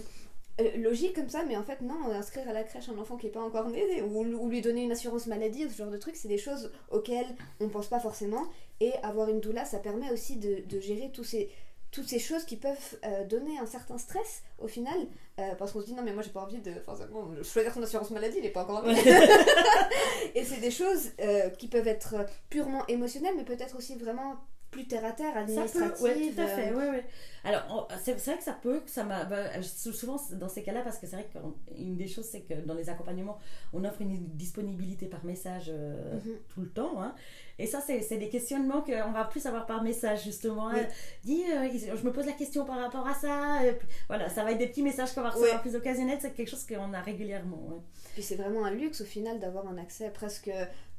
logiques 0.78 1.16
comme 1.16 1.30
ça, 1.30 1.44
mais 1.48 1.56
en 1.56 1.64
fait 1.64 1.80
non. 1.82 2.12
Inscrire 2.12 2.48
à 2.50 2.54
la 2.54 2.64
crèche 2.64 2.90
un 2.90 2.98
enfant 3.00 3.16
qui 3.16 3.28
est 3.28 3.32
pas 3.32 3.42
encore 3.42 3.70
né 3.70 4.02
ou, 4.02 4.26
ou 4.26 4.50
lui 4.50 4.60
donner 4.62 4.84
une 4.84 4.92
assurance 4.92 5.28
maladie, 5.28 5.68
ce 5.70 5.78
genre 5.78 5.90
de 5.90 5.98
trucs, 5.98 6.18
c'est 6.18 6.28
des 6.28 6.38
choses 6.38 6.74
auxquelles 6.92 7.34
on 7.62 7.70
pense 7.70 7.88
pas 7.88 8.02
forcément. 8.02 8.44
Et 8.82 8.92
avoir 9.02 9.30
une 9.30 9.40
doula, 9.40 9.64
ça 9.64 9.80
permet 9.80 10.12
aussi 10.12 10.36
de, 10.36 10.64
de 10.68 10.80
gérer 10.82 11.10
tous 11.14 11.24
ces 11.24 11.50
toutes 11.92 12.08
ces 12.08 12.20
choses 12.20 12.46
qui 12.46 12.56
peuvent 12.56 12.98
euh, 13.06 13.26
donner 13.26 13.58
un 13.60 13.66
certain 13.66 13.98
stress 13.98 14.44
au 14.60 14.68
final 14.68 14.96
euh, 15.40 15.56
parce 15.56 15.74
qu'on 15.74 15.82
se 15.82 15.86
dit 15.86 15.94
non 15.94 16.04
mais 16.04 16.14
moi 16.14 16.24
j'ai 16.24 16.30
pas 16.30 16.42
envie 16.42 16.62
de 16.62 16.74
forcément 16.86 17.28
choisir 17.44 17.74
son 17.74 17.84
assurance 17.84 18.12
maladie 18.12 18.38
il 18.40 18.46
est 18.46 18.50
pas 18.50 18.64
encore 18.64 18.88
et 20.36 20.44
c'est 20.46 20.62
des 20.62 20.72
choses 20.72 21.12
euh, 21.20 21.50
qui 21.50 21.68
peuvent 21.68 21.88
être 21.88 22.16
purement 22.50 22.86
émotionnelles 22.88 23.34
mais 23.36 23.44
peut-être 23.44 23.76
aussi 23.78 23.96
vraiment 23.96 24.38
plus 24.72 24.88
terre 24.88 25.04
à 25.06 25.12
terre 25.12 25.34
Ça 25.34 25.40
administratives 25.42 25.94
peut, 25.98 26.04
ouais, 26.04 26.32
tout 26.34 26.42
à 26.42 26.48
fait, 26.48 26.70
euh, 26.72 26.76
ouais, 26.78 26.90
ouais. 26.90 27.06
Alors, 27.44 27.88
c'est 28.04 28.14
vrai 28.14 28.38
que 28.38 28.44
ça 28.44 28.54
peut, 28.54 28.80
que 28.80 28.90
ça 28.90 29.04
m'a. 29.04 29.26
bah, 29.26 29.62
souvent, 29.64 30.18
dans 30.34 30.48
ces 30.48 30.64
cas-là, 30.64 30.82
parce 30.82 30.98
que 30.98 31.08
c'est 31.08 31.18
vrai 31.18 31.28
qu'une 31.30 31.98
des 31.98 32.08
choses, 32.08 32.26
c'est 32.26 32.42
que 32.42 32.54
dans 32.66 32.74
les 32.76 32.88
accompagnements, 32.90 33.38
on 33.74 33.84
offre 33.84 34.02
une 34.02 34.18
disponibilité 34.36 35.08
par 35.08 35.26
message 35.26 35.66
euh, 35.70 36.16
Mhm. 36.16 36.32
tout 36.50 36.62
le 36.62 36.70
temps. 36.70 37.02
hein. 37.02 37.14
Et 37.60 37.68
ça, 37.68 37.82
c'est 37.82 38.18
des 38.18 38.30
questionnements 38.30 38.82
qu'on 38.82 39.12
va 39.12 39.26
plus 39.26 39.46
avoir 39.46 39.66
par 39.66 39.84
message, 39.84 40.24
justement. 40.24 40.68
Oui. 40.70 40.80
Euh, 40.80 40.84
dis, 41.24 41.44
euh, 41.52 41.96
je 41.98 42.04
me 42.06 42.12
pose 42.14 42.26
la 42.26 42.32
question 42.34 42.64
par 42.66 42.78
rapport 42.80 43.06
à 43.08 43.14
ça. 43.14 43.66
et 43.66 43.74
puis, 43.74 43.88
voilà, 44.08 44.30
ça 44.30 44.44
va 44.44 44.52
être 44.52 44.58
des 44.60 44.68
petits 44.68 44.84
messages 44.84 45.14
qu'on 45.14 45.22
va 45.22 45.30
recevoir 45.32 45.62
plus 45.62 45.76
occasionnels. 45.76 46.20
C'est 46.22 46.32
quelque 46.34 46.50
chose 46.50 46.66
qu'on 46.66 46.94
a 46.94 47.02
régulièrement. 47.02 47.58
ouais. 47.70 47.82
puis 48.14 48.24
c'est 48.24 48.36
vraiment 48.36 48.66
un 48.66 48.72
luxe 48.72 49.02
au 49.02 49.06
final 49.06 49.40
d'avoir 49.40 49.68
un 49.68 49.78
accès 49.78 50.10
presque 50.12 50.52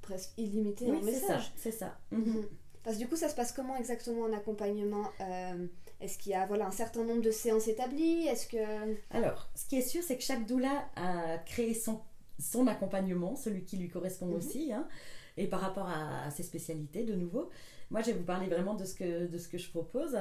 presque 0.02 0.30
illimité 0.36 0.86
Oui, 0.86 0.96
en 0.96 1.00
ça. 1.00 1.06
message 1.06 1.52
C'est 1.56 1.70
ça. 1.70 1.96
Mhm. 2.10 2.20
Mhm. 2.26 2.46
Parce 2.84 2.96
que 2.96 3.02
du 3.02 3.08
coup, 3.08 3.16
ça 3.16 3.28
se 3.28 3.34
passe 3.34 3.52
comment 3.52 3.76
exactement 3.76 4.22
en 4.22 4.32
accompagnement 4.32 5.08
Euh, 5.20 5.66
Est-ce 6.00 6.18
qu'il 6.18 6.32
y 6.32 6.34
a 6.34 6.46
voilà, 6.46 6.66
un 6.66 6.70
certain 6.72 7.04
nombre 7.04 7.22
de 7.22 7.30
séances 7.30 7.68
établies? 7.68 8.26
Est-ce 8.26 8.46
que... 8.48 8.96
Alors, 9.10 9.48
ce 9.54 9.66
qui 9.68 9.76
est 9.76 9.82
sûr, 9.82 10.02
c'est 10.02 10.16
que 10.16 10.22
chaque 10.24 10.46
doula 10.46 10.84
a 10.96 11.38
créé 11.38 11.74
son, 11.74 12.00
son 12.40 12.66
accompagnement, 12.66 13.36
celui 13.36 13.64
qui 13.64 13.76
lui 13.76 13.88
correspond 13.88 14.26
Mhm. 14.26 14.34
aussi, 14.34 14.72
hein, 14.72 14.88
et 15.36 15.46
par 15.46 15.60
rapport 15.60 15.88
à, 15.88 16.24
à 16.24 16.30
ses 16.32 16.42
spécialités, 16.42 17.04
de 17.04 17.14
nouveau. 17.14 17.50
Moi, 17.90 18.00
je 18.00 18.06
vais 18.06 18.14
vous 18.18 18.24
parler 18.24 18.48
vraiment 18.48 18.74
de 18.74 18.84
ce 18.84 18.94
que, 18.94 19.26
de 19.26 19.38
ce 19.38 19.46
que 19.48 19.58
je 19.58 19.70
propose. 19.70 20.18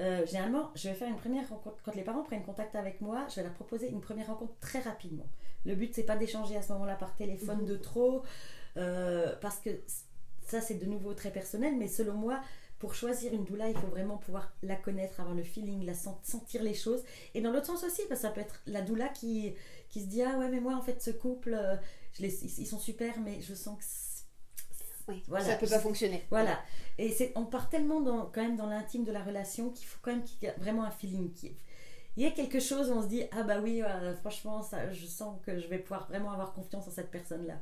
Euh, 0.00 0.24
généralement, 0.26 0.70
je 0.74 0.88
vais 0.88 0.94
faire 0.94 1.08
une 1.08 1.16
première 1.16 1.48
rencontre. 1.48 1.76
Quand 1.84 1.94
les 1.94 2.02
parents 2.02 2.22
prennent 2.24 2.42
contact 2.42 2.74
avec 2.74 3.00
moi, 3.00 3.26
je 3.28 3.36
vais 3.36 3.42
leur 3.42 3.52
proposer 3.54 3.88
une 3.88 4.00
première 4.00 4.26
rencontre 4.28 4.54
très 4.60 4.80
rapidement. 4.80 5.26
Le 5.66 5.74
but, 5.76 5.94
c'est 5.94 6.04
pas 6.04 6.16
d'échanger 6.16 6.56
à 6.56 6.62
ce 6.62 6.72
moment-là 6.72 6.96
par 6.96 7.14
téléphone 7.14 7.60
Mhm. 7.60 7.66
de 7.66 7.76
trop, 7.76 8.22
euh, 8.78 9.34
parce 9.40 9.58
que 9.60 9.70
ça, 10.50 10.60
c'est 10.60 10.74
de 10.74 10.86
nouveau 10.86 11.14
très 11.14 11.30
personnel, 11.30 11.76
mais 11.76 11.88
selon 11.88 12.14
moi, 12.14 12.40
pour 12.78 12.94
choisir 12.94 13.32
une 13.34 13.44
doula, 13.44 13.68
il 13.68 13.76
faut 13.76 13.86
vraiment 13.88 14.16
pouvoir 14.16 14.54
la 14.62 14.74
connaître, 14.74 15.20
avoir 15.20 15.34
le 15.36 15.42
feeling, 15.42 15.84
la 15.84 15.92
sen- 15.94 16.16
sentir 16.22 16.62
les 16.62 16.72
choses. 16.74 17.02
Et 17.34 17.40
dans 17.42 17.52
l'autre 17.52 17.66
sens 17.66 17.84
aussi, 17.84 18.02
parce 18.08 18.20
que 18.22 18.26
ça 18.26 18.32
peut 18.32 18.40
être 18.40 18.62
la 18.66 18.80
doula 18.80 19.08
qui, 19.08 19.54
qui 19.90 20.00
se 20.00 20.06
dit 20.06 20.22
Ah 20.22 20.38
ouais, 20.38 20.48
mais 20.48 20.60
moi, 20.60 20.74
en 20.76 20.80
fait, 20.82 21.02
ce 21.02 21.10
couple, 21.10 21.54
euh, 21.54 21.76
je 22.14 22.22
les, 22.22 22.44
ils, 22.60 22.66
sont 22.66 22.78
super, 22.78 23.20
mais 23.20 23.40
je 23.42 23.54
sens 23.54 23.78
que. 23.78 23.84
Oui, 25.12 25.22
Voilà. 25.28 25.44
ça 25.44 25.56
peut 25.56 25.66
pas 25.66 25.80
fonctionner. 25.80 26.24
Voilà. 26.30 26.58
Et 26.96 27.10
c'est, 27.10 27.32
on 27.34 27.44
part 27.44 27.68
tellement 27.68 28.00
dans, 28.00 28.26
quand 28.26 28.42
même 28.42 28.56
dans 28.56 28.66
l'intime 28.66 29.04
de 29.04 29.12
la 29.12 29.22
relation 29.22 29.70
qu'il 29.70 29.86
faut 29.86 29.98
quand 30.02 30.12
même 30.12 30.22
qu'il 30.24 30.42
y 30.42 30.46
ait 30.46 30.54
vraiment 30.58 30.84
un 30.84 30.90
feeling. 30.90 31.32
Qui, 31.34 31.56
il 32.16 32.22
y 32.22 32.26
a 32.26 32.30
quelque 32.30 32.60
chose 32.60 32.90
où 32.90 32.94
on 32.94 33.02
se 33.02 33.08
dit 33.08 33.24
Ah 33.32 33.42
bah 33.42 33.60
oui, 33.60 33.82
euh, 33.82 34.14
franchement, 34.16 34.62
ça, 34.62 34.90
je 34.90 35.06
sens 35.06 35.38
que 35.44 35.58
je 35.58 35.66
vais 35.68 35.78
pouvoir 35.78 36.06
vraiment 36.08 36.30
avoir 36.32 36.52
confiance 36.54 36.86
en 36.88 36.90
cette 36.90 37.10
personne-là. 37.10 37.60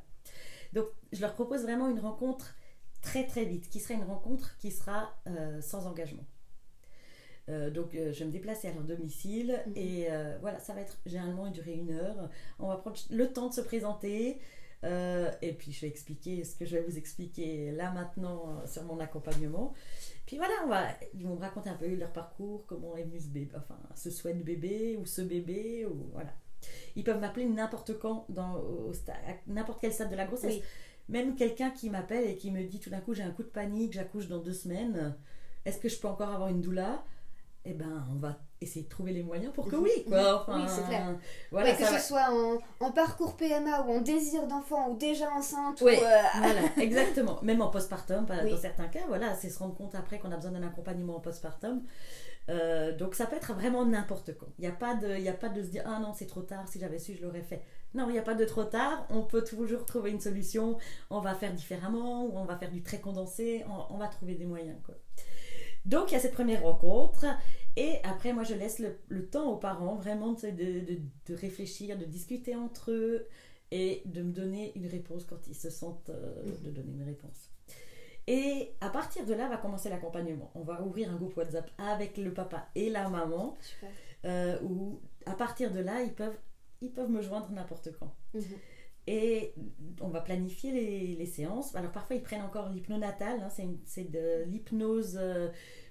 Donc, 0.75 0.87
je 1.13 1.21
leur 1.23 1.35
propose 1.35 1.63
vraiment 1.63 1.89
une 1.89 2.01
rencontre 2.01 2.55
très 3.03 3.27
très 3.27 3.45
vite, 3.45 3.69
qui 3.69 3.81
serait 3.81 3.95
une 3.95 4.05
rencontre 4.05 4.57
qui 4.59 4.71
sera 4.71 5.15
euh, 5.27 5.61
sans 5.61 5.87
engagement. 5.87 6.25
Euh, 7.49 7.71
donc 7.71 7.95
euh, 7.95 8.13
je 8.13 8.19
vais 8.21 8.25
me 8.27 8.31
déplacer 8.31 8.69
à 8.69 8.73
leur 8.73 8.83
domicile 8.83 9.63
Mhm. 9.67 9.73
et 9.77 10.09
voilà, 10.41 10.59
ça 10.59 10.75
va 10.75 10.81
être 10.81 10.99
généralement 11.07 11.51
durer 11.51 11.75
une 11.75 11.93
heure. 11.93 12.29
On 12.59 12.69
va 12.69 12.77
prendre 12.77 12.99
le 13.11 13.33
temps 13.33 13.49
de 13.49 13.55
se 13.55 13.61
présenter 13.61 14.39
et 14.85 15.53
puis 15.59 15.73
je 15.73 15.81
vais 15.81 15.89
expliquer 15.89 16.45
ce 16.45 16.55
que 16.55 16.65
je 16.65 16.77
vais 16.77 16.83
vous 16.83 16.99
expliquer 16.99 17.73
là 17.73 17.91
maintenant 17.91 18.65
sur 18.67 18.85
mon 18.85 19.01
accompagnement. 19.01 19.75
Puis 20.25 20.37
voilà, 20.37 20.55
on 20.65 20.69
va, 20.69 20.85
ils 21.15 21.27
vont 21.27 21.35
me 21.35 21.41
raconter 21.41 21.69
un 21.71 21.75
peu 21.75 21.93
leur 21.95 22.13
parcours, 22.13 22.65
comment 22.67 22.97
est 22.97 23.03
venu 23.03 23.19
ce 23.19 23.29
bébé, 23.29 23.51
enfin 23.57 23.79
ce 23.97 24.11
souhait 24.11 24.35
de 24.35 24.43
bébé 24.43 24.97
ou 25.01 25.05
ce 25.07 25.23
bébé 25.23 25.85
ou 25.87 26.11
voilà. 26.13 26.33
Ils 26.97 27.05
peuvent 27.05 27.21
m'appeler 27.21 27.47
n'importe 27.47 27.99
quand, 27.99 28.27
dans, 28.29 28.63
n'importe 29.47 29.81
quel 29.81 29.93
stade 29.93 30.11
de 30.11 30.17
la 30.17 30.27
grossesse. 30.27 30.57
Oui. 30.57 30.63
Même 31.09 31.35
quelqu'un 31.37 31.71
qui 31.71 31.89
m'appelle 31.91 32.25
et 32.29 32.37
qui 32.37 32.51
me 32.51 32.63
dit 32.65 32.81
tout 32.81 32.91
d'un 32.91 33.01
coup 33.01 33.15
j'ai 33.15 33.23
un 33.23 33.31
coup 33.31 33.43
de 33.43 33.49
panique, 33.49 33.93
j'accouche 33.95 34.29
dans 34.29 34.39
deux 34.39 34.53
semaines, 34.53 35.15
est-ce 35.65 35.79
que 35.79 35.89
je 35.89 35.99
peux 35.99 36.09
encore 36.09 36.31
avoir 36.31 36.49
une 36.49 36.61
doula? 36.61 37.03
Eh 37.65 37.75
ben 37.75 38.05
on 38.13 38.17
va 38.17 38.39
essayer 38.61 38.85
de 38.85 38.89
trouver 38.89 39.13
les 39.13 39.23
moyens 39.23 39.53
pour 39.53 39.67
que 39.69 39.77
Mhm. 39.77 39.83
oui 39.83 40.05
quoi. 40.09 40.45
Oui, 40.49 40.63
c'est 40.69 40.85
clair. 40.87 41.17
Voilà, 41.51 41.71
Ouais, 41.71 41.77
que 41.77 41.85
ce 41.85 41.99
soit 41.99 42.29
en, 42.31 42.59
en 42.85 42.93
parcours 42.93 43.37
PMA 43.37 43.83
ou 43.83 43.93
en 43.93 44.01
désir 44.01 44.47
d'enfant 44.47 44.91
ou 44.91 44.97
déjà 44.97 45.31
enceinte 45.33 45.81
Oui, 45.83 45.95
ou... 45.97 46.05
euh, 46.05 46.23
voilà, 46.39 46.61
exactement. 46.81 47.39
Même 47.43 47.61
en 47.63 47.69
postpartum, 47.69 48.27
Oui. 48.45 48.51
dans 48.51 48.57
certains 48.57 48.89
cas, 48.89 49.01
voilà, 49.09 49.35
c'est 49.35 49.51
se 49.51 49.59
rendre 49.59 49.75
compte 49.75 49.95
après 49.95 50.19
qu'on 50.19 50.31
a 50.33 50.37
besoin 50.37 50.53
d'un 50.53 50.67
accompagnement 50.67 51.17
en 51.17 51.21
postpartum. 51.21 51.83
Euh, 52.49 52.97
donc 52.97 53.15
ça 53.15 53.27
peut 53.27 53.37
être 53.37 53.53
vraiment 53.55 53.85
n'importe 53.85 54.37
quand. 54.39 54.47
Il 54.59 54.63
n'y 54.63 54.69
a, 54.69 54.73
pas 54.73 54.95
de- 54.95 55.17
il 55.17 55.23
y 55.23 55.29
a 55.29 55.35
pas 55.35 55.51
de 55.51 55.63
se 55.63 55.69
dire 55.69 55.83
ah 55.87 55.99
non 56.01 56.15
c'est 56.15 56.27
trop 56.27 56.41
tard, 56.43 56.67
si 56.69 56.79
j'avais 56.81 56.99
su 56.99 57.15
je 57.15 57.23
l'aurais 57.23 57.43
fait. 57.43 57.63
Non, 57.95 58.09
il 58.09 58.13
n'y 58.13 58.19
a 58.19 58.23
pas 58.23 58.35
de 58.35 58.45
trop 58.45 58.65
tard, 58.65 59.07
on 59.11 59.23
peut 59.23 59.43
toujours 59.43 59.87
trouver 59.87 60.11
une 60.11 60.21
solution, 60.21 60.77
on 61.11 61.21
va 61.21 61.35
faire 61.35 61.55
différemment 61.55 62.27
ou 62.27 62.37
on 62.37 62.45
va 62.45 62.57
faire 62.59 62.71
du 62.71 62.83
très 62.83 63.01
condensé, 63.01 63.65
on, 63.69 63.95
on 63.95 63.99
va 63.99 64.09
trouver 64.09 64.35
des 64.35 64.45
moyens. 64.47 64.77
Quoi. 64.85 64.95
Donc 65.87 66.11
il 66.11 66.15
y 66.15 66.17
a 66.17 66.21
cette 66.21 66.35
première 66.35 66.63
rencontre 66.63 67.25
et 67.77 67.99
après 68.05 68.33
moi 68.35 68.45
je 68.45 68.55
laisse 68.55 68.79
le, 68.79 68.99
le 69.09 69.27
temps 69.27 69.51
aux 69.53 69.57
parents 69.57 69.95
vraiment 69.97 70.33
de, 70.33 70.51
de- 70.51 70.81
de- 70.81 71.01
de 71.29 71.35
réfléchir, 71.35 71.97
de 71.97 72.05
discuter 72.05 72.55
entre 72.55 72.91
eux 72.91 73.27
et 73.71 74.03
de 74.05 74.23
me 74.23 74.33
donner 74.33 74.73
une 74.77 74.87
réponse 74.87 75.25
quand 75.25 75.47
ils 75.47 75.55
se 75.55 75.71
sentent 75.71 76.11
euh, 76.11 76.43
de 76.65 76.71
donner 76.71 76.93
une 76.93 77.05
réponse. 77.05 77.51
Et 78.27 78.75
à 78.83 78.91
partir 78.91 79.25
de 79.25 79.33
là 79.33 79.49
va 79.49 79.57
commencer 79.57 79.89
l'accompagnement. 79.89 80.51
On 80.55 80.63
va 80.63 80.83
ouvrir 80.83 81.11
un 81.11 81.17
groupe 81.17 81.37
WhatsApp 81.39 81.71
avec 81.79 82.19
le 82.19 82.35
papa 82.35 82.69
et 82.75 82.91
la 82.91 83.09
maman, 83.09 83.57
euh, 84.27 84.59
où 84.63 85.01
à 85.25 85.33
partir 85.35 85.71
de 85.73 85.81
là, 85.81 86.03
ils 86.03 86.13
peuvent, 86.15 86.37
ils 86.81 86.93
peuvent 86.93 87.11
me 87.11 87.23
joindre 87.23 87.51
n'importe 87.51 87.91
quand. 87.99 88.15
Mhm. 88.35 88.43
Et 89.07 89.55
on 90.03 90.09
va 90.09 90.21
planifier 90.21 90.71
les, 90.71 91.15
les 91.17 91.27
séances. 91.27 91.75
Alors 91.75 91.93
parfois, 91.93 92.17
ils 92.17 92.23
prennent 92.23 92.43
encore 92.43 92.69
l'hypnonatal, 92.69 93.41
hein, 93.41 93.49
c'est 93.87 94.11
de 94.11 94.45
l'hypnose 94.45 95.17
euh, 95.19 95.49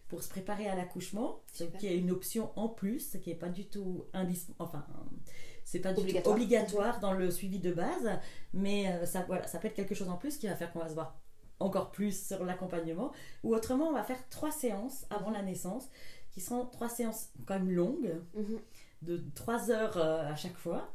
pour 0.07 0.21
se 0.21 0.29
préparer 0.29 0.67
à 0.67 0.75
l'accouchement, 0.75 1.41
ce 1.51 1.63
qui 1.63 1.87
est 1.87 1.97
une 1.97 2.11
option 2.11 2.51
en 2.55 2.69
plus, 2.69 2.99
ce 3.11 3.17
qui 3.17 3.29
n'est 3.31 3.35
pas 3.35 3.49
du 3.49 3.65
tout 3.65 4.05
indispensable. 4.13 4.59
Enfin, 4.59 4.85
c'est 5.63 5.79
pas 5.79 5.93
du 5.93 5.99
Obligatoire. 6.01 6.35
tout 6.35 6.41
obligatoire 6.41 6.99
dans 6.99 7.11
le 7.13 7.29
suivi 7.31 7.59
de 7.59 7.73
base, 7.73 8.07
mais 8.53 8.87
euh, 8.91 9.05
ça, 9.05 9.23
voilà, 9.27 9.47
ça 9.47 9.57
peut 9.59 9.67
être 9.67 9.73
quelque 9.75 9.95
chose 9.95 10.09
en 10.09 10.15
plus 10.17 10.37
qui 10.37 10.47
va 10.47 10.55
faire 10.55 10.71
qu'on 10.71 10.79
va 10.79 10.87
se 10.87 10.93
voir 10.93 11.19
encore 11.59 11.91
plus 11.91 12.27
sur 12.27 12.45
l'accompagnement. 12.45 13.11
Ou 13.43 13.55
autrement, 13.55 13.87
on 13.87 13.93
va 13.93 14.03
faire 14.03 14.29
trois 14.29 14.51
séances 14.51 15.05
avant 15.09 15.31
la 15.31 15.41
naissance, 15.41 15.89
qui 16.29 16.39
seront 16.39 16.67
trois 16.67 16.87
séances 16.87 17.31
quand 17.47 17.55
même 17.55 17.71
longues, 17.71 18.21
Mhm. 18.35 18.59
De 19.01 19.23
3 19.35 19.71
heures 19.71 19.97
euh, 19.97 20.31
à 20.31 20.35
chaque 20.35 20.57
fois. 20.57 20.91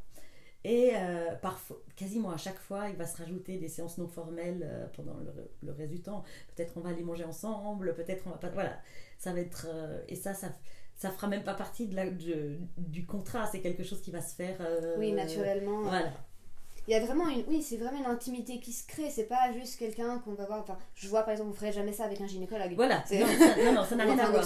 Et 0.65 0.91
euh, 0.95 1.35
parfois, 1.41 1.77
quasiment 1.97 2.31
à 2.31 2.37
chaque 2.37 2.57
fois, 2.59 2.87
il 2.89 2.95
va 2.95 3.05
se 3.05 3.17
rajouter 3.17 3.57
des 3.57 3.67
séances 3.67 3.97
non 3.97 4.07
formelles 4.07 4.61
euh, 4.63 4.85
pendant 4.95 5.17
le, 5.17 5.33
le 5.61 5.71
reste 5.73 5.91
du 5.91 6.01
temps. 6.01 6.23
Peut-être 6.55 6.73
on 6.77 6.79
va 6.79 6.89
aller 6.89 7.03
manger 7.03 7.25
ensemble, 7.25 7.93
peut-être 7.95 8.23
on 8.27 8.29
va 8.29 8.37
pas. 8.37 8.49
Voilà, 8.49 8.79
ça 9.17 9.33
va 9.33 9.39
être. 9.41 9.67
euh, 9.69 10.01
et 10.07 10.15
ça, 10.15 10.33
ça, 10.33 10.47
ça 10.95 11.09
fera 11.11 11.27
même 11.27 11.43
pas 11.43 11.53
partie 11.53 11.87
de 11.87 11.95
la, 11.97 12.09
de- 12.09 12.57
du 12.77 13.05
contrat. 13.05 13.45
C'est 13.51 13.59
quelque 13.59 13.83
chose 13.83 14.01
qui 14.01 14.11
va 14.11 14.21
se 14.21 14.35
faire. 14.35 14.55
euh, 14.61 14.95
Oui, 14.97 15.11
naturellement. 15.11 15.81
Voilà. 15.81 16.13
Il 16.87 16.91
y 16.91 16.95
a 16.95 16.99
vraiment 17.05 17.27
une, 17.29 17.43
oui, 17.47 17.61
c'est 17.61 17.77
vraiment 17.77 17.99
une 17.99 18.05
intimité 18.11 18.59
qui 18.61 18.71
se 18.71 18.87
crée. 18.87 19.09
C'est 19.09 19.23
pas 19.25 19.51
juste 19.53 19.77
quelqu'un 19.79 20.19
qu'on 20.19 20.33
va 20.33 20.45
voir. 20.45 20.61
Enfin, 20.61 20.77
je 20.95 21.09
vois 21.09 21.23
par 21.23 21.31
exemple, 21.31 21.49
on 21.51 21.53
ferait 21.53 21.71
jamais 21.73 21.91
ça 21.93 22.05
avec 22.05 22.21
un 22.21 22.27
gynécologue. 22.27 22.73
Voilà. 22.75 23.03
Non, 23.19 23.27
ça, 23.27 23.63
non, 23.65 23.73
non, 23.73 23.83
ça 23.83 23.95
n'a 23.97 24.03
rien 24.15 24.17
à 24.19 24.29
voir. 24.31 24.43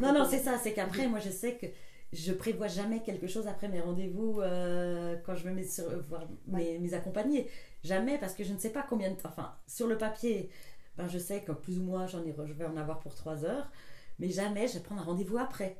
Non, 0.00 0.12
non, 0.12 0.24
c'est 0.28 0.38
ça. 0.38 0.58
C'est 0.60 0.72
qu'après, 0.72 1.06
moi, 1.06 1.20
je 1.20 1.30
sais 1.30 1.54
que 1.56 1.66
je 2.12 2.32
prévois 2.32 2.66
jamais 2.66 3.02
quelque 3.02 3.26
chose 3.26 3.46
après 3.46 3.68
mes 3.68 3.80
rendez-vous 3.80 4.40
euh, 4.40 5.16
quand 5.24 5.34
je 5.34 5.48
me 5.48 5.54
mets 5.54 5.64
sur 5.64 5.84
voir 6.08 6.26
mes, 6.46 6.78
mes 6.78 6.94
accompagnés. 6.94 7.48
Jamais 7.84 8.18
parce 8.18 8.34
que 8.34 8.44
je 8.44 8.52
ne 8.52 8.58
sais 8.58 8.70
pas 8.70 8.84
combien 8.88 9.10
de 9.10 9.16
temps. 9.16 9.28
Enfin, 9.28 9.54
sur 9.66 9.86
le 9.86 9.96
papier, 9.96 10.50
ben, 10.96 11.08
je 11.08 11.18
sais 11.18 11.40
que 11.42 11.52
plus 11.52 11.78
ou 11.78 11.82
moins 11.82 12.06
j'en 12.06 12.24
ai, 12.24 12.34
je 12.44 12.52
vais 12.52 12.66
en 12.66 12.76
avoir 12.76 13.00
pour 13.00 13.14
trois 13.14 13.44
heures, 13.44 13.70
mais 14.18 14.28
jamais 14.28 14.66
je 14.68 14.74
vais 14.74 14.80
prendre 14.80 15.00
un 15.02 15.04
rendez-vous 15.04 15.38
après. 15.38 15.76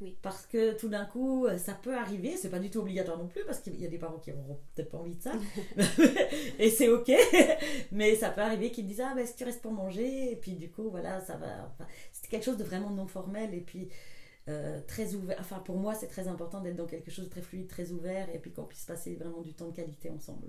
Oui. 0.00 0.16
Parce 0.20 0.46
que 0.46 0.72
tout 0.76 0.88
d'un 0.88 1.04
coup, 1.04 1.46
euh, 1.46 1.58
ça 1.58 1.74
peut 1.74 1.96
arriver, 1.96 2.36
c'est 2.36 2.48
pas 2.48 2.58
du 2.58 2.70
tout 2.70 2.80
obligatoire 2.80 3.18
non 3.18 3.28
plus, 3.28 3.44
parce 3.44 3.60
qu'il 3.60 3.80
y 3.80 3.86
a 3.86 3.88
des 3.88 3.98
parents 3.98 4.18
qui 4.18 4.32
auront 4.32 4.58
peut-être 4.74 4.90
pas 4.90 4.98
envie 4.98 5.14
de 5.14 5.22
ça, 5.22 5.32
et 6.58 6.70
c'est 6.70 6.88
ok, 6.88 7.12
mais 7.92 8.16
ça 8.16 8.30
peut 8.30 8.40
arriver 8.40 8.72
qu'ils 8.72 8.84
me 8.84 8.88
disent 8.88 9.00
Ah, 9.00 9.12
ben, 9.14 9.22
est-ce 9.22 9.32
que 9.32 9.38
tu 9.38 9.44
restes 9.44 9.62
pour 9.62 9.70
manger 9.70 10.32
Et 10.32 10.36
puis 10.36 10.54
du 10.54 10.70
coup, 10.70 10.90
voilà, 10.90 11.20
ça 11.20 11.36
va. 11.36 11.70
enfin, 11.72 11.86
c'est 12.10 12.28
quelque 12.28 12.44
chose 12.44 12.56
de 12.56 12.64
vraiment 12.64 12.90
non 12.90 13.06
formel, 13.06 13.54
et 13.54 13.60
puis 13.60 13.88
euh, 14.48 14.80
très 14.88 15.14
ouvert. 15.14 15.36
Enfin, 15.40 15.58
pour 15.64 15.76
moi, 15.76 15.94
c'est 15.94 16.08
très 16.08 16.28
important 16.28 16.60
d'être 16.60 16.76
dans 16.76 16.86
quelque 16.86 17.10
chose 17.10 17.26
de 17.26 17.30
très 17.30 17.42
fluide, 17.42 17.68
très 17.68 17.90
ouvert, 17.90 18.28
et 18.34 18.38
puis 18.38 18.52
qu'on 18.52 18.64
puisse 18.64 18.84
passer 18.84 19.14
vraiment 19.14 19.40
du 19.42 19.54
temps 19.54 19.66
de 19.68 19.76
qualité 19.76 20.10
ensemble. 20.10 20.48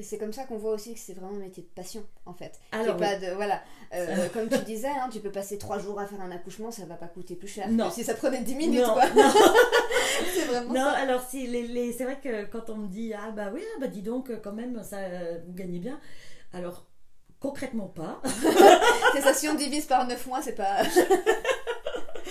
Et 0.00 0.04
c'est 0.04 0.16
comme 0.16 0.32
ça 0.32 0.44
qu'on 0.44 0.58
voit 0.58 0.70
aussi 0.74 0.94
que 0.94 1.00
c'est 1.00 1.14
vraiment 1.14 1.34
un 1.34 1.40
métier 1.40 1.64
de 1.64 1.68
passion, 1.74 2.06
en 2.24 2.32
fait. 2.32 2.60
Alors, 2.70 2.96
pas 2.96 3.16
de, 3.18 3.34
voilà, 3.34 3.60
euh, 3.94 4.28
comme 4.32 4.48
tu 4.48 4.58
disais, 4.60 4.86
hein, 4.86 5.08
tu 5.10 5.18
peux 5.18 5.32
passer 5.32 5.58
trois 5.58 5.80
jours 5.80 5.98
à 5.98 6.06
faire 6.06 6.20
un 6.20 6.30
accouchement, 6.30 6.70
ça 6.70 6.84
va 6.86 6.94
pas 6.94 7.08
coûter 7.08 7.34
plus 7.34 7.48
cher 7.48 7.68
Non. 7.68 7.88
que 7.88 7.94
si 7.94 8.04
ça 8.04 8.14
prenait 8.14 8.42
10 8.42 8.54
minutes, 8.54 8.80
non, 8.86 8.92
quoi. 8.92 9.08
non. 9.10 9.28
c'est 10.34 10.44
vraiment 10.44 10.68
Non, 10.72 10.80
ça. 10.84 10.98
alors 10.98 11.22
si 11.28 11.48
les, 11.48 11.66
les- 11.66 11.92
c'est 11.92 12.04
vrai 12.04 12.20
que 12.22 12.44
quand 12.44 12.70
on 12.70 12.76
me 12.76 12.86
dit 12.86 13.12
ah 13.12 13.30
bah 13.32 13.50
oui 13.52 13.60
ah 13.74 13.78
bah 13.80 13.88
dis 13.88 14.02
donc 14.02 14.30
quand 14.42 14.52
même 14.52 14.82
ça 14.82 14.98
vous 15.46 15.52
gagnez 15.52 15.78
bien 15.78 16.00
alors 16.52 16.86
concrètement 17.40 17.86
pas 17.88 18.20
C'est 19.14 19.20
ça, 19.20 19.32
si 19.34 19.48
on 19.48 19.54
divise 19.54 19.86
par 19.86 20.06
9 20.06 20.26
mois, 20.26 20.42
c'est 20.42 20.54
pas. 20.54 20.82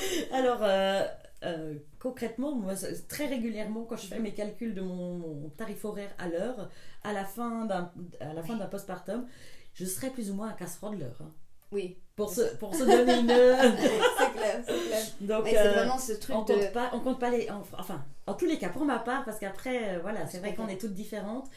alors 0.33 0.59
euh, 0.61 1.03
euh, 1.43 1.75
concrètement 1.99 2.55
moi 2.55 2.73
très 3.07 3.27
régulièrement 3.27 3.83
quand 3.85 3.95
je 3.97 4.07
fais 4.07 4.19
mes 4.19 4.33
calculs 4.33 4.73
de 4.73 4.81
mon, 4.81 5.17
mon 5.17 5.49
tarif 5.49 5.85
horaire 5.85 6.11
à 6.17 6.27
l'heure 6.27 6.69
à 7.03 7.13
la 7.13 7.25
fin 7.25 7.65
d'un 7.65 7.91
à 8.19 8.33
la 8.33 8.43
fin 8.43 8.55
d'un 8.55 8.65
postpartum 8.67 9.25
je 9.73 9.85
serai 9.85 10.09
plus 10.09 10.31
ou 10.31 10.33
moins 10.33 10.49
à 10.49 10.53
15 10.53 10.75
francs 10.75 10.95
de 10.95 11.01
l'heure 11.01 11.19
hein. 11.21 11.31
Oui, 11.73 11.97
pour 12.15 12.29
se 12.31 12.55
pour 12.55 12.73
se 12.73 12.83
donner 12.85 13.19
une 13.19 13.27
c'est 14.17 14.31
clair, 14.31 14.63
c'est 14.65 14.87
clair. 14.87 15.03
donc 15.21 15.53
euh, 15.53 15.71
vraiment 15.73 15.97
ce 15.97 16.13
truc 16.13 16.35
on 16.35 16.43
de. 16.43 16.53
compte 16.53 16.71
pas 16.71 16.89
on 16.93 16.99
compte 17.01 17.19
pas 17.19 17.29
les 17.29 17.49
enfin 17.77 18.03
en 18.25 18.33
tous 18.35 18.45
les 18.45 18.57
cas 18.57 18.69
pour 18.69 18.85
ma 18.85 18.99
part 18.99 19.25
parce 19.25 19.37
qu'après 19.37 19.99
voilà 19.99 20.25
c'est 20.27 20.39
vrai 20.39 20.55
qu'on 20.55 20.67
est 20.69 20.79
toutes 20.79 20.93
différentes 20.93 21.49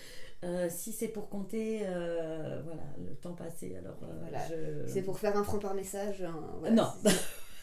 Euh, 0.43 0.69
si 0.71 0.91
c'est 0.93 1.09
pour 1.09 1.29
compter 1.29 1.83
euh, 1.85 2.63
voilà 2.65 2.83
le 3.07 3.15
temps 3.15 3.35
passé 3.35 3.77
alors 3.79 3.99
euh, 4.03 4.07
Voilà. 4.23 4.39
je- 4.49 4.91
C'est 4.91 5.03
pour 5.03 5.19
faire 5.19 5.37
un 5.37 5.45
franc 5.45 5.59
par 5.59 5.75
message. 5.75 6.25
voilà, 6.61 6.75
non 6.75 6.89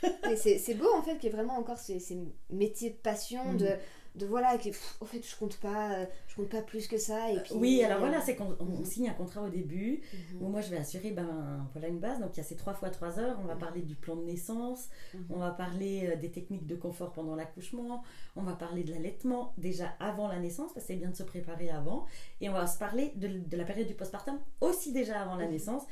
c'est- 0.02 0.32
Et 0.32 0.36
c'est 0.38 0.58
c'est 0.58 0.74
beau 0.76 0.90
en 0.96 1.02
fait 1.02 1.16
qu'il 1.18 1.30
y 1.30 1.34
ait 1.34 1.36
vraiment 1.36 1.58
encore 1.58 1.78
ces, 1.78 2.00
ces 2.00 2.18
métiers 2.50 2.92
de 2.92 2.96
passion, 2.98 3.44
Mhm. 3.54 3.58
de, 3.58 3.70
de 4.16 4.26
voilà, 4.26 4.58
qui, 4.58 4.72
pff, 4.72 4.98
au 5.00 5.06
fait 5.06 5.22
je 5.22 5.36
compte 5.36 5.58
pas, 5.58 5.94
euh, 5.94 6.06
je 6.28 6.36
compte 6.36 6.50
pas 6.50 6.62
plus 6.64 6.88
que 6.88 6.98
ça. 6.98 7.32
Et 7.32 7.40
puis, 7.42 7.54
oui 7.54 7.84
alors 7.84 7.98
euh, 7.98 8.00
voilà 8.00 8.20
c'est 8.22 8.36
qu'on 8.36 8.56
on 8.60 8.66
Mhm. 8.66 8.86
signe 8.86 9.10
un 9.10 9.14
contrat 9.14 9.44
au 9.44 9.50
début 9.50 10.02
mhm, 10.34 10.42
où 10.42 10.48
moi 10.50 10.62
je 10.62 10.70
vais 10.72 10.78
assurer 10.78 11.12
ben 11.12 11.68
voilà 11.74 11.88
une 11.88 12.00
base 12.00 12.20
donc 12.20 12.32
il 12.34 12.38
y 12.38 12.42
a 12.42 12.44
ces 12.44 12.56
3 12.56 12.74
fois 12.74 12.90
3 12.90 13.20
heures 13.20 13.38
on 13.44 13.46
va 13.46 13.54
Mhm. 13.54 13.60
parler 13.60 13.82
du 13.84 13.96
plan 13.96 14.16
de 14.16 14.24
naissance 14.24 14.90
mhm. 15.14 15.26
on 15.30 15.38
va 15.38 15.52
parler 15.52 16.10
euh, 16.12 16.16
des 16.16 16.32
techniques 16.32 16.66
de 16.66 16.76
confort 16.76 17.12
pendant 17.12 17.36
l'accouchement 17.36 18.02
on 18.36 18.42
va 18.42 18.54
parler 18.54 18.84
de 18.84 18.92
l'allaitement 18.92 19.54
déjà 19.60 19.94
avant 20.00 20.28
la 20.28 20.40
naissance 20.40 20.74
parce 20.74 20.86
que 20.88 20.94
c'est 20.94 21.00
bien 21.00 21.10
de 21.12 21.16
se 21.16 21.24
préparer 21.24 21.70
avant 21.70 22.06
et 22.42 22.50
on 22.50 22.54
va 22.54 22.66
se 22.66 22.80
parler 22.80 23.12
de, 23.16 23.28
de 23.28 23.58
la 23.58 23.66
période 23.66 23.88
du 23.88 23.94
postpartum 23.94 24.40
aussi 24.62 24.92
déjà 24.94 25.22
avant 25.22 25.36
la 25.36 25.46
Mhm. 25.46 25.52
naissance 25.52 25.84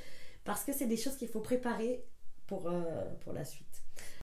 parce 0.46 0.64
que 0.64 0.74
c'est 0.74 0.88
des 0.88 0.98
choses 0.98 1.16
qu'il 1.18 1.28
faut 1.28 1.42
préparer 1.42 2.04
pour, 2.48 2.68
euh, 2.68 2.84
pour 3.22 3.34
la 3.34 3.46
suite 3.46 3.84